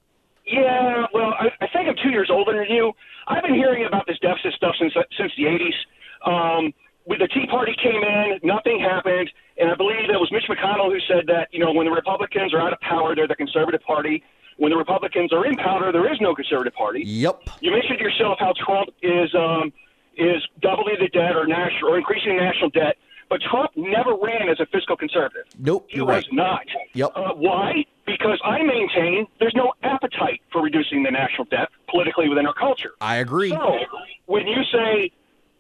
Yeah, 0.47 1.07
well, 1.13 1.35
I, 1.39 1.49
I 1.61 1.67
think 1.67 1.89
I'm 1.89 1.97
two 2.03 2.11
years 2.11 2.31
older 2.31 2.53
than 2.53 2.75
you. 2.75 2.93
I've 3.27 3.43
been 3.43 3.55
hearing 3.55 3.85
about 3.85 4.07
this 4.07 4.19
deficit 4.21 4.55
stuff 4.55 4.75
since 4.79 4.95
since 5.19 5.33
the 5.37 5.45
80s. 5.45 5.79
Um, 6.25 6.73
when 7.05 7.19
the 7.19 7.29
Tea 7.29 7.47
Party 7.47 7.75
came 7.83 8.03
in, 8.03 8.39
nothing 8.43 8.81
happened, 8.81 9.29
and 9.59 9.71
I 9.71 9.75
believe 9.75 10.09
it 10.09 10.21
was 10.21 10.31
Mitch 10.31 10.45
McConnell 10.49 10.93
who 10.93 11.01
said 11.09 11.27
that 11.27 11.49
you 11.51 11.59
know 11.59 11.73
when 11.73 11.87
the 11.87 11.93
Republicans 11.93 12.55
are 12.55 12.61
out 12.61 12.73
of 12.73 12.81
power, 12.81 13.15
they're 13.15 13.29
the 13.29 13.37
conservative 13.37 13.83
party. 13.83 14.23
When 14.57 14.71
the 14.71 14.77
Republicans 14.77 15.33
are 15.33 15.47
in 15.47 15.57
power, 15.57 15.91
there 15.93 16.11
is 16.13 16.21
no 16.21 16.35
conservative 16.35 16.75
party. 16.75 17.03
Yep. 17.05 17.49
You 17.61 17.71
mentioned 17.71 18.01
yourself 18.01 18.39
how 18.41 18.53
Trump 18.65 18.91
is 19.03 19.35
um, 19.35 19.73
is 20.17 20.43
doubling 20.61 20.97
the 21.01 21.09
debt 21.09 21.37
or 21.37 21.47
national 21.47 21.93
or 21.93 21.99
increasing 21.99 22.37
national 22.37 22.71
debt. 22.71 22.97
But 23.29 23.41
Trump 23.43 23.71
never 23.77 24.15
ran 24.15 24.49
as 24.49 24.59
a 24.61 24.67
fiscal 24.67 24.97
conservative. 24.97 25.45
Nope, 25.59 25.87
he 25.89 26.01
was 26.01 26.09
right. 26.09 26.27
not. 26.33 26.67
Yep. 26.95 27.13
Uh, 27.15 27.35
why? 27.35 27.85
Because 28.07 28.41
I 28.43 28.63
maintain 28.63 29.27
there's 29.39 29.55
no 29.55 29.75
appetite 29.83 30.41
for 30.51 30.63
reducing 30.63 31.03
the 31.03 31.11
national 31.11 31.45
debt 31.45 31.69
politically 31.91 32.29
within 32.29 32.47
our 32.47 32.55
culture. 32.55 32.93
I 33.01 33.17
agree. 33.17 33.51
So 33.51 33.79
when 34.27 34.47
you 34.47 34.63
say 34.73 35.13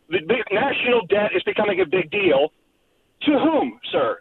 the 0.09 0.21
national 0.51 1.07
debt 1.07 1.33
is 1.35 1.43
becoming 1.43 1.81
a 1.81 1.87
big 1.87 2.11
deal, 2.11 2.53
to 3.23 3.33
whom, 3.33 3.79
sir? 3.91 4.19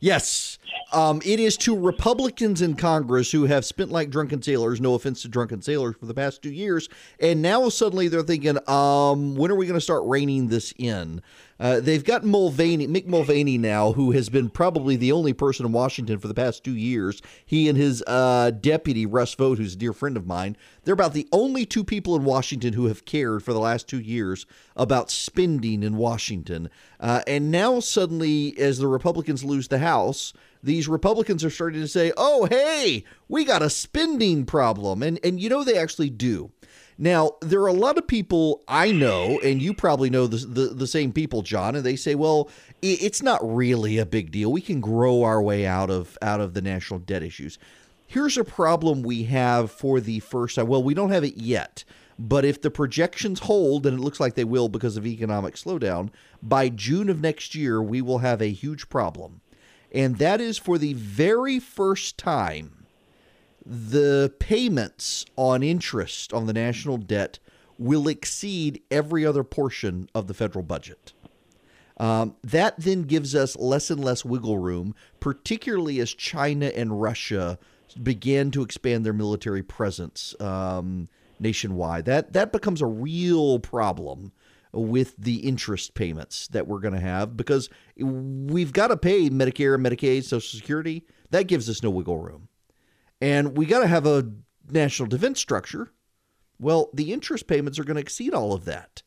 Yes. 0.00 0.58
Um, 0.92 1.22
it 1.24 1.40
is 1.40 1.56
to 1.58 1.78
Republicans 1.78 2.60
in 2.60 2.74
Congress 2.74 3.32
who 3.32 3.44
have 3.44 3.64
spent 3.64 3.90
like 3.90 4.10
drunken 4.10 4.42
sailors, 4.42 4.78
no 4.78 4.94
offense 4.94 5.22
to 5.22 5.28
drunken 5.28 5.62
sailors, 5.62 5.96
for 5.98 6.04
the 6.04 6.12
past 6.12 6.42
two 6.42 6.52
years. 6.52 6.90
And 7.18 7.40
now 7.40 7.70
suddenly 7.70 8.08
they're 8.08 8.22
thinking, 8.22 8.58
um, 8.68 9.34
when 9.34 9.50
are 9.50 9.54
we 9.54 9.66
going 9.66 9.78
to 9.78 9.84
start 9.84 10.02
reining 10.04 10.48
this 10.48 10.74
in? 10.76 11.22
Uh, 11.60 11.80
they've 11.80 12.04
got 12.04 12.24
Mulvaney, 12.24 12.86
Mick 12.88 13.06
Mulvaney 13.06 13.58
now, 13.58 13.92
who 13.92 14.10
has 14.10 14.28
been 14.28 14.48
probably 14.48 14.96
the 14.96 15.12
only 15.12 15.32
person 15.32 15.64
in 15.64 15.72
Washington 15.72 16.18
for 16.18 16.28
the 16.28 16.34
past 16.34 16.64
two 16.64 16.74
years. 16.74 17.22
He 17.46 17.68
and 17.68 17.78
his 17.78 18.02
uh, 18.06 18.50
deputy, 18.50 19.06
Russ 19.06 19.34
Vought, 19.34 19.58
who's 19.58 19.74
a 19.74 19.78
dear 19.78 19.92
friend 19.92 20.16
of 20.16 20.26
mine, 20.26 20.56
they're 20.82 20.94
about 20.94 21.14
the 21.14 21.28
only 21.32 21.64
two 21.64 21.84
people 21.84 22.16
in 22.16 22.24
Washington 22.24 22.72
who 22.72 22.86
have 22.86 23.04
cared 23.04 23.42
for 23.42 23.52
the 23.52 23.60
last 23.60 23.88
two 23.88 24.00
years 24.00 24.46
about 24.76 25.10
spending 25.10 25.82
in 25.82 25.96
Washington. 25.96 26.68
Uh, 26.98 27.22
and 27.26 27.50
now 27.50 27.80
suddenly, 27.80 28.58
as 28.58 28.78
the 28.78 28.88
Republicans 28.88 29.44
lose 29.44 29.68
the 29.68 29.78
House, 29.78 30.32
these 30.62 30.88
Republicans 30.88 31.44
are 31.44 31.50
starting 31.50 31.80
to 31.80 31.88
say, 31.88 32.12
oh, 32.16 32.46
hey, 32.46 33.04
we 33.28 33.44
got 33.44 33.62
a 33.62 33.70
spending 33.70 34.44
problem. 34.44 35.02
And, 35.02 35.20
and 35.22 35.38
you 35.38 35.48
know, 35.48 35.62
they 35.62 35.78
actually 35.78 36.10
do. 36.10 36.50
Now, 36.96 37.32
there 37.40 37.60
are 37.60 37.68
a 37.68 37.72
lot 37.72 37.98
of 37.98 38.06
people 38.06 38.62
I 38.68 38.92
know, 38.92 39.40
and 39.40 39.60
you 39.60 39.74
probably 39.74 40.10
know 40.10 40.26
the, 40.26 40.36
the, 40.46 40.74
the 40.74 40.86
same 40.86 41.12
people, 41.12 41.42
John, 41.42 41.74
and 41.74 41.84
they 41.84 41.96
say, 41.96 42.14
well, 42.14 42.48
it's 42.82 43.22
not 43.22 43.40
really 43.42 43.98
a 43.98 44.06
big 44.06 44.30
deal. 44.30 44.52
We 44.52 44.60
can 44.60 44.80
grow 44.80 45.22
our 45.22 45.42
way 45.42 45.66
out 45.66 45.90
of 45.90 46.16
out 46.22 46.40
of 46.40 46.54
the 46.54 46.62
national 46.62 47.00
debt 47.00 47.22
issues. 47.22 47.58
Here's 48.06 48.36
a 48.36 48.44
problem 48.44 49.02
we 49.02 49.24
have 49.24 49.72
for 49.72 49.98
the 49.98 50.20
first 50.20 50.56
time. 50.56 50.68
Well, 50.68 50.82
we 50.82 50.94
don't 50.94 51.10
have 51.10 51.24
it 51.24 51.36
yet, 51.36 51.82
but 52.18 52.44
if 52.44 52.62
the 52.62 52.70
projections 52.70 53.40
hold, 53.40 53.86
and 53.86 53.98
it 53.98 54.02
looks 54.02 54.20
like 54.20 54.34
they 54.34 54.44
will 54.44 54.68
because 54.68 54.96
of 54.96 55.06
economic 55.06 55.54
slowdown, 55.54 56.10
by 56.42 56.68
June 56.68 57.08
of 57.08 57.20
next 57.20 57.56
year, 57.56 57.82
we 57.82 58.00
will 58.02 58.18
have 58.18 58.40
a 58.40 58.52
huge 58.52 58.88
problem. 58.88 59.40
And 59.90 60.18
that 60.18 60.40
is 60.40 60.58
for 60.58 60.78
the 60.78 60.92
very 60.92 61.58
first 61.58 62.18
time, 62.18 62.83
the 63.66 64.32
payments 64.38 65.24
on 65.36 65.62
interest 65.62 66.32
on 66.32 66.46
the 66.46 66.52
national 66.52 66.98
debt 66.98 67.38
will 67.78 68.08
exceed 68.08 68.82
every 68.90 69.24
other 69.26 69.44
portion 69.44 70.08
of 70.14 70.26
the 70.26 70.34
federal 70.34 70.62
budget. 70.62 71.12
Um, 71.96 72.36
that 72.42 72.74
then 72.78 73.02
gives 73.02 73.34
us 73.34 73.56
less 73.56 73.90
and 73.90 74.02
less 74.04 74.24
wiggle 74.24 74.58
room, 74.58 74.94
particularly 75.20 76.00
as 76.00 76.12
China 76.12 76.66
and 76.66 77.00
Russia 77.00 77.58
began 78.02 78.50
to 78.50 78.62
expand 78.62 79.06
their 79.06 79.12
military 79.12 79.62
presence 79.62 80.34
um, 80.40 81.08
nationwide. 81.38 82.04
That 82.06 82.32
that 82.32 82.52
becomes 82.52 82.82
a 82.82 82.86
real 82.86 83.60
problem 83.60 84.32
with 84.72 85.14
the 85.16 85.36
interest 85.36 85.94
payments 85.94 86.48
that 86.48 86.66
we're 86.66 86.80
going 86.80 86.94
to 86.94 87.00
have 87.00 87.36
because 87.36 87.68
we've 87.96 88.72
got 88.72 88.88
to 88.88 88.96
pay 88.96 89.30
Medicare, 89.30 89.78
Medicaid, 89.78 90.24
Social 90.24 90.58
Security. 90.58 91.06
That 91.30 91.46
gives 91.46 91.70
us 91.70 91.82
no 91.82 91.90
wiggle 91.90 92.18
room, 92.18 92.48
and 93.24 93.56
we 93.56 93.66
got 93.66 93.80
to 93.80 93.86
have 93.86 94.06
a 94.06 94.30
national 94.70 95.08
defense 95.08 95.40
structure. 95.40 95.90
Well, 96.58 96.90
the 96.94 97.12
interest 97.12 97.46
payments 97.46 97.78
are 97.78 97.84
going 97.84 97.96
to 97.96 98.00
exceed 98.00 98.34
all 98.34 98.52
of 98.52 98.64
that 98.64 99.02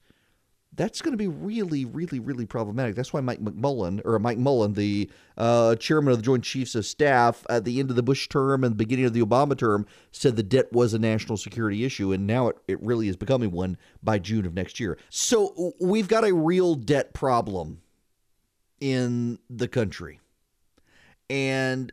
that's 0.78 1.02
going 1.02 1.12
to 1.12 1.18
be 1.18 1.28
really, 1.28 1.86
really, 1.86 2.20
really 2.20 2.46
problematic. 2.46 2.96
That's 2.96 3.12
why 3.12 3.20
Mike 3.20 3.44
McMullen, 3.44 4.00
or 4.06 4.18
Mike 4.20 4.38
Mullen, 4.38 4.74
the 4.74 5.10
uh, 5.36 5.76
chairman 5.76 6.12
of 6.12 6.20
the 6.20 6.24
Joint 6.24 6.44
Chiefs 6.44 6.76
of 6.76 6.86
Staff 6.86 7.46
at 7.50 7.66
the 7.66 7.80
end 7.80 7.90
of 7.90 7.96
the 7.96 8.04
Bush 8.04 8.30
term 8.30 8.64
and 8.64 8.72
the 8.72 8.78
beginning 8.78 9.06
of 9.06 9.14
the 9.14 9.22
Obama 9.22 9.58
term, 9.58 9.88
said 10.12 10.36
the 10.36 10.44
debt 10.44 10.72
was 10.72 10.94
a 10.94 11.00
national 11.00 11.38
security 11.38 11.84
issue, 11.84 12.14
and 12.14 12.28
now 12.28 12.50
it, 12.50 12.58
it 12.68 12.82
really 12.82 13.08
is 13.08 13.16
becoming 13.16 13.52
one 13.52 13.78
by 14.04 14.20
June 14.20 14.46
of 14.46 14.54
next 14.54 14.80
year. 14.80 14.98
So 15.10 15.74
we've 15.82 16.08
got 16.08 16.24
a 16.24 16.34
real 16.34 16.76
debt 16.76 17.14
problem 17.14 17.82
in 18.80 19.40
the 19.50 19.68
country. 19.68 20.20
And 21.30 21.92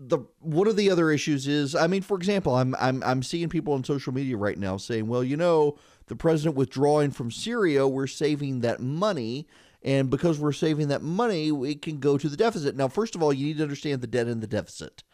the 0.00 0.20
one 0.40 0.66
of 0.66 0.76
the 0.76 0.90
other 0.90 1.10
issues 1.10 1.46
is, 1.46 1.74
I 1.74 1.86
mean, 1.86 2.00
for 2.00 2.16
example, 2.16 2.54
I'm 2.54 2.74
I'm 2.80 3.02
I'm 3.04 3.22
seeing 3.22 3.50
people 3.50 3.74
on 3.74 3.84
social 3.84 4.14
media 4.14 4.36
right 4.36 4.58
now 4.58 4.78
saying, 4.78 5.06
well, 5.06 5.22
you 5.22 5.36
know, 5.36 5.78
the 6.06 6.16
president 6.16 6.56
withdrawing 6.56 7.10
from 7.10 7.30
Syria, 7.30 7.86
we're 7.86 8.06
saving 8.06 8.60
that 8.60 8.80
money. 8.80 9.46
And 9.82 10.10
because 10.10 10.38
we're 10.38 10.52
saving 10.52 10.88
that 10.88 11.02
money, 11.02 11.52
we 11.52 11.74
can 11.74 12.00
go 12.00 12.18
to 12.18 12.28
the 12.28 12.36
deficit. 12.36 12.76
Now, 12.76 12.88
first 12.88 13.14
of 13.14 13.22
all, 13.22 13.32
you 13.32 13.46
need 13.46 13.58
to 13.58 13.62
understand 13.62 14.00
the 14.00 14.06
debt 14.06 14.26
and 14.26 14.42
the 14.42 14.46
deficit. 14.46 15.04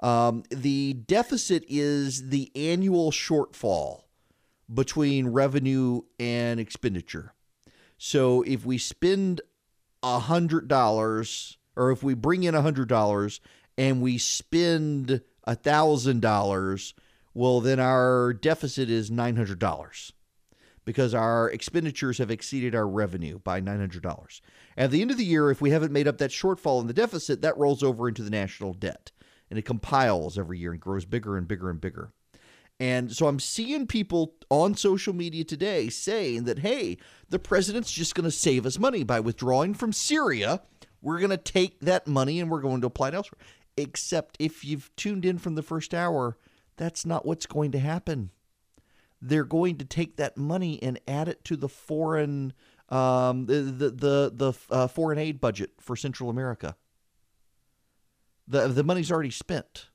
Um, 0.00 0.42
the 0.50 0.94
deficit 0.94 1.64
is 1.68 2.28
the 2.28 2.50
annual 2.54 3.10
shortfall 3.10 4.02
between 4.72 5.28
revenue 5.28 6.02
and 6.18 6.58
expenditure. 6.58 7.34
So 7.96 8.42
if 8.42 8.66
we 8.66 8.78
spend 8.78 9.40
a 10.02 10.18
hundred 10.18 10.68
dollars, 10.68 11.58
or 11.76 11.90
if 11.90 12.02
we 12.02 12.14
bring 12.14 12.42
in 12.42 12.54
a 12.54 12.62
hundred 12.62 12.88
dollars 12.88 13.40
and 13.76 14.02
we 14.02 14.18
spend 14.18 15.22
a 15.44 15.54
thousand 15.54 16.20
dollars, 16.20 16.94
well, 17.34 17.60
then 17.60 17.80
our 17.80 18.32
deficit 18.32 18.90
is 18.90 19.10
nine 19.10 19.36
hundred 19.36 19.58
dollars 19.58 20.12
because 20.84 21.14
our 21.14 21.48
expenditures 21.50 22.18
have 22.18 22.30
exceeded 22.30 22.74
our 22.74 22.88
revenue 22.88 23.38
by 23.38 23.60
$900. 23.60 24.40
At 24.76 24.90
the 24.90 25.00
end 25.00 25.10
of 25.10 25.16
the 25.16 25.24
year, 25.24 25.50
if 25.50 25.60
we 25.60 25.70
haven't 25.70 25.92
made 25.92 26.08
up 26.08 26.18
that 26.18 26.30
shortfall 26.30 26.80
in 26.80 26.86
the 26.86 26.92
deficit, 26.92 27.42
that 27.42 27.56
rolls 27.56 27.82
over 27.82 28.08
into 28.08 28.22
the 28.22 28.30
national 28.30 28.74
debt 28.74 29.12
and 29.50 29.58
it 29.58 29.64
compiles 29.64 30.38
every 30.38 30.58
year 30.58 30.72
and 30.72 30.80
grows 30.80 31.04
bigger 31.04 31.36
and 31.36 31.46
bigger 31.46 31.70
and 31.70 31.80
bigger. 31.80 32.12
And 32.80 33.12
so 33.12 33.28
I'm 33.28 33.38
seeing 33.38 33.86
people 33.86 34.34
on 34.50 34.74
social 34.74 35.12
media 35.12 35.44
today 35.44 35.88
saying 35.88 36.44
that, 36.44 36.60
hey, 36.60 36.96
the 37.28 37.38
president's 37.38 37.92
just 37.92 38.14
going 38.14 38.24
to 38.24 38.30
save 38.30 38.66
us 38.66 38.78
money 38.78 39.04
by 39.04 39.20
withdrawing 39.20 39.74
from 39.74 39.92
Syria. 39.92 40.62
We're 41.00 41.18
going 41.18 41.30
to 41.30 41.36
take 41.36 41.80
that 41.80 42.06
money 42.06 42.40
and 42.40 42.50
we're 42.50 42.60
going 42.60 42.80
to 42.80 42.86
apply 42.86 43.08
it 43.08 43.14
elsewhere. 43.14 43.38
Except 43.76 44.36
if 44.38 44.64
you've 44.64 44.94
tuned 44.96 45.24
in 45.24 45.38
from 45.38 45.54
the 45.54 45.62
first 45.62 45.94
hour, 45.94 46.36
that's 46.76 47.06
not 47.06 47.24
what's 47.24 47.46
going 47.46 47.72
to 47.72 47.78
happen 47.78 48.30
they're 49.22 49.44
going 49.44 49.78
to 49.78 49.84
take 49.84 50.16
that 50.16 50.36
money 50.36 50.82
and 50.82 51.00
add 51.06 51.28
it 51.28 51.44
to 51.44 51.56
the 51.56 51.68
foreign 51.68 52.52
um, 52.88 53.46
the 53.46 53.54
the 53.54 53.90
the, 53.90 54.32
the 54.34 54.52
uh, 54.70 54.86
foreign 54.88 55.18
aid 55.18 55.40
budget 55.40 55.70
for 55.80 55.96
Central 55.96 56.28
America. 56.28 56.76
The 58.48 58.66
the 58.68 58.82
money's 58.82 59.12
already 59.12 59.30
spent, 59.30 59.88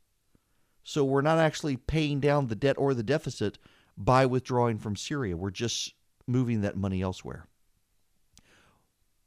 so 0.81 1.03
we're 1.03 1.21
not 1.21 1.37
actually 1.37 1.75
paying 1.75 2.21
down 2.21 2.47
the 2.47 2.55
debt 2.55 2.77
or 2.79 2.93
the 2.93 3.03
deficit 3.03 3.59
by 3.97 4.25
withdrawing 4.25 4.79
from 4.79 4.95
Syria. 4.95 5.35
We're 5.35 5.51
just 5.51 5.93
moving 6.25 6.61
that 6.61 6.77
money 6.77 7.01
elsewhere. 7.01 7.45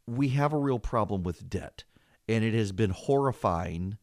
We 0.07 0.31
have 0.31 0.53
a 0.53 0.59
real 0.59 0.79
problem 0.79 1.23
with 1.23 1.49
debt, 1.49 1.85
and 2.27 2.43
it 2.43 2.55
has 2.55 2.73
been 2.73 2.91
horrifying 2.91 3.99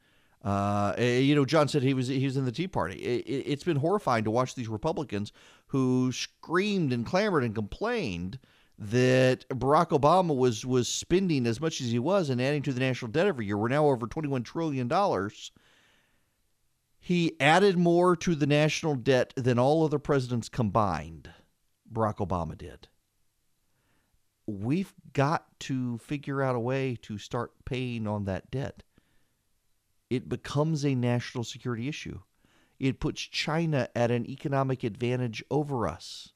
uh, 0.48 0.94
eh, 0.98 1.18
you 1.20 1.36
know, 1.36 1.44
John 1.44 1.68
said 1.68 1.84
he 1.84 1.94
was 1.94 2.08
he 2.08 2.24
was 2.24 2.38
in 2.38 2.46
the 2.46 2.54
Tea 2.54 2.70
Party. 2.70 2.96
It, 2.96 3.50
has 3.50 3.66
been 3.66 3.76
horrifying 3.76 4.24
to 4.24 4.32
watch 4.32 4.56
these 4.56 4.70
Republicans 4.70 5.34
who 5.68 6.14
screamed 6.14 6.94
and 6.94 7.06
clamored 7.06 7.44
and 7.44 7.54
complained 7.54 8.40
that 8.80 9.46
Barack 9.50 9.90
Obama 9.90 10.34
was 10.34 10.66
was 10.66 10.88
spending 10.88 11.46
as 11.46 11.60
much 11.60 11.82
as 11.82 11.92
he 11.92 12.00
was 12.00 12.30
and 12.30 12.42
adding 12.42 12.62
to 12.62 12.72
the 12.72 12.80
national 12.80 13.12
debt 13.12 13.28
every 13.28 13.46
year. 13.46 13.58
We're 13.58 13.68
now 13.68 13.88
over 13.88 14.08
twenty 14.08 14.30
one 14.30 14.44
trillion 14.44 14.88
dollars. 14.88 15.52
He 16.98 17.36
added 17.42 17.78
more 17.78 18.16
to 18.16 18.34
the 18.34 18.48
national 18.48 18.96
debt 18.96 19.34
than 19.36 19.60
all 19.60 19.84
other 19.84 20.00
presidents 20.00 20.48
combined. 20.48 21.30
Barack 21.92 22.26
Obama 22.26 22.58
did. 22.58 22.88
We've 24.46 24.94
got 25.12 25.60
to 25.60 25.98
figure 25.98 26.42
out 26.42 26.56
a 26.56 26.60
way 26.60 26.98
to 27.02 27.18
start 27.18 27.52
paying 27.66 28.08
on 28.08 28.24
that 28.26 28.50
debt 28.50 28.84
it 30.10 30.30
becomes 30.30 30.86
a 30.86 30.96
national 30.96 31.44
security 31.44 31.88
issue. 31.88 32.20
It 32.80 33.00
puts 33.00 33.22
China 33.22 33.90
at 33.96 34.12
an 34.12 34.30
economic 34.30 34.84
advantage 34.84 35.44
over 35.50 35.88
us. 35.88 36.34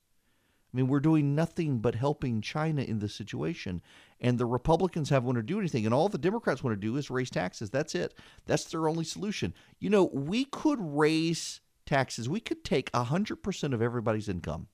I 0.74 0.78
mean, 0.78 0.88
we're 0.88 1.02
doing 1.02 1.36
nothing 1.36 1.80
but 1.80 1.96
helping 1.96 2.42
China 2.42 2.82
in 2.82 3.00
this 3.00 3.14
situation. 3.14 3.82
And 4.20 4.38
the 4.38 4.46
Republicans 4.46 5.10
haven't 5.10 5.26
want 5.26 5.36
to 5.38 5.44
do 5.44 5.60
anything. 5.60 5.86
And 5.86 5.94
all 5.94 6.08
the 6.08 6.18
Democrats 6.18 6.64
want 6.64 6.80
to 6.80 6.88
do 6.88 6.96
is 6.98 7.10
raise 7.10 7.30
taxes. 7.30 7.70
That's 7.70 7.94
it. 7.94 8.14
That's 8.46 8.64
their 8.66 8.88
only 8.88 9.04
solution. 9.04 9.54
You 9.80 9.90
know, 9.90 10.06
we 10.14 10.46
could 10.46 10.80
raise 10.80 11.60
taxes. 11.86 12.30
We 12.30 12.40
could 12.40 12.64
take 12.64 12.92
100% 12.94 13.74
of 13.74 13.82
everybody's 13.82 14.30
income. 14.30 14.68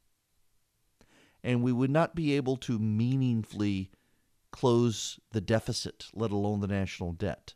And 1.44 1.64
we 1.64 1.72
would 1.72 1.92
not 1.92 2.16
be 2.16 2.36
able 2.36 2.58
to 2.58 2.78
meaningfully 2.78 3.90
close 4.52 5.20
the 5.32 5.42
deficit, 5.42 6.08
let 6.14 6.32
alone 6.32 6.60
the 6.60 6.68
national 6.68 7.14
debt 7.14 7.56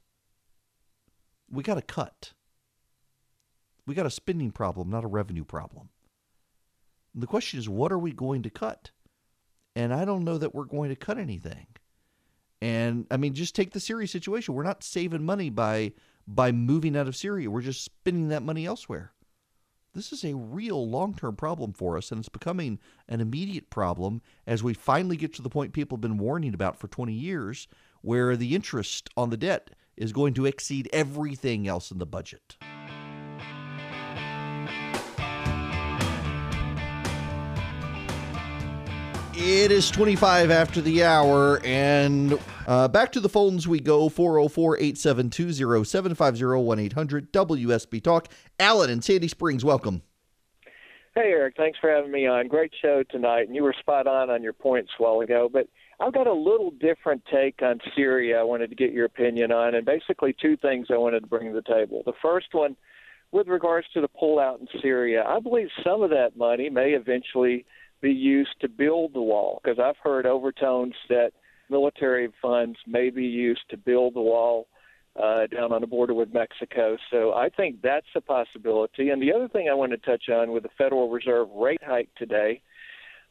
we 1.52 1.64
got 1.64 1.76
to 1.76 1.82
cut. 1.82 2.34
We 3.86 3.96
got 3.96 4.06
a 4.06 4.12
spending 4.12 4.52
problem, 4.52 4.90
not 4.90 5.04
a 5.04 5.08
revenue 5.08 5.44
problem. 5.44 5.90
And 7.14 7.22
the 7.22 7.28
question 7.28 7.60
is, 7.60 7.68
what 7.68 7.92
are 7.92 8.00
we 8.00 8.12
going 8.12 8.44
to 8.44 8.50
cut? 8.50 8.92
And 9.76 9.94
I 9.94 10.06
don't 10.06 10.24
know 10.24 10.38
that 10.38 10.56
we're 10.56 10.66
going 10.66 10.90
to 10.90 10.96
cut 10.96 11.18
anything. 11.18 11.68
And 12.62 13.08
I 13.10 13.18
mean, 13.18 13.34
just 13.34 13.56
take 13.56 13.72
the 13.72 13.80
Syria 13.80 14.08
situation. 14.08 14.54
We're 14.54 14.64
not 14.64 14.84
saving 14.84 15.24
money 15.24 15.50
by 15.50 15.94
by 16.28 16.52
moving 16.52 16.96
out 16.96 17.08
of 17.08 17.16
Syria. 17.16 17.50
We're 17.50 17.62
just 17.62 17.84
spending 17.84 18.30
that 18.30 18.44
money 18.44 18.66
elsewhere. 18.66 19.12
This 19.94 20.14
is 20.14 20.24
a 20.24 20.36
real 20.36 20.88
long-term 20.88 21.36
problem 21.36 21.74
for 21.74 21.98
us, 21.98 22.12
and 22.12 22.20
it's 22.20 22.30
becoming 22.30 22.80
an 23.10 23.20
immediate 23.20 23.70
problem 23.70 24.22
as 24.48 24.64
we 24.64 24.74
finally 24.74 25.18
get 25.18 25.34
to 25.34 25.42
the 25.42 25.50
point 25.50 25.74
people 25.74 25.98
have 25.98 26.02
been 26.02 26.18
warning 26.18 26.54
about 26.54 26.78
for 26.78 26.88
20 26.88 27.12
years, 27.12 27.68
where 28.02 28.38
the 28.38 28.56
interest 28.56 29.10
on 29.18 29.32
the 29.32 29.38
debt 29.38 29.72
is 29.97 30.12
going 30.13 30.34
to 30.36 30.45
exceed 30.45 30.89
everything 30.91 31.67
else 31.67 31.91
in 31.91 31.97
the 31.97 32.06
budget. 32.06 32.58
It 39.34 39.71
is 39.71 39.89
25 39.89 40.51
after 40.51 40.82
the 40.82 41.04
hour, 41.04 41.60
and 41.63 42.38
uh, 42.67 42.88
back 42.89 43.12
to 43.13 43.19
the 43.19 43.30
phones 43.30 43.67
we 43.67 43.80
go 43.80 44.08
404 44.08 44.77
872 44.77 45.84
0750 45.84 46.45
1 46.45 46.80
800 46.80 47.34
WSB 47.34 48.04
Talk. 48.04 48.27
Alan 48.60 48.89
in 48.89 49.01
Sandy 49.01 49.27
Springs, 49.27 49.65
welcome. 49.65 50.04
Hey, 51.15 51.32
Erick. 51.32 51.56
Thanks 51.58 51.80
for 51.80 51.89
having 51.89 52.12
me 52.12 52.27
on. 52.27 52.47
Great 52.47 52.71
show 52.82 53.04
tonight, 53.10 53.47
and 53.47 53.56
you 53.56 53.63
were 53.63 53.75
spot 53.80 54.08
on 54.08 54.30
on 54.30 54.43
your 54.43 54.54
points 54.54 54.91
a 54.99 55.04
while 55.04 55.21
ago. 55.21 55.49
But 55.51 55.67
I've 56.02 56.14
got 56.14 56.26
a 56.26 56.34
little 56.34 56.72
different 56.72 57.22
take 57.32 57.62
on 57.62 57.80
Syria 57.96 58.40
I 58.40 58.44
wanted 58.44 58.71
to 58.71 58.75
get 58.75 58.92
your 58.92 59.06
opinion 59.06 59.52
on, 59.52 59.75
and 59.75 59.86
basically 59.86 60.36
two 60.42 60.58
things 60.58 60.88
I 60.90 60.98
wanted 60.98 61.19
to 61.19 61.28
bring 61.28 61.48
to 61.48 61.54
the 61.54 61.62
table. 61.62 62.02
The 62.06 62.13
first 62.21 62.48
one, 62.54 62.75
with 63.32 63.48
regards 63.48 63.86
to 63.94 64.02
the 64.02 64.10
pullout 64.10 64.60
in 64.62 64.67
Syria, 64.82 65.23
I 65.23 65.40
believe 65.40 65.67
some 65.84 66.02
of 66.02 66.10
that 66.10 66.36
money 66.36 66.69
may 66.69 66.92
eventually 66.92 67.65
be 68.02 68.12
used 68.12 68.60
to 68.62 68.67
build 68.67 69.13
the 69.13 69.21
wall, 69.21 69.62
because 69.63 69.78
I've 69.80 69.98
heard 70.04 70.25
overtones 70.25 70.96
that 71.10 71.34
military 71.69 72.30
funds 72.42 72.80
may 72.88 73.12
be 73.12 73.25
used 73.25 73.69
to 73.69 73.78
build 73.78 74.15
the 74.15 74.21
wall 74.21 74.67
uh, 75.21 75.46
down 75.48 75.71
on 75.71 75.82
the 75.82 75.88
border 75.88 76.15
with 76.15 76.34
Mexico. 76.34 76.98
So 77.12 77.34
I 77.34 77.50
think 77.50 77.82
that's 77.84 78.08
a 78.15 78.21
possibility. 78.21 79.10
And 79.10 79.21
the 79.21 79.34
other 79.34 79.48
thing 79.48 79.69
I 79.69 79.75
want 79.75 79.92
to 79.92 79.98
touch 79.98 80.30
on 80.30 80.52
with 80.52 80.63
the 80.63 80.69
Federal 80.80 81.12
Reserve 81.12 81.48
rate 81.52 81.84
hike 81.86 82.10
today– 82.17 82.63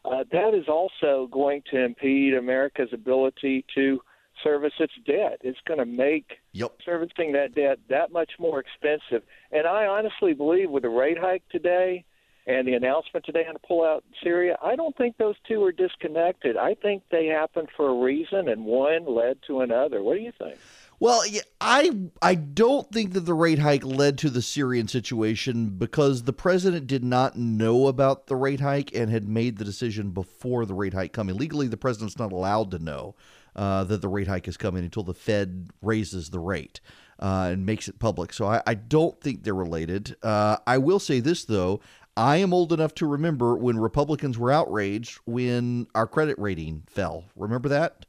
uh, 0.04 0.24
that 0.32 0.54
is 0.54 0.68
also 0.68 1.28
going 1.30 1.62
to 1.70 1.84
impede 1.84 2.34
America's 2.34 2.90
ability 2.92 3.64
to 3.74 4.00
service 4.42 4.72
its 4.78 4.92
debt. 5.06 5.38
It's 5.42 5.58
going 5.66 5.78
to 5.78 5.86
make 5.86 6.38
yep. 6.52 6.72
servicing 6.84 7.32
that 7.32 7.54
debt 7.54 7.78
that 7.88 8.12
much 8.12 8.32
more 8.38 8.60
expensive. 8.60 9.22
And 9.52 9.66
I 9.66 9.86
honestly 9.86 10.32
believe 10.32 10.70
with 10.70 10.82
the 10.82 10.88
rate 10.88 11.18
hike 11.18 11.42
today 11.50 12.04
and 12.46 12.66
the 12.66 12.72
announcement 12.72 13.26
today 13.26 13.44
on 13.46 13.54
the 13.54 13.60
pullout 13.60 13.98
in 13.98 14.14
Syria, 14.22 14.56
I 14.62 14.76
don't 14.76 14.96
think 14.96 15.18
those 15.18 15.36
two 15.46 15.62
are 15.64 15.72
disconnected. 15.72 16.56
I 16.56 16.74
think 16.74 17.02
they 17.10 17.26
happened 17.26 17.68
for 17.76 17.90
a 17.90 18.02
reason, 18.02 18.48
and 18.48 18.64
one 18.64 19.04
led 19.06 19.38
to 19.46 19.60
another. 19.60 20.02
What 20.02 20.16
do 20.16 20.22
you 20.22 20.32
think? 20.38 20.58
Well, 21.00 21.22
I 21.62 22.10
I 22.20 22.34
don't 22.34 22.92
think 22.92 23.14
that 23.14 23.20
the 23.20 23.32
rate 23.32 23.58
hike 23.58 23.84
led 23.84 24.18
to 24.18 24.28
the 24.28 24.42
Syrian 24.42 24.86
situation 24.86 25.70
because 25.70 26.24
the 26.24 26.34
president 26.34 26.86
did 26.88 27.02
not 27.02 27.38
know 27.38 27.86
about 27.86 28.26
the 28.26 28.36
rate 28.36 28.60
hike 28.60 28.94
and 28.94 29.10
had 29.10 29.26
made 29.26 29.56
the 29.56 29.64
decision 29.64 30.10
before 30.10 30.66
the 30.66 30.74
rate 30.74 30.92
hike 30.92 31.14
coming. 31.14 31.38
Legally, 31.38 31.68
the 31.68 31.78
president's 31.78 32.18
not 32.18 32.32
allowed 32.32 32.70
to 32.72 32.78
know 32.78 33.16
uh, 33.56 33.82
that 33.84 34.02
the 34.02 34.08
rate 34.08 34.28
hike 34.28 34.46
is 34.46 34.58
coming 34.58 34.84
until 34.84 35.02
the 35.02 35.14
Fed 35.14 35.70
raises 35.80 36.28
the 36.28 36.38
rate 36.38 36.82
uh, 37.18 37.48
and 37.50 37.64
makes 37.64 37.88
it 37.88 37.98
public. 37.98 38.34
So 38.34 38.46
I, 38.46 38.62
I 38.66 38.74
don't 38.74 39.18
think 39.22 39.42
they're 39.42 39.54
related. 39.54 40.16
Uh, 40.22 40.58
I 40.66 40.76
will 40.76 40.98
say 40.98 41.20
this 41.20 41.46
though: 41.46 41.80
I 42.14 42.36
am 42.36 42.52
old 42.52 42.74
enough 42.74 42.94
to 42.96 43.06
remember 43.06 43.56
when 43.56 43.78
Republicans 43.78 44.36
were 44.38 44.52
outraged 44.52 45.18
when 45.24 45.86
our 45.94 46.06
credit 46.06 46.38
rating 46.38 46.82
fell. 46.88 47.24
Remember 47.36 47.70
that? 47.70 48.04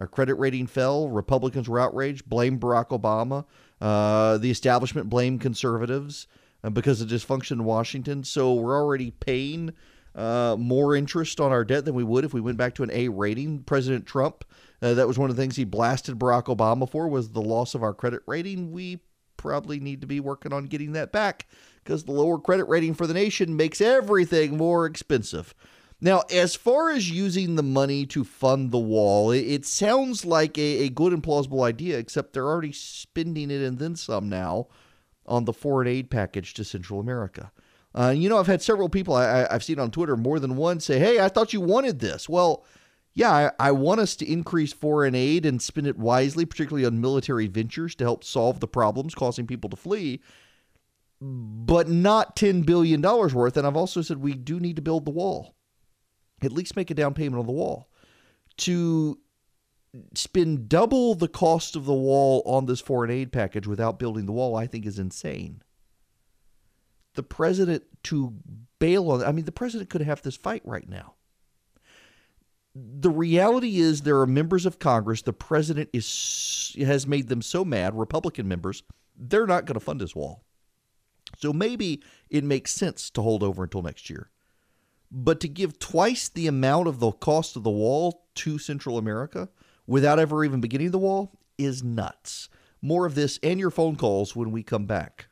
Our 0.00 0.06
credit 0.06 0.34
rating 0.34 0.66
fell. 0.66 1.08
Republicans 1.08 1.68
were 1.68 1.78
outraged, 1.78 2.28
blamed 2.28 2.60
Barack 2.60 2.88
Obama. 2.88 3.44
Uh, 3.80 4.38
the 4.38 4.50
establishment 4.50 5.10
blamed 5.10 5.42
conservatives 5.42 6.26
uh, 6.64 6.70
because 6.70 7.00
of 7.00 7.08
dysfunction 7.08 7.52
in 7.52 7.64
Washington. 7.64 8.24
So 8.24 8.54
we're 8.54 8.76
already 8.76 9.10
paying 9.10 9.72
uh, 10.14 10.56
more 10.58 10.96
interest 10.96 11.38
on 11.38 11.52
our 11.52 11.64
debt 11.64 11.84
than 11.84 11.94
we 11.94 12.02
would 12.02 12.24
if 12.24 12.32
we 12.32 12.40
went 12.40 12.56
back 12.56 12.74
to 12.76 12.82
an 12.82 12.90
A 12.92 13.08
rating. 13.08 13.62
President 13.62 14.06
Trump, 14.06 14.44
uh, 14.82 14.94
that 14.94 15.06
was 15.06 15.18
one 15.18 15.30
of 15.30 15.36
the 15.36 15.42
things 15.42 15.56
he 15.56 15.64
blasted 15.64 16.18
Barack 16.18 16.44
Obama 16.44 16.90
for 16.90 17.06
was 17.06 17.30
the 17.30 17.42
loss 17.42 17.74
of 17.74 17.82
our 17.82 17.94
credit 17.94 18.22
rating. 18.26 18.72
We 18.72 19.00
probably 19.36 19.80
need 19.80 20.00
to 20.00 20.06
be 20.06 20.20
working 20.20 20.52
on 20.52 20.66
getting 20.66 20.92
that 20.92 21.12
back 21.12 21.46
because 21.84 22.04
the 22.04 22.12
lower 22.12 22.38
credit 22.38 22.64
rating 22.68 22.94
for 22.94 23.06
the 23.06 23.14
nation 23.14 23.56
makes 23.56 23.80
everything 23.80 24.56
more 24.56 24.86
expensive. 24.86 25.54
Now, 26.02 26.22
as 26.30 26.54
far 26.54 26.90
as 26.90 27.10
using 27.10 27.56
the 27.56 27.62
money 27.62 28.06
to 28.06 28.24
fund 28.24 28.70
the 28.70 28.78
wall, 28.78 29.30
it, 29.32 29.40
it 29.40 29.66
sounds 29.66 30.24
like 30.24 30.56
a, 30.56 30.84
a, 30.84 30.88
good 30.88 31.12
and 31.12 31.22
plausible 31.22 31.62
idea, 31.62 31.98
except 31.98 32.32
they're 32.32 32.48
already 32.48 32.72
spending 32.72 33.50
it 33.50 33.60
and 33.60 33.78
then 33.78 33.96
some 33.96 34.28
now 34.28 34.68
on 35.26 35.44
the 35.44 35.52
foreign 35.52 35.88
aid 35.88 36.10
package 36.10 36.54
to 36.54 36.64
Central 36.64 37.00
America. 37.00 37.52
Uh, 37.94 38.14
you 38.16 38.28
know, 38.28 38.38
I've 38.38 38.46
had 38.46 38.62
several 38.62 38.88
people 38.88 39.14
I, 39.14 39.46
have 39.50 39.64
seen 39.64 39.78
on 39.78 39.90
Twitter 39.90 40.16
more 40.16 40.38
than 40.38 40.56
one 40.56 40.80
say, 40.80 40.98
Hey, 40.98 41.20
I 41.20 41.28
thought 41.28 41.52
you 41.52 41.60
wanted 41.60 41.98
this. 41.98 42.28
Well, 42.28 42.64
yeah, 43.12 43.52
I, 43.58 43.68
I 43.68 43.72
want 43.72 44.00
us 44.00 44.16
to 44.16 44.32
increase 44.32 44.72
foreign 44.72 45.14
aid 45.14 45.44
and 45.44 45.60
spend 45.60 45.86
it 45.86 45.98
wisely, 45.98 46.46
particularly 46.46 46.86
on 46.86 47.00
military 47.00 47.48
ventures 47.48 47.94
to 47.96 48.04
help 48.04 48.24
solve 48.24 48.60
the 48.60 48.68
problems 48.68 49.14
causing 49.14 49.46
people 49.46 49.68
to 49.68 49.76
flee, 49.76 50.20
but 51.20 51.88
not 51.88 52.36
$10 52.36 52.64
billion 52.64 53.02
worth. 53.02 53.56
And 53.56 53.66
I've 53.66 53.76
also 53.76 54.00
said 54.00 54.18
we 54.18 54.34
do 54.34 54.60
need 54.60 54.76
to 54.76 54.82
build 54.82 55.04
the 55.04 55.10
wall 55.10 55.56
at 56.42 56.52
least 56.52 56.76
make 56.76 56.90
a 56.90 56.94
down 56.94 57.14
payment 57.14 57.40
on 57.40 57.46
the 57.46 57.52
wall. 57.52 57.88
To 58.58 59.18
spend 60.14 60.68
double 60.68 61.14
the 61.14 61.28
cost 61.28 61.74
of 61.76 61.84
the 61.84 61.94
wall 61.94 62.42
on 62.44 62.66
this 62.66 62.80
foreign 62.80 63.10
aid 63.10 63.32
package 63.32 63.66
without 63.66 63.98
building 63.98 64.26
the 64.26 64.32
wall, 64.32 64.56
I 64.56 64.66
think 64.66 64.86
is 64.86 64.98
insane. 64.98 65.62
The 67.14 67.22
president 67.22 67.84
to 68.04 68.34
bail 68.78 69.10
on, 69.10 69.24
I 69.24 69.32
mean, 69.32 69.44
the 69.44 69.52
president 69.52 69.90
could 69.90 70.02
have 70.02 70.22
this 70.22 70.36
fight 70.36 70.62
right 70.64 70.88
now. 70.88 71.14
The 72.74 73.10
reality 73.10 73.78
is, 73.78 74.02
there 74.02 74.20
are 74.20 74.26
members 74.26 74.64
of 74.64 74.78
Congress. 74.78 75.22
The 75.22 75.32
president 75.32 75.90
is 75.92 76.76
has 76.78 77.04
made 77.04 77.28
them 77.28 77.42
so 77.42 77.64
mad, 77.64 77.98
Republican 77.98 78.46
members, 78.46 78.84
they're 79.16 79.46
not 79.46 79.64
going 79.64 79.74
to 79.74 79.84
fund 79.84 80.00
his 80.00 80.14
wall. 80.14 80.44
So 81.38 81.52
maybe 81.52 82.02
it 82.28 82.44
makes 82.44 82.72
sense 82.72 83.10
to 83.10 83.22
hold 83.22 83.42
over 83.42 83.64
until 83.64 83.82
next 83.82 84.08
year. 84.08 84.30
But 85.10 85.40
to 85.40 85.48
give 85.48 85.78
twice 85.78 86.28
the 86.28 86.46
amount 86.46 86.86
of 86.86 87.00
the 87.00 87.10
cost 87.10 87.56
of 87.56 87.64
the 87.64 87.70
wall 87.70 88.26
to 88.36 88.58
Central 88.58 88.96
America 88.96 89.48
without 89.86 90.20
ever 90.20 90.44
even 90.44 90.60
beginning 90.60 90.92
the 90.92 90.98
wall 90.98 91.32
is 91.58 91.82
nuts. 91.82 92.48
More 92.80 93.06
of 93.06 93.16
this 93.16 93.38
and 93.42 93.58
your 93.58 93.70
phone 93.70 93.96
calls 93.96 94.36
when 94.36 94.52
we 94.52 94.62
come 94.62 94.86
back. 94.86 95.26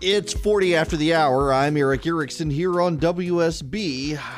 It's 0.00 0.32
40 0.32 0.76
after 0.76 0.96
the 0.96 1.14
hour. 1.14 1.52
I'm 1.52 1.76
Erick 1.76 2.06
Erickson 2.06 2.48
here 2.48 2.80
on 2.80 2.98
WSB. 2.98 4.18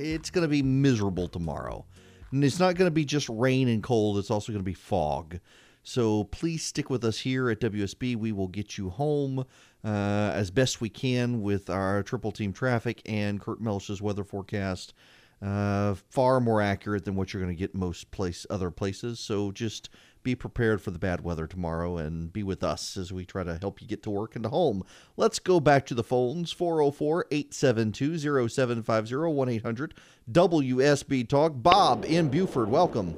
It's 0.00 0.30
going 0.30 0.42
to 0.42 0.48
be 0.48 0.62
miserable 0.62 1.26
tomorrow. 1.26 1.84
And 2.30 2.44
it's 2.44 2.58
not 2.58 2.74
going 2.76 2.86
to 2.86 2.94
be 2.94 3.04
just 3.04 3.28
rain 3.28 3.68
and 3.68 3.82
cold, 3.82 4.18
it's 4.18 4.30
also 4.30 4.52
going 4.52 4.62
to 4.62 4.68
be 4.68 4.74
fog. 4.74 5.38
So 5.82 6.24
please 6.24 6.62
stick 6.62 6.90
with 6.90 7.02
us 7.04 7.20
here 7.20 7.48
at 7.48 7.60
WSB. 7.60 8.14
We 8.16 8.32
will 8.32 8.48
get 8.48 8.76
you 8.76 8.90
home 8.90 9.46
uh, 9.84 10.32
as 10.34 10.50
best 10.50 10.80
we 10.80 10.90
can 10.90 11.40
with 11.40 11.70
our 11.70 12.02
triple 12.02 12.30
team 12.32 12.52
traffic 12.52 13.00
and 13.06 13.40
Kirk 13.40 13.60
Mellish's 13.60 14.02
weather 14.02 14.24
forecast. 14.24 14.92
Uh, 15.40 15.94
far 16.10 16.40
more 16.40 16.60
accurate 16.60 17.04
than 17.04 17.14
what 17.14 17.32
you're 17.32 17.42
going 17.42 17.54
to 17.54 17.58
get 17.58 17.74
most 17.74 18.10
place 18.10 18.44
other 18.50 18.70
places. 18.70 19.20
So 19.20 19.52
just 19.52 19.88
be 20.28 20.34
prepared 20.34 20.82
for 20.82 20.90
the 20.90 20.98
bad 20.98 21.22
weather 21.22 21.46
tomorrow 21.46 21.96
and 21.96 22.30
be 22.30 22.42
with 22.42 22.62
us 22.62 22.98
as 22.98 23.10
we 23.10 23.24
try 23.24 23.42
to 23.42 23.56
help 23.62 23.80
you 23.80 23.88
get 23.88 24.02
to 24.02 24.10
work 24.10 24.36
and 24.36 24.42
to 24.42 24.50
home. 24.50 24.84
Let's 25.16 25.38
go 25.38 25.58
back 25.58 25.86
to 25.86 25.94
the 25.94 26.04
phones 26.04 26.52
404 26.52 27.28
872 27.30 28.18
0750 28.50 29.16
1 29.16 29.48
800 29.48 29.94
WSB 30.30 31.26
Talk. 31.26 31.52
Bob 31.56 32.04
in 32.04 32.28
Buford, 32.28 32.68
welcome. 32.68 33.16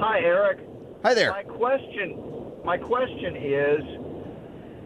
Hi, 0.00 0.18
Erick. 0.18 0.58
Hi 1.04 1.14
there. 1.14 1.30
My 1.30 1.44
question, 1.44 2.50
my 2.64 2.76
question 2.76 3.36
is, 3.36 3.80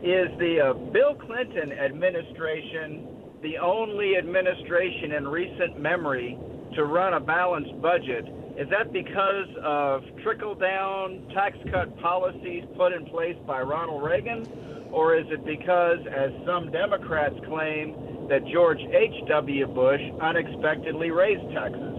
is 0.03 0.39
the 0.39 0.61
uh, 0.61 0.73
Bill 0.93 1.15
Clinton 1.15 1.73
administration 1.73 3.09
the 3.41 3.57
only 3.57 4.17
administration 4.19 5.13
in 5.13 5.29
recent 5.29 5.81
memory 5.81 6.37
to 6.75 6.85
run 6.85 7.15
a 7.15 7.21
balanced 7.21 7.81
budget? 7.81 8.27
Is 8.59 8.69
that 8.71 8.93
because 8.93 9.47
of 9.63 10.03
trickle 10.25 10.57
down 10.57 11.31
tax 11.33 11.57
cut 11.71 11.97
policies 12.01 12.65
put 12.77 12.93
in 12.93 13.07
place 13.07 13.37
by 13.47 13.63
Ronald 13.63 14.03
Reagan? 14.03 14.49
Or 14.91 15.15
is 15.15 15.27
it 15.29 15.45
because, 15.45 16.01
as 16.11 16.33
some 16.45 16.73
Democrats 16.73 17.37
claim, 17.47 18.27
that 18.29 18.45
George 18.47 18.81
H.W. 18.81 19.67
Bush 19.69 20.01
unexpectedly 20.21 21.13
raised 21.13 21.49
taxes? 21.53 21.95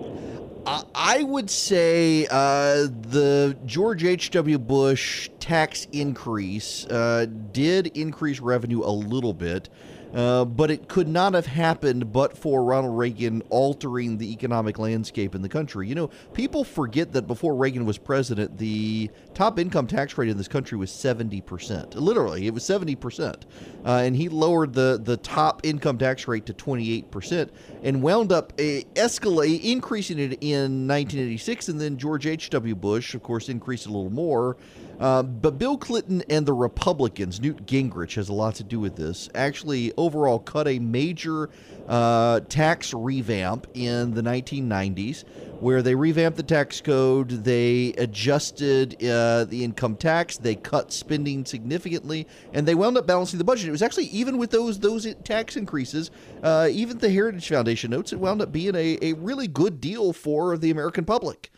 I 0.93 1.24
would 1.24 1.49
say 1.49 2.28
uh, 2.30 2.88
the 3.10 3.57
George 3.66 4.03
H.W. 4.03 4.60
Bush 4.60 5.30
tax 5.39 5.88
increase 5.93 6.86
uh, 6.88 7.28
did 7.53 7.88
increase 7.97 8.41
revenue 8.41 8.82
a 8.84 8.91
little 8.91 9.34
bit. 9.34 9.70
Uh, 10.14 10.43
but 10.43 10.72
it 10.72 10.88
could 10.88 11.07
not 11.07 11.34
have 11.34 11.45
happened 11.45 12.12
but 12.12 12.36
for 12.38 12.64
Ronald 12.64 12.97
Reagan 12.97 13.43
altering 13.49 14.18
the 14.18 14.32
economic 14.32 14.80
landscape 14.80 15.36
in 15.36 15.41
the 15.41 15.49
country. 15.49 15.88
You 15.88 15.95
know, 15.95 16.10
people 16.34 16.64
forget 16.64 17.14
that 17.14 17.28
before 17.28 17.55
Reagan 17.55 17.86
was 17.86 17.97
president, 17.97 18.57
the 18.57 19.12
top 19.40 19.58
income 19.58 19.88
tax 19.88 20.18
rate 20.18 20.28
in 20.28 20.36
this 20.36 20.50
country 20.50 20.78
was 20.78 20.92
70%. 20.92 21.96
Literally, 21.96 22.46
it 22.46 22.54
was 22.54 22.62
70%. 22.66 23.44
Uh, 23.86 24.02
and 24.04 24.14
he 24.14 24.28
lowered 24.28 24.74
the, 24.74 25.00
the 25.02 25.16
top 25.16 25.62
income 25.64 25.98
tax 25.98 26.28
rate 26.28 26.46
to 26.46 26.54
28% 26.54 27.50
and 27.82 28.04
wound 28.04 28.34
up 28.34 28.52
a 28.60 28.84
escalate, 28.96 29.64
increasing 29.64 30.20
it 30.20 30.44
in 30.44 30.86
1986. 30.86 31.70
And 31.70 31.80
then 31.80 31.98
George 31.98 32.28
H.W. 32.28 32.76
Bush, 32.76 33.16
of 33.16 33.24
course, 33.24 33.48
increased 33.48 33.86
a 33.86 33.90
little 33.90 34.10
more. 34.10 34.58
Uh, 35.00 35.24
but 35.24 35.58
Bill 35.58 35.78
Clinton 35.78 36.22
and 36.30 36.46
the 36.46 36.52
Republicans, 36.52 37.40
Newt 37.40 37.66
Gingrich 37.66 38.16
has 38.16 38.28
a 38.28 38.34
lot 38.34 38.56
to 38.56 38.66
do 38.66 38.82
with 38.82 38.98
this, 38.98 39.30
actually 39.34 39.94
overall 39.96 40.40
cut 40.40 40.68
a 40.68 40.80
major 40.80 41.50
uh, 41.88 42.42
tax 42.50 42.94
revamp 42.94 43.68
in 43.74 44.14
the 44.14 44.22
1990s 44.22 45.24
where 45.60 45.82
they 45.82 45.95
revamped 45.95 46.38
the 46.38 46.43
tax 46.43 46.82
code, 46.82 47.30
they 47.30 47.93
adjusted 47.97 48.95
uh, 49.03 49.43
the 49.45 49.64
income 49.64 49.95
tax, 49.95 50.38
they 50.38 50.55
cut 50.55 50.91
spending 50.91 51.45
significantly, 51.45 52.28
and 52.53 52.68
they 52.68 52.76
wound 52.76 52.97
up 52.97 53.05
balancing 53.05 53.38
the 53.38 53.43
budget. 53.43 53.68
It 53.68 53.72
was 53.72 53.82
actually 53.82 54.05
even 54.05 54.38
with 54.38 54.51
those 54.51 54.80
those 54.80 55.14
tax 55.24 55.57
increases, 55.57 56.12
uh, 56.43 56.70
even 56.72 56.97
the 56.97 57.10
Heritage 57.10 57.47
Foundation 57.47 57.91
notes 57.91 58.14
it 58.14 58.20
wound 58.20 58.41
up 58.41 58.51
being 58.51 58.76
a, 58.76 58.97
a 59.01 59.14
really 59.14 59.47
good 59.47 59.82
deal 59.82 60.14
for 60.14 60.57
the 60.57 60.72
American 60.72 61.05
public. 61.05 61.51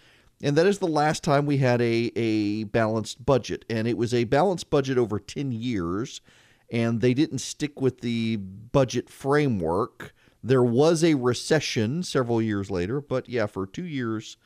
And 0.44 0.56
that 0.56 0.66
is 0.66 0.80
the 0.80 0.88
last 0.88 1.24
time 1.24 1.46
we 1.46 1.58
had 1.58 1.82
a, 1.82 2.12
a 2.16 2.64
balanced 2.66 3.24
budget. 3.26 3.64
And 3.70 3.88
it 3.88 3.98
was 3.98 4.14
a 4.14 4.24
balanced 4.24 4.70
budget 4.70 4.98
over 4.98 5.20
10 5.20 5.52
years. 5.52 6.22
And 6.72 7.02
they 7.02 7.14
didn't 7.14 7.40
stick 7.40 7.80
with 7.80 8.02
the 8.02 8.38
budget 8.38 9.10
framework. 9.10 10.14
There 10.44 10.64
was 10.64 11.04
a 11.04 11.16
recession 11.16 12.04
several 12.04 12.42
years 12.42 12.72
later. 12.72 13.02
But 13.02 13.30
yeah, 13.30 13.46
for 13.46 13.66
two 13.66 13.86
years 13.86 14.38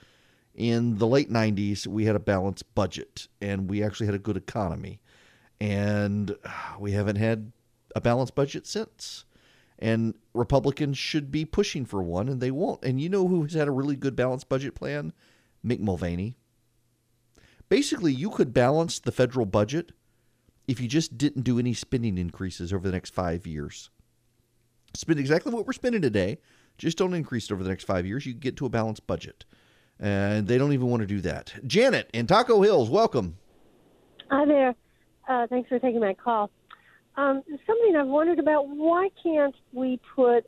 in 0.54 0.98
the 0.98 1.08
late 1.08 1.30
90s, 1.30 1.88
we 1.88 2.06
had 2.06 2.16
a 2.16 2.20
balanced 2.20 2.74
budget 2.76 3.28
and 3.42 3.70
we 3.70 3.84
actually 3.84 4.08
had 4.08 4.16
a 4.16 4.20
good 4.20 4.38
economy. 4.38 5.00
And 5.60 6.36
we 6.80 6.92
haven't 6.92 7.16
had 7.16 7.52
a 7.96 8.02
balanced 8.02 8.36
budget 8.36 8.68
since. 8.68 9.26
And 9.80 10.16
Republicans 10.34 10.98
should 10.98 11.32
be 11.32 11.44
pushing 11.44 11.86
for 11.86 12.02
one, 12.02 12.30
and 12.30 12.40
they 12.40 12.52
won't. 12.52 12.84
And 12.84 13.02
you 13.02 13.10
know 13.10 13.28
who 13.28 13.44
has 13.44 13.54
had 13.54 13.68
a 13.68 13.72
really 13.72 13.98
good 13.98 14.16
balanced 14.16 14.48
budget 14.48 14.74
plan? 14.74 15.12
Mick 15.66 15.80
Mulvaney. 15.80 16.38
Basically, 17.68 18.14
you 18.14 18.30
could 18.30 18.54
balance 18.54 19.00
the 19.00 19.12
federal 19.12 19.46
budget 19.46 19.92
if 20.68 20.80
you 20.80 20.88
just 20.88 21.18
didn't 21.18 21.44
do 21.44 21.60
any 21.60 21.74
spending 21.74 22.18
increases 22.18 22.72
over 22.72 22.88
the 22.88 22.94
next 22.94 23.14
five 23.14 23.46
years. 23.46 23.90
Spend 24.96 25.20
exactly 25.20 25.54
what 25.54 25.68
we're 25.68 25.74
spending 25.74 26.02
today, 26.02 26.38
just 26.78 26.98
don't 26.98 27.14
increase 27.14 27.46
it 27.46 27.54
over 27.54 27.64
the 27.64 27.70
next 27.70 27.84
five 27.84 28.06
years. 28.06 28.26
You 28.26 28.34
get 28.34 28.56
to 28.58 28.66
a 28.66 28.70
balanced 28.70 29.06
budget. 29.06 29.46
And 30.00 30.48
they 30.48 30.58
don't 30.58 30.74
even 30.74 30.88
want 30.88 31.02
to 31.02 31.08
do 31.08 31.22
that. 31.22 31.54
Janet 31.66 32.10
in 32.14 32.28
Toco 32.28 32.64
Hills, 32.64 32.90
welcome. 32.90 33.38
Hi 34.30 34.46
there. 34.46 34.76
Uh, 35.28 35.48
thanks 35.48 35.70
for 35.70 35.80
taking 35.80 36.02
my 36.02 36.14
call. 36.14 36.50
Um, 37.18 37.42
something 37.66 37.96
I've 37.96 38.08
wondered 38.08 38.40
about: 38.40 38.68
why 38.68 39.10
can't 39.22 39.56
we 39.72 40.00
put 40.16 40.46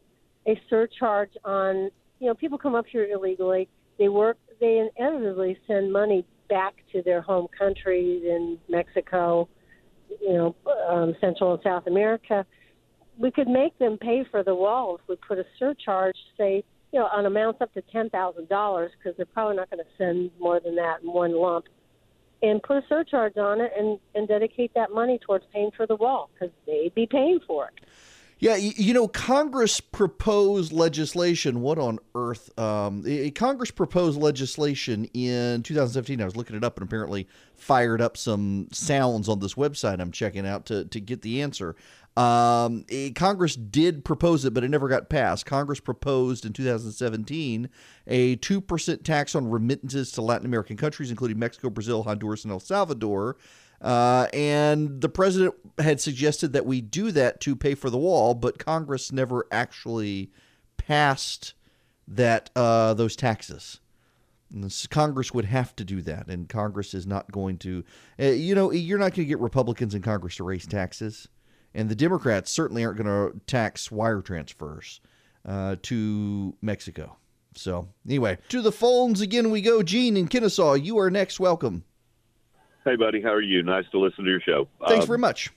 a 0.48 0.60
surcharge 0.70 1.32
on? 1.46 1.90
You 2.20 2.28
know, 2.28 2.34
people 2.34 2.58
come 2.58 2.76
up 2.76 2.86
here 2.88 3.06
illegally. 3.06 3.70
They 3.98 4.10
work. 4.10 4.38
They 4.60 4.90
inevitably 4.98 5.58
send 5.68 5.94
money 5.94 6.26
back 6.50 6.76
to 6.92 7.02
their 7.02 7.22
home 7.22 7.48
countries 7.58 8.24
in 8.24 8.58
Mexico, 8.68 9.48
you 10.22 10.34
know, 10.34 10.56
um, 10.90 11.16
Central 11.22 11.54
and 11.54 11.64
South 11.64 11.88
America. 11.88 12.46
We 13.18 13.32
could 13.32 13.48
make 13.48 13.78
them 13.80 13.98
pay 13.98 14.26
for 14.30 14.44
the 14.44 14.56
wall 14.56 14.96
if 14.96 15.02
we 15.08 15.16
put 15.16 15.40
a 15.40 15.46
surcharge, 15.58 16.16
say, 16.38 16.64
you 16.94 17.00
know, 17.00 17.06
on 17.08 17.26
amounts 17.26 17.62
up 17.62 17.74
to 17.74 17.82
ten 17.92 18.10
thousand 18.10 18.48
dollars, 18.50 18.92
because 18.98 19.18
they're 19.18 19.26
probably 19.26 19.58
not 19.58 19.70
going 19.70 19.84
to 19.84 19.90
send 19.98 20.32
more 20.40 20.60
than 20.60 20.76
that 20.76 21.02
in 21.02 21.12
one 21.12 21.36
lump 21.36 21.66
and 22.42 22.62
put 22.62 22.78
a 22.78 22.84
surcharge 22.88 23.38
on 23.38 23.62
it 23.62 23.72
and, 23.78 24.00
and 24.16 24.28
dedicate 24.28 24.74
that 24.76 24.92
money 24.92 25.20
towards 25.20 25.46
paying 25.54 25.72
for 25.76 25.88
the 25.88 25.96
wall 25.96 26.30
because 26.34 26.54
they'd 26.66 26.94
be 26.94 27.08
paying 27.08 27.40
for 27.48 27.68
it. 27.68 27.86
Yeah, 28.40 28.56
you 28.56 28.94
know, 28.94 29.08
Congress 29.08 29.80
proposed 29.80 30.72
legislation. 30.72 31.62
What 31.62 31.80
on 31.80 31.98
earth? 32.14 32.52
Um, 32.60 33.04
Congress 33.34 33.72
proposed 33.72 34.20
legislation 34.20 35.06
in 35.06 35.64
2017. 35.64 36.22
I 36.22 36.26
was 36.26 36.36
looking 36.36 36.56
it 36.56 36.64
up 36.64 36.78
and 36.78 36.88
apparently 36.88 37.28
fired 37.56 38.00
up 38.00 38.16
some 38.16 38.68
sounds 38.72 39.28
on 39.28 39.40
this 39.40 39.56
website 39.56 40.00
I'm 40.00 40.12
checking 40.12 40.46
out 40.46 40.68
to, 40.68 40.86
to 40.86 41.00
get 41.00 41.24
the 41.24 41.42
answer. 41.42 41.76
Um, 42.18 42.84
Congress 43.14 43.56
did 43.56 44.04
propose 44.04 44.44
it, 44.44 44.52
but 44.52 44.64
it 44.64 44.70
never 44.70 44.90
got 44.90 45.08
passed. 45.08 45.46
Congress 45.46 45.80
proposed 45.80 46.46
in 46.46 46.54
2017 46.54 47.70
a 48.08 48.36
2% 48.38 49.04
tax 49.04 49.36
on 49.36 49.48
remittances 49.48 50.12
to 50.14 50.24
Latin 50.24 50.48
American 50.48 50.78
countries, 50.78 51.12
including 51.12 51.38
Mexico, 51.38 51.70
Brazil, 51.70 52.04
Honduras, 52.04 52.44
and 52.44 52.52
El 52.52 52.60
Salvador. 52.60 53.38
Uh, 53.80 54.26
and 54.34 55.00
the 55.02 55.10
president 55.10 55.54
had 55.78 56.02
suggested 56.02 56.54
that 56.54 56.66
we 56.66 56.82
do 56.82 57.12
that 57.12 57.40
to 57.42 57.56
pay 57.56 57.76
for 57.76 57.92
the 57.92 58.00
wall, 58.00 58.34
but 58.34 58.58
Congress 58.58 59.12
never 59.12 59.46
actually 59.52 60.32
passed 60.78 61.54
that 62.08 62.50
uh, 62.56 62.96
those 62.96 63.16
taxes. 63.16 63.80
Congress 64.90 65.36
would 65.36 65.46
have 65.46 65.76
to 65.76 65.84
do 65.84 66.02
that, 66.02 66.30
and 66.30 66.50
Congress 66.50 66.96
is 66.96 67.06
not 67.06 67.32
going 67.32 67.60
to. 67.60 67.84
Uh, 68.20 68.28
you 68.28 68.56
know, 68.56 68.72
you're 68.72 68.98
not 68.98 69.14
going 69.14 69.26
to 69.26 69.26
get 69.26 69.40
Republicans 69.40 69.94
in 69.94 70.02
Congress 70.02 70.38
to 70.38 70.44
raise 70.44 70.66
taxes 70.66 71.28
and 71.78 71.90
the 71.90 71.96
Democrats 71.96 72.52
certainly 72.52 72.84
aren't 72.84 72.98
going 72.98 73.06
to 73.06 73.40
tax 73.46 73.92
wire 73.92 74.22
transfers 74.22 75.00
uh, 75.46 75.76
to 75.84 76.56
Mexico. 76.60 77.16
So, 77.56 77.88
anyway, 78.06 78.40
to 78.50 78.62
the 78.62 78.72
phones 78.72 79.22
again 79.22 79.52
we 79.52 79.62
go. 79.62 79.84
Gene 79.84 80.18
in 80.18 80.28
Kennesaw, 80.28 80.74
you 80.74 80.98
are 80.98 81.12
next. 81.12 81.40
Welcome. 81.40 81.84
Hey, 82.84 82.96
buddy. 82.96 83.22
How 83.22 83.30
are 83.30 83.42
you? 83.42 83.62
Nice 83.64 83.86
to 83.92 84.00
listen 84.00 84.26
to 84.26 84.30
your 84.30 84.42
show. 84.42 84.68
Thanks 84.88 85.04
um, 85.04 85.08
very 85.08 85.20
much. 85.20 85.52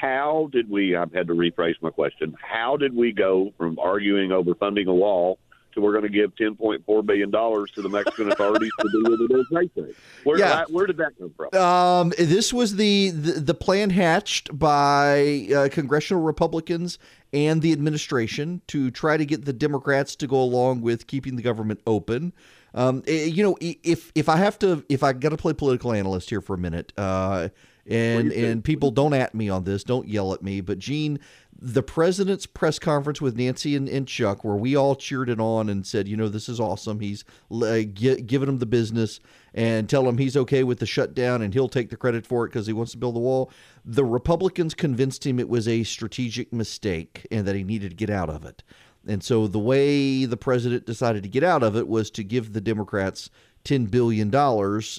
How 0.00 0.48
did 0.52 0.70
we, 0.70 0.94
I've 0.96 1.12
had 1.12 1.26
to 1.28 1.34
rephrase 1.34 1.74
my 1.80 1.90
question, 1.90 2.36
how 2.40 2.76
did 2.76 2.94
we 2.94 3.12
go 3.12 3.52
from 3.56 3.78
arguing 3.78 4.32
over 4.32 4.54
funding 4.54 4.86
a 4.86 4.94
wall 4.94 5.38
so 5.74 5.80
we're 5.80 5.92
going 5.92 6.04
to 6.04 6.08
give 6.08 6.36
ten 6.36 6.54
point 6.54 6.84
four 6.84 7.02
billion 7.02 7.30
dollars 7.30 7.70
to 7.72 7.82
the 7.82 7.88
Mexican 7.88 8.30
authorities 8.30 8.70
to 8.80 8.88
do 8.92 9.02
what 9.02 9.20
it 9.20 9.40
is 9.40 9.46
they 9.50 9.82
say. 9.82 9.94
Where, 10.22 10.38
yeah. 10.38 10.48
That, 10.48 10.70
where 10.70 10.86
did 10.86 10.96
that 10.98 11.18
come 11.18 11.32
from? 11.36 11.60
Um, 11.60 12.12
this 12.18 12.52
was 12.52 12.76
the, 12.76 13.10
the, 13.10 13.32
the 13.40 13.54
plan 13.54 13.90
hatched 13.90 14.56
by 14.56 15.48
uh, 15.54 15.68
congressional 15.70 16.22
Republicans 16.22 16.98
and 17.32 17.62
the 17.62 17.72
administration 17.72 18.62
to 18.68 18.90
try 18.90 19.16
to 19.16 19.26
get 19.26 19.44
the 19.44 19.52
Democrats 19.52 20.14
to 20.16 20.26
go 20.26 20.40
along 20.40 20.82
with 20.82 21.06
keeping 21.06 21.36
the 21.36 21.42
government 21.42 21.80
open. 21.86 22.32
Um, 22.74 23.02
eh, 23.06 23.24
you 23.24 23.42
know, 23.42 23.56
if 23.60 24.12
if 24.14 24.28
I 24.28 24.36
have 24.36 24.58
to, 24.60 24.84
if 24.88 25.02
I 25.02 25.12
got 25.12 25.30
to 25.30 25.36
play 25.36 25.52
political 25.52 25.92
analyst 25.92 26.30
here 26.30 26.40
for 26.40 26.54
a 26.54 26.58
minute, 26.58 26.92
uh, 26.96 27.48
and 27.86 28.32
and 28.32 28.64
people 28.64 28.90
don't 28.90 29.14
at 29.14 29.34
me 29.34 29.48
on 29.48 29.64
this, 29.64 29.84
don't 29.84 30.08
yell 30.08 30.32
at 30.32 30.42
me, 30.42 30.60
but 30.60 30.78
Gene 30.78 31.20
the 31.66 31.82
president's 31.82 32.44
press 32.44 32.78
conference 32.78 33.22
with 33.22 33.38
Nancy 33.38 33.74
and, 33.74 33.88
and, 33.88 34.06
Chuck, 34.06 34.44
where 34.44 34.54
we 34.54 34.76
all 34.76 34.94
cheered 34.94 35.30
it 35.30 35.40
on 35.40 35.70
and 35.70 35.86
said, 35.86 36.06
you 36.06 36.14
know, 36.14 36.28
this 36.28 36.46
is 36.46 36.60
awesome. 36.60 37.00
He's 37.00 37.24
uh, 37.50 37.78
giving 37.94 38.50
him 38.50 38.58
the 38.58 38.66
business 38.66 39.18
and 39.54 39.88
tell 39.88 40.06
him 40.06 40.18
he's 40.18 40.36
okay 40.36 40.62
with 40.62 40.78
the 40.78 40.84
shutdown 40.84 41.40
and 41.40 41.54
he'll 41.54 41.70
take 41.70 41.88
the 41.88 41.96
credit 41.96 42.26
for 42.26 42.44
it 42.44 42.48
because 42.48 42.66
he 42.66 42.74
wants 42.74 42.92
to 42.92 42.98
build 42.98 43.16
the 43.16 43.20
wall. 43.20 43.50
The 43.82 44.04
Republicans 44.04 44.74
convinced 44.74 45.24
him 45.24 45.40
it 45.40 45.48
was 45.48 45.66
a 45.66 45.84
strategic 45.84 46.52
mistake 46.52 47.26
and 47.30 47.46
that 47.46 47.56
he 47.56 47.64
needed 47.64 47.90
to 47.92 47.96
get 47.96 48.10
out 48.10 48.28
of 48.28 48.44
it. 48.44 48.62
And 49.06 49.24
so 49.24 49.46
the 49.46 49.58
way 49.58 50.26
the 50.26 50.36
president 50.36 50.84
decided 50.84 51.22
to 51.22 51.30
get 51.30 51.44
out 51.44 51.62
of 51.62 51.76
it 51.76 51.88
was 51.88 52.10
to 52.10 52.22
give 52.22 52.52
the 52.52 52.60
Democrats 52.60 53.30
$10 53.64 53.90
billion. 53.90 54.34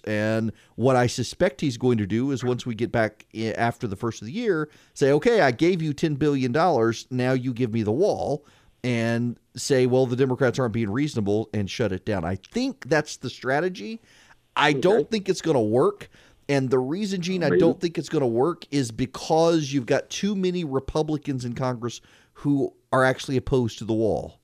And 0.06 0.52
what 0.76 0.96
I 0.96 1.08
suspect 1.08 1.62
he's 1.62 1.78
going 1.78 1.98
to 2.00 2.08
do 2.08 2.32
is 2.32 2.44
once 2.44 2.66
we 2.66 2.76
get 2.76 2.92
back 2.92 3.26
eh, 3.34 3.54
after 3.56 3.88
the 3.88 3.96
first 3.96 4.22
of 4.22 4.26
the 4.26 4.34
year, 4.34 4.70
say, 4.94 5.12
okay, 5.12 5.42
I 5.42 5.52
gave 5.52 5.82
you 5.82 5.94
$10 5.94 6.18
billion. 6.18 6.52
Now 6.52 7.34
you 7.34 7.54
give 7.54 7.74
me 7.74 7.84
the 7.84 7.92
wall 7.92 8.46
and 8.84 9.40
say, 9.56 9.86
well, 9.86 10.06
the 10.06 10.16
Democrats 10.16 10.60
aren't 10.60 10.74
being 10.74 10.90
reasonable 10.90 11.50
and 11.54 11.70
shut 11.70 11.92
it 11.92 12.06
down. 12.06 12.26
I 12.26 12.36
think 12.52 12.88
that's 12.88 13.18
the 13.18 13.30
strategy. 13.30 14.02
I 14.56 14.72
okay. 14.72 14.82
don't 14.82 15.12
think 15.12 15.30
it's 15.30 15.42
going 15.42 15.56
to 15.56 15.62
work. 15.62 16.10
And 16.48 16.70
the 16.70 16.80
reason, 16.80 17.22
Gene, 17.22 17.44
I 17.44 17.50
don't 17.50 17.82
think 17.82 17.98
it's 17.98 18.10
going 18.10 18.22
to 18.22 18.28
work 18.28 18.66
is 18.70 18.92
because 18.92 19.74
you've 19.74 19.88
got 19.88 20.10
too 20.12 20.36
many 20.36 20.64
Republicans 20.64 21.44
in 21.44 21.54
Congress 21.54 22.02
who 22.34 22.74
are 22.92 23.04
actually 23.04 23.38
opposed 23.38 23.80
to 23.80 23.86
the 23.86 23.94
wall 23.94 24.40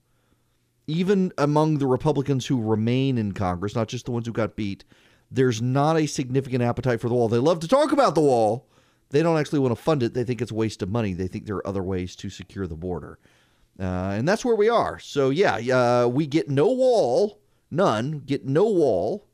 even 0.92 1.32
among 1.38 1.78
the 1.78 1.88
Republicans 1.88 2.46
who 2.46 2.62
remain 2.62 3.18
in 3.18 3.32
Congress, 3.32 3.76
not 3.76 3.88
just 3.88 4.06
the 4.06 4.12
ones 4.12 4.28
who 4.28 4.34
got 4.34 4.56
beat, 4.56 4.84
there's 5.32 5.62
not 5.62 5.98
a 5.98 6.06
significant 6.06 6.62
appetite 6.62 7.00
for 7.00 7.08
the 7.08 7.16
wall. 7.16 7.30
They 7.30 7.38
love 7.38 7.62
to 7.62 7.68
talk 7.68 7.92
about 7.94 8.16
the 8.16 8.22
wall. 8.22 8.68
They 9.10 9.24
don't 9.24 9.40
actually 9.40 9.60
want 9.60 9.76
to 9.76 9.82
fund 9.82 10.04
it. 10.04 10.14
They 10.14 10.24
think 10.24 10.42
it's 10.42 10.52
a 10.52 10.56
waste 10.56 10.82
of 10.82 10.90
money. 10.90 11.14
They 11.14 11.28
think 11.28 11.46
there 11.46 11.56
are 11.56 11.68
other 11.68 11.84
ways 11.84 12.16
to 12.18 12.30
secure 12.30 12.68
the 12.68 12.76
border. 12.76 13.20
Uh, 13.80 14.16
and 14.18 14.28
that's 14.28 14.44
where 14.44 14.56
we 14.56 14.70
are. 14.70 15.00
So, 15.00 15.30
yeah, 15.30 15.56
uh, 15.56 16.08
we 16.08 16.28
get 16.28 16.50
no 16.50 16.68
wall, 16.68 17.40
none, 17.70 18.20
get 18.26 18.46
no 18.46 18.66
wall, 18.66 19.28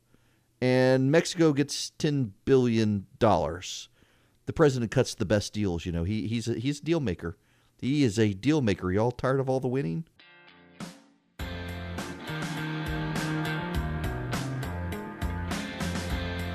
and 0.60 1.10
Mexico 1.10 1.52
gets 1.52 1.92
$10 1.98 2.30
billion. 2.44 3.06
The 3.18 4.52
president 4.54 4.90
cuts 4.90 5.14
the 5.14 5.26
best 5.26 5.52
deals, 5.52 5.84
you 5.84 5.92
know. 5.92 6.04
He, 6.04 6.28
he's, 6.28 6.48
a, 6.48 6.54
he's 6.54 6.80
a 6.80 6.84
deal 6.84 7.00
maker. 7.00 7.36
He 7.78 8.04
is 8.04 8.18
a 8.18 8.32
deal 8.32 8.60
maker. 8.60 8.90
Y'all 8.90 9.10
tired 9.10 9.40
of 9.40 9.50
all 9.50 9.60
the 9.60 9.68
winning? 9.68 10.04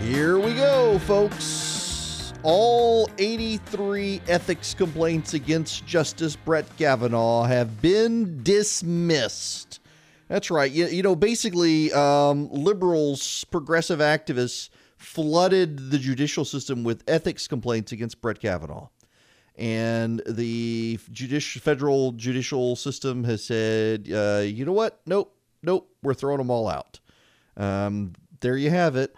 Here 0.04 0.38
we 0.38 0.54
go, 0.54 1.00
folks. 1.00 2.34
All 2.44 3.10
83 3.20 4.20
ethics 4.28 4.74
complaints 4.74 5.34
against 5.34 5.86
Justice 5.86 6.36
Brett 6.36 6.66
Kavanaugh 6.78 7.46
have 7.46 7.82
been 7.82 8.44
dismissed. 8.44 9.80
That's 10.28 10.52
right. 10.52 10.70
You, 10.70 10.88
you 10.88 11.04
know, 11.04 11.16
basically, 11.16 11.94
um, 11.94 12.50
liberals, 12.52 13.46
progressive 13.46 14.00
activists 14.00 14.70
flooded 14.98 15.90
the 15.90 15.98
judicial 15.98 16.44
system 16.44 16.84
with 16.84 17.02
ethics 17.08 17.48
complaints 17.48 17.94
against 17.94 18.20
Brett 18.20 18.42
Kavanaugh. 18.42 18.90
And 19.56 20.22
the 20.28 21.00
judici- 21.14 21.62
federal 21.62 22.12
judicial 22.12 22.76
system 22.76 23.24
has 23.24 23.42
said, 23.42 24.10
uh, 24.14 24.42
you 24.44 24.66
know 24.66 24.74
what? 24.74 25.00
Nope, 25.06 25.34
nope, 25.64 25.90
we're 26.04 26.14
throwing 26.14 26.40
them 26.40 26.52
all 26.52 26.68
out. 26.68 27.00
Um, 27.56 28.14
there 28.42 28.58
you 28.58 28.70
have 28.70 28.98
it. 28.98 29.16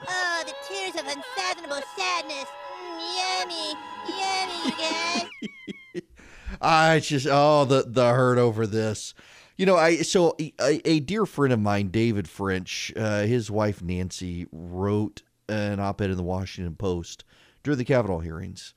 I 6.61 6.99
just 6.99 7.27
oh 7.29 7.65
the 7.65 7.83
the 7.87 8.09
hurt 8.13 8.37
over 8.37 8.65
this. 8.67 9.13
You 9.57 9.65
know, 9.65 9.77
I 9.77 9.97
so 9.97 10.35
a, 10.39 10.81
a 10.87 10.99
dear 10.99 11.25
friend 11.25 11.53
of 11.53 11.59
mine, 11.59 11.89
David 11.89 12.27
French, 12.27 12.91
uh, 12.95 13.21
his 13.21 13.49
wife 13.49 13.81
Nancy 13.81 14.47
wrote 14.51 15.23
an 15.47 15.79
op-ed 15.79 16.09
in 16.09 16.17
the 16.17 16.23
Washington 16.23 16.75
Post 16.75 17.23
during 17.63 17.77
the 17.77 17.85
Kavanaugh 17.85 18.19
hearings, 18.19 18.73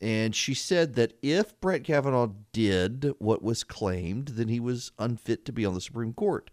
and 0.00 0.34
she 0.34 0.54
said 0.54 0.94
that 0.94 1.14
if 1.22 1.60
Brett 1.60 1.84
Kavanaugh 1.84 2.30
did 2.52 3.12
what 3.18 3.42
was 3.42 3.64
claimed, 3.64 4.28
then 4.28 4.48
he 4.48 4.60
was 4.60 4.92
unfit 4.98 5.44
to 5.44 5.52
be 5.52 5.66
on 5.66 5.74
the 5.74 5.80
Supreme 5.80 6.14
Court. 6.14 6.50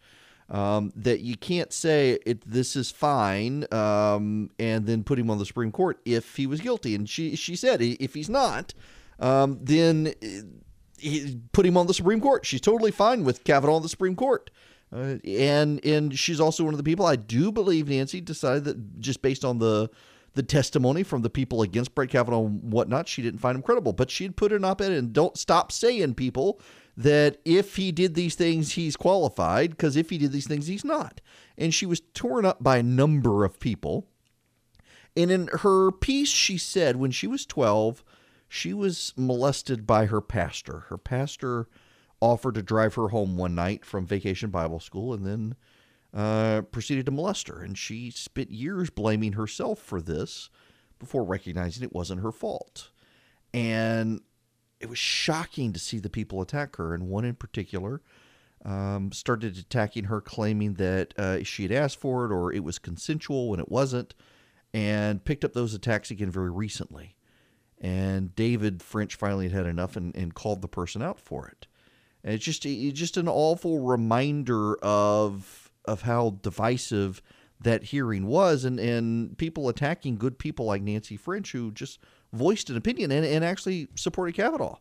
Um, 0.47 0.93
that 0.95 1.21
you 1.21 1.35
can't 1.37 1.73
say 1.73 2.19
it, 2.23 2.41
this 2.45 2.75
is 2.75 2.91
fine 2.91 3.65
um, 3.71 4.51
and 4.59 4.85
then 4.85 5.03
put 5.03 5.17
him 5.17 5.31
on 5.31 5.39
the 5.39 5.45
Supreme 5.45 5.71
Court 5.71 5.99
if 6.05 6.35
he 6.35 6.45
was 6.45 6.61
guilty. 6.61 6.93
And 6.93 7.09
she 7.09 7.35
she 7.35 7.55
said 7.55 7.81
if 7.81 8.13
he's 8.13 8.29
not, 8.29 8.75
um, 9.19 9.57
then 9.59 10.13
uh, 10.21 10.27
he, 10.99 11.39
put 11.51 11.65
him 11.65 11.77
on 11.77 11.87
the 11.87 11.95
Supreme 11.95 12.21
Court. 12.21 12.45
She's 12.45 12.61
totally 12.61 12.91
fine 12.91 13.23
with 13.23 13.43
Kavanaugh 13.43 13.77
on 13.77 13.81
the 13.81 13.89
Supreme 13.89 14.15
Court. 14.15 14.51
Uh, 14.93 15.17
and 15.25 15.83
and 15.83 16.17
she's 16.17 16.39
also 16.39 16.63
one 16.63 16.73
of 16.73 16.77
the 16.77 16.83
people 16.83 17.05
I 17.05 17.15
do 17.15 17.51
believe 17.51 17.89
Nancy 17.89 18.21
decided 18.21 18.65
that 18.65 18.99
just 18.99 19.23
based 19.23 19.43
on 19.43 19.57
the 19.57 19.89
the 20.35 20.43
testimony 20.43 21.01
from 21.01 21.21
the 21.21 21.29
people 21.29 21.61
against 21.61 21.95
Brett 21.95 22.09
Kavanaugh 22.09 22.45
and 22.45 22.71
whatnot, 22.71 23.07
she 23.07 23.21
didn't 23.21 23.39
find 23.39 23.55
him 23.55 23.61
credible. 23.61 23.93
But 23.93 24.11
she'd 24.11 24.35
put 24.35 24.51
an 24.51 24.63
op-ed 24.63 24.91
and 24.91 25.11
don't 25.13 25.37
stop 25.37 25.71
saying 25.71 26.15
people 26.15 26.59
that 26.97 27.37
if 27.43 27.75
he 27.75 27.91
did 27.91 28.15
these 28.15 28.35
things, 28.35 28.73
he's 28.73 28.95
qualified, 28.95 29.71
because 29.71 29.95
if 29.95 30.09
he 30.09 30.17
did 30.17 30.31
these 30.31 30.47
things, 30.47 30.67
he's 30.67 30.85
not. 30.85 31.21
And 31.57 31.73
she 31.73 31.85
was 31.85 32.01
torn 32.13 32.45
up 32.45 32.63
by 32.63 32.77
a 32.77 32.83
number 32.83 33.43
of 33.43 33.59
people. 33.59 34.07
And 35.15 35.31
in 35.31 35.49
her 35.61 35.91
piece, 35.91 36.29
she 36.29 36.57
said 36.57 36.97
when 36.97 37.11
she 37.11 37.27
was 37.27 37.45
12, 37.45 38.03
she 38.47 38.73
was 38.73 39.13
molested 39.17 39.85
by 39.85 40.05
her 40.05 40.21
pastor. 40.21 40.85
Her 40.89 40.97
pastor 40.97 41.67
offered 42.21 42.55
to 42.55 42.61
drive 42.61 42.95
her 42.95 43.09
home 43.09 43.37
one 43.37 43.55
night 43.55 43.85
from 43.85 44.05
vacation 44.05 44.49
Bible 44.49 44.79
school 44.79 45.13
and 45.13 45.25
then 45.25 45.55
uh, 46.13 46.61
proceeded 46.61 47.05
to 47.05 47.11
molest 47.11 47.47
her. 47.47 47.61
And 47.61 47.77
she 47.77 48.09
spent 48.11 48.51
years 48.51 48.89
blaming 48.89 49.33
herself 49.33 49.79
for 49.79 50.01
this 50.01 50.49
before 50.97 51.23
recognizing 51.23 51.83
it 51.83 51.93
wasn't 51.93 52.21
her 52.21 52.31
fault. 52.31 52.91
And 53.53 54.21
it 54.85 54.89
was 54.89 54.99
shocking 54.99 55.73
to 55.73 55.79
see 55.79 55.97
the 55.97 56.11
people 56.11 56.41
attack 56.41 56.75
her. 56.75 56.93
And 56.93 57.09
one 57.09 57.25
in 57.25 57.33
particular 57.33 58.01
um, 58.63 59.11
started 59.11 59.57
attacking 59.57 60.05
her, 60.05 60.21
claiming 60.21 60.75
that 60.75 61.17
uh, 61.17 61.43
she 61.43 61.63
had 61.63 61.71
asked 61.71 61.99
for 61.99 62.25
it 62.25 62.31
or 62.31 62.53
it 62.53 62.63
was 62.63 62.77
consensual 62.77 63.49
when 63.49 63.59
it 63.59 63.69
wasn't, 63.69 64.13
and 64.75 65.25
picked 65.25 65.43
up 65.43 65.53
those 65.53 65.73
attacks 65.73 66.11
again 66.11 66.29
very 66.29 66.51
recently. 66.51 67.15
And 67.81 68.35
David 68.35 68.83
French 68.83 69.15
finally 69.15 69.49
had 69.49 69.65
enough 69.65 69.95
and, 69.95 70.15
and 70.15 70.35
called 70.35 70.61
the 70.61 70.67
person 70.67 71.01
out 71.01 71.19
for 71.19 71.47
it. 71.47 71.65
And 72.23 72.35
it's 72.35 72.45
just 72.45 72.63
it's 72.63 72.97
just 72.97 73.17
an 73.17 73.27
awful 73.27 73.79
reminder 73.79 74.75
of 74.83 75.71
of 75.85 76.03
how 76.03 76.37
divisive 76.43 77.23
that 77.59 77.85
hearing 77.85 78.27
was 78.27 78.65
and, 78.65 78.79
and 78.79 79.35
people 79.37 79.67
attacking 79.67 80.17
good 80.17 80.37
people 80.37 80.67
like 80.67 80.81
Nancy 80.83 81.17
French 81.17 81.53
who 81.53 81.71
just 81.71 81.99
voiced 82.35 82.69
an 82.69 82.77
opinion 82.77 83.11
and, 83.11 83.25
and 83.25 83.43
actually 83.43 83.87
supported 83.95 84.35
Kavanaugh. 84.35 84.77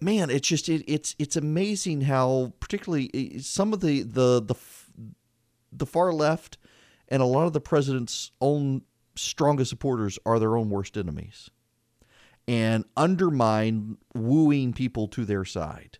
Man, 0.00 0.30
it's 0.30 0.48
just 0.48 0.68
it, 0.68 0.84
it's 0.86 1.14
it's 1.18 1.36
amazing 1.36 2.02
how 2.02 2.52
particularly 2.60 3.38
some 3.38 3.72
of 3.72 3.80
the 3.80 4.02
the 4.02 4.42
the 4.42 4.54
the 5.72 5.86
far 5.86 6.12
left 6.12 6.58
and 7.08 7.22
a 7.22 7.26
lot 7.26 7.46
of 7.46 7.52
the 7.52 7.60
president's 7.60 8.32
own 8.40 8.82
strongest 9.16 9.70
supporters 9.70 10.18
are 10.26 10.38
their 10.38 10.56
own 10.56 10.70
worst 10.70 10.96
enemies 10.96 11.50
and 12.46 12.84
undermine 12.96 13.96
wooing 14.14 14.72
people 14.72 15.08
to 15.08 15.24
their 15.24 15.44
side. 15.44 15.98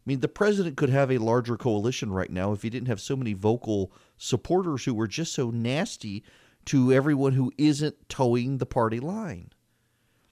I 0.00 0.02
mean, 0.06 0.20
the 0.20 0.28
president 0.28 0.76
could 0.76 0.90
have 0.90 1.10
a 1.10 1.18
larger 1.18 1.56
coalition 1.56 2.12
right 2.12 2.30
now 2.30 2.52
if 2.52 2.62
he 2.62 2.70
didn't 2.70 2.88
have 2.88 3.00
so 3.00 3.16
many 3.16 3.32
vocal 3.32 3.92
supporters 4.18 4.84
who 4.84 4.94
were 4.94 5.06
just 5.06 5.32
so 5.32 5.50
nasty 5.50 6.24
to 6.66 6.92
everyone 6.92 7.32
who 7.32 7.52
isn't 7.58 8.08
toeing 8.08 8.58
the 8.58 8.66
party 8.66 9.00
line. 9.00 9.50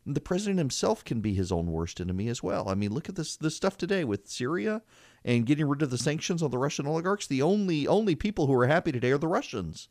The 0.07 0.21
president 0.21 0.59
himself 0.59 1.05
can 1.05 1.21
be 1.21 1.35
his 1.35 1.53
own 1.53 1.67
worst 1.67 2.01
enemy 2.01 2.29
as 2.29 2.43
well. 2.43 2.69
I 2.69 2.75
mean, 2.75 2.93
look 2.93 3.09
at 3.09 3.15
this 3.15 3.37
this 3.37 3.55
stuff 3.55 3.77
today 3.77 4.05
with 4.05 4.29
Syria 4.29 4.83
and 5.25 5.45
getting 5.45 5.67
rid 5.67 5.83
of 5.83 5.91
the 5.91 5.99
sanctions 5.99 6.43
on 6.43 6.51
the 6.51 6.59
Russian 6.59 6.87
oligarchs. 6.87 7.27
The 7.27 7.43
only 7.43 7.87
only 7.87 8.15
people 8.15 8.47
who 8.47 8.55
are 8.55 8.67
happy 8.67 8.91
today 8.91 9.11
are 9.11 9.19
the 9.19 9.29
Russians 9.29 9.89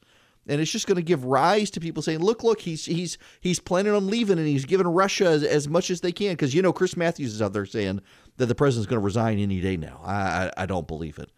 and 0.47 0.61
it's 0.61 0.71
just 0.71 0.87
going 0.87 0.95
to 0.95 1.03
give 1.03 1.25
rise 1.25 1.69
to 1.71 1.79
people 1.79 2.01
saying, 2.01 2.19
"Look, 2.19 2.43
look, 2.43 2.61
he's 2.61 2.85
he's 2.85 3.17
he's 3.41 3.59
planning 3.59 3.93
on 3.93 4.07
leaving, 4.07 4.37
and 4.37 4.47
he's 4.47 4.65
giving 4.65 4.87
Russia 4.87 5.25
as, 5.25 5.43
as 5.43 5.67
much 5.67 5.89
as 5.89 6.01
they 6.01 6.11
can." 6.11 6.33
Because 6.33 6.53
you 6.53 6.61
know, 6.61 6.73
Chris 6.73 6.95
Matthews 6.95 7.33
is 7.33 7.41
out 7.41 7.53
there 7.53 7.65
saying 7.65 8.01
that 8.37 8.45
the 8.45 8.55
president's 8.55 8.89
going 8.89 9.01
to 9.01 9.05
resign 9.05 9.39
any 9.39 9.59
day 9.59 9.77
now. 9.77 10.01
I 10.03 10.13
I, 10.13 10.51
I 10.57 10.65
don't 10.65 10.87
believe 10.87 11.19
it. 11.19 11.31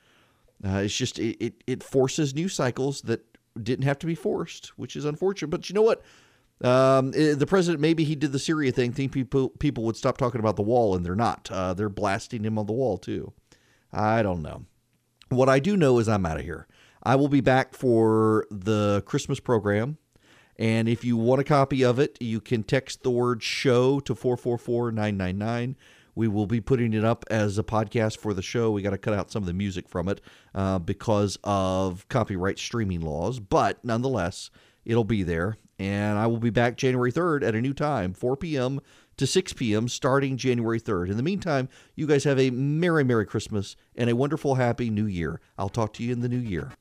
Uh, 0.64 0.78
it's 0.84 0.96
just 0.96 1.18
it, 1.20 1.38
it 1.44 1.64
it 1.66 1.84
forces 1.84 2.36
news 2.36 2.54
cycles 2.54 3.02
that 3.04 3.26
didn't 3.62 3.86
have 3.86 4.00
to 4.00 4.08
be 4.08 4.16
forced, 4.16 4.68
which 4.78 4.96
is 4.96 5.06
unfortunate. 5.06 5.50
But 5.50 5.70
you 5.70 5.76
know 5.76 5.82
what? 5.82 6.04
Um, 6.62 7.14
eh, 7.16 7.36
the 7.36 7.48
president 7.48 7.80
maybe 7.80 8.04
he 8.04 8.16
did 8.16 8.32
the 8.32 8.40
Syria 8.40 8.72
thing, 8.72 8.92
think 8.92 9.12
people 9.12 9.50
people 9.50 9.84
would 9.86 9.96
stop 9.96 10.18
talking 10.18 10.40
about 10.40 10.56
the 10.56 10.62
wall, 10.62 10.96
and 10.96 11.06
they're 11.06 11.16
not. 11.16 11.50
Uh, 11.52 11.74
they're 11.74 11.90
blasting 11.90 12.44
him 12.44 12.58
on 12.58 12.66
the 12.66 12.74
wall 12.74 12.98
too. 12.98 13.34
I 13.92 14.22
don't 14.22 14.42
know. 14.42 14.66
What 15.30 15.50
I 15.50 15.60
do 15.60 15.78
know 15.78 16.00
is 16.00 16.10
I'm 16.10 16.26
out 16.26 16.38
of 16.38 16.44
here. 16.44 16.68
I 17.02 17.16
will 17.16 17.30
be 17.30 17.42
back 17.42 17.74
for 17.74 18.46
the 18.52 19.04
Christmas 19.06 19.40
program. 19.40 19.98
And 20.58 20.90
if 20.90 21.06
you 21.06 21.16
want 21.16 21.40
a 21.40 21.46
copy 21.46 21.84
of 21.86 22.00
it, 22.00 22.18
you 22.20 22.42
can 22.42 22.64
text 22.64 23.04
the 23.04 23.10
word 23.10 23.42
show 23.42 24.02
to 24.02 24.14
444 24.14 24.92
999. 24.92 25.78
We 26.20 26.28
will 26.28 26.48
be 26.48 26.60
putting 26.60 26.92
it 26.92 27.06
up 27.06 27.24
as 27.32 27.58
a 27.58 27.64
podcast 27.64 28.18
for 28.18 28.34
the 28.34 28.42
show. 28.42 28.72
We 28.72 28.82
got 28.82 28.90
to 28.90 28.98
cut 28.98 29.14
out 29.14 29.32
some 29.32 29.42
of 29.42 29.48
the 29.48 29.54
music 29.54 29.88
from 29.88 30.10
it 30.10 30.20
uh, 30.54 30.78
because 30.78 31.38
of 31.46 32.06
copyright 32.10 32.60
streaming 32.60 33.00
laws. 33.00 33.40
But 33.40 33.86
nonetheless, 33.86 34.50
it'll 34.84 35.06
be 35.06 35.24
there. 35.24 35.56
And 35.80 36.18
I 36.18 36.28
will 36.28 36.40
be 36.40 36.50
back 36.50 36.76
January 36.76 37.14
3rd 37.14 37.48
at 37.48 37.56
a 37.56 37.62
new 37.62 37.74
time, 37.74 38.12
4 38.12 38.36
p.m. 38.36 38.82
to 39.16 39.26
6 39.26 39.54
p.m., 39.54 39.88
starting 39.88 40.36
January 40.36 40.82
3rd. 40.82 41.10
In 41.10 41.16
the 41.16 41.24
meantime, 41.24 41.70
you 41.96 42.06
guys 42.06 42.26
have 42.26 42.38
a 42.38 42.50
Merry, 42.50 43.06
Merry 43.06 43.26
Christmas 43.26 43.78
and 43.96 44.10
a 44.10 44.16
wonderful, 44.18 44.56
Happy 44.56 44.90
New 44.90 45.06
Year. 45.06 45.40
I'll 45.58 45.70
talk 45.70 45.94
to 45.94 46.04
you 46.04 46.12
in 46.12 46.20
the 46.20 46.28
new 46.28 46.40
year. 46.40 46.74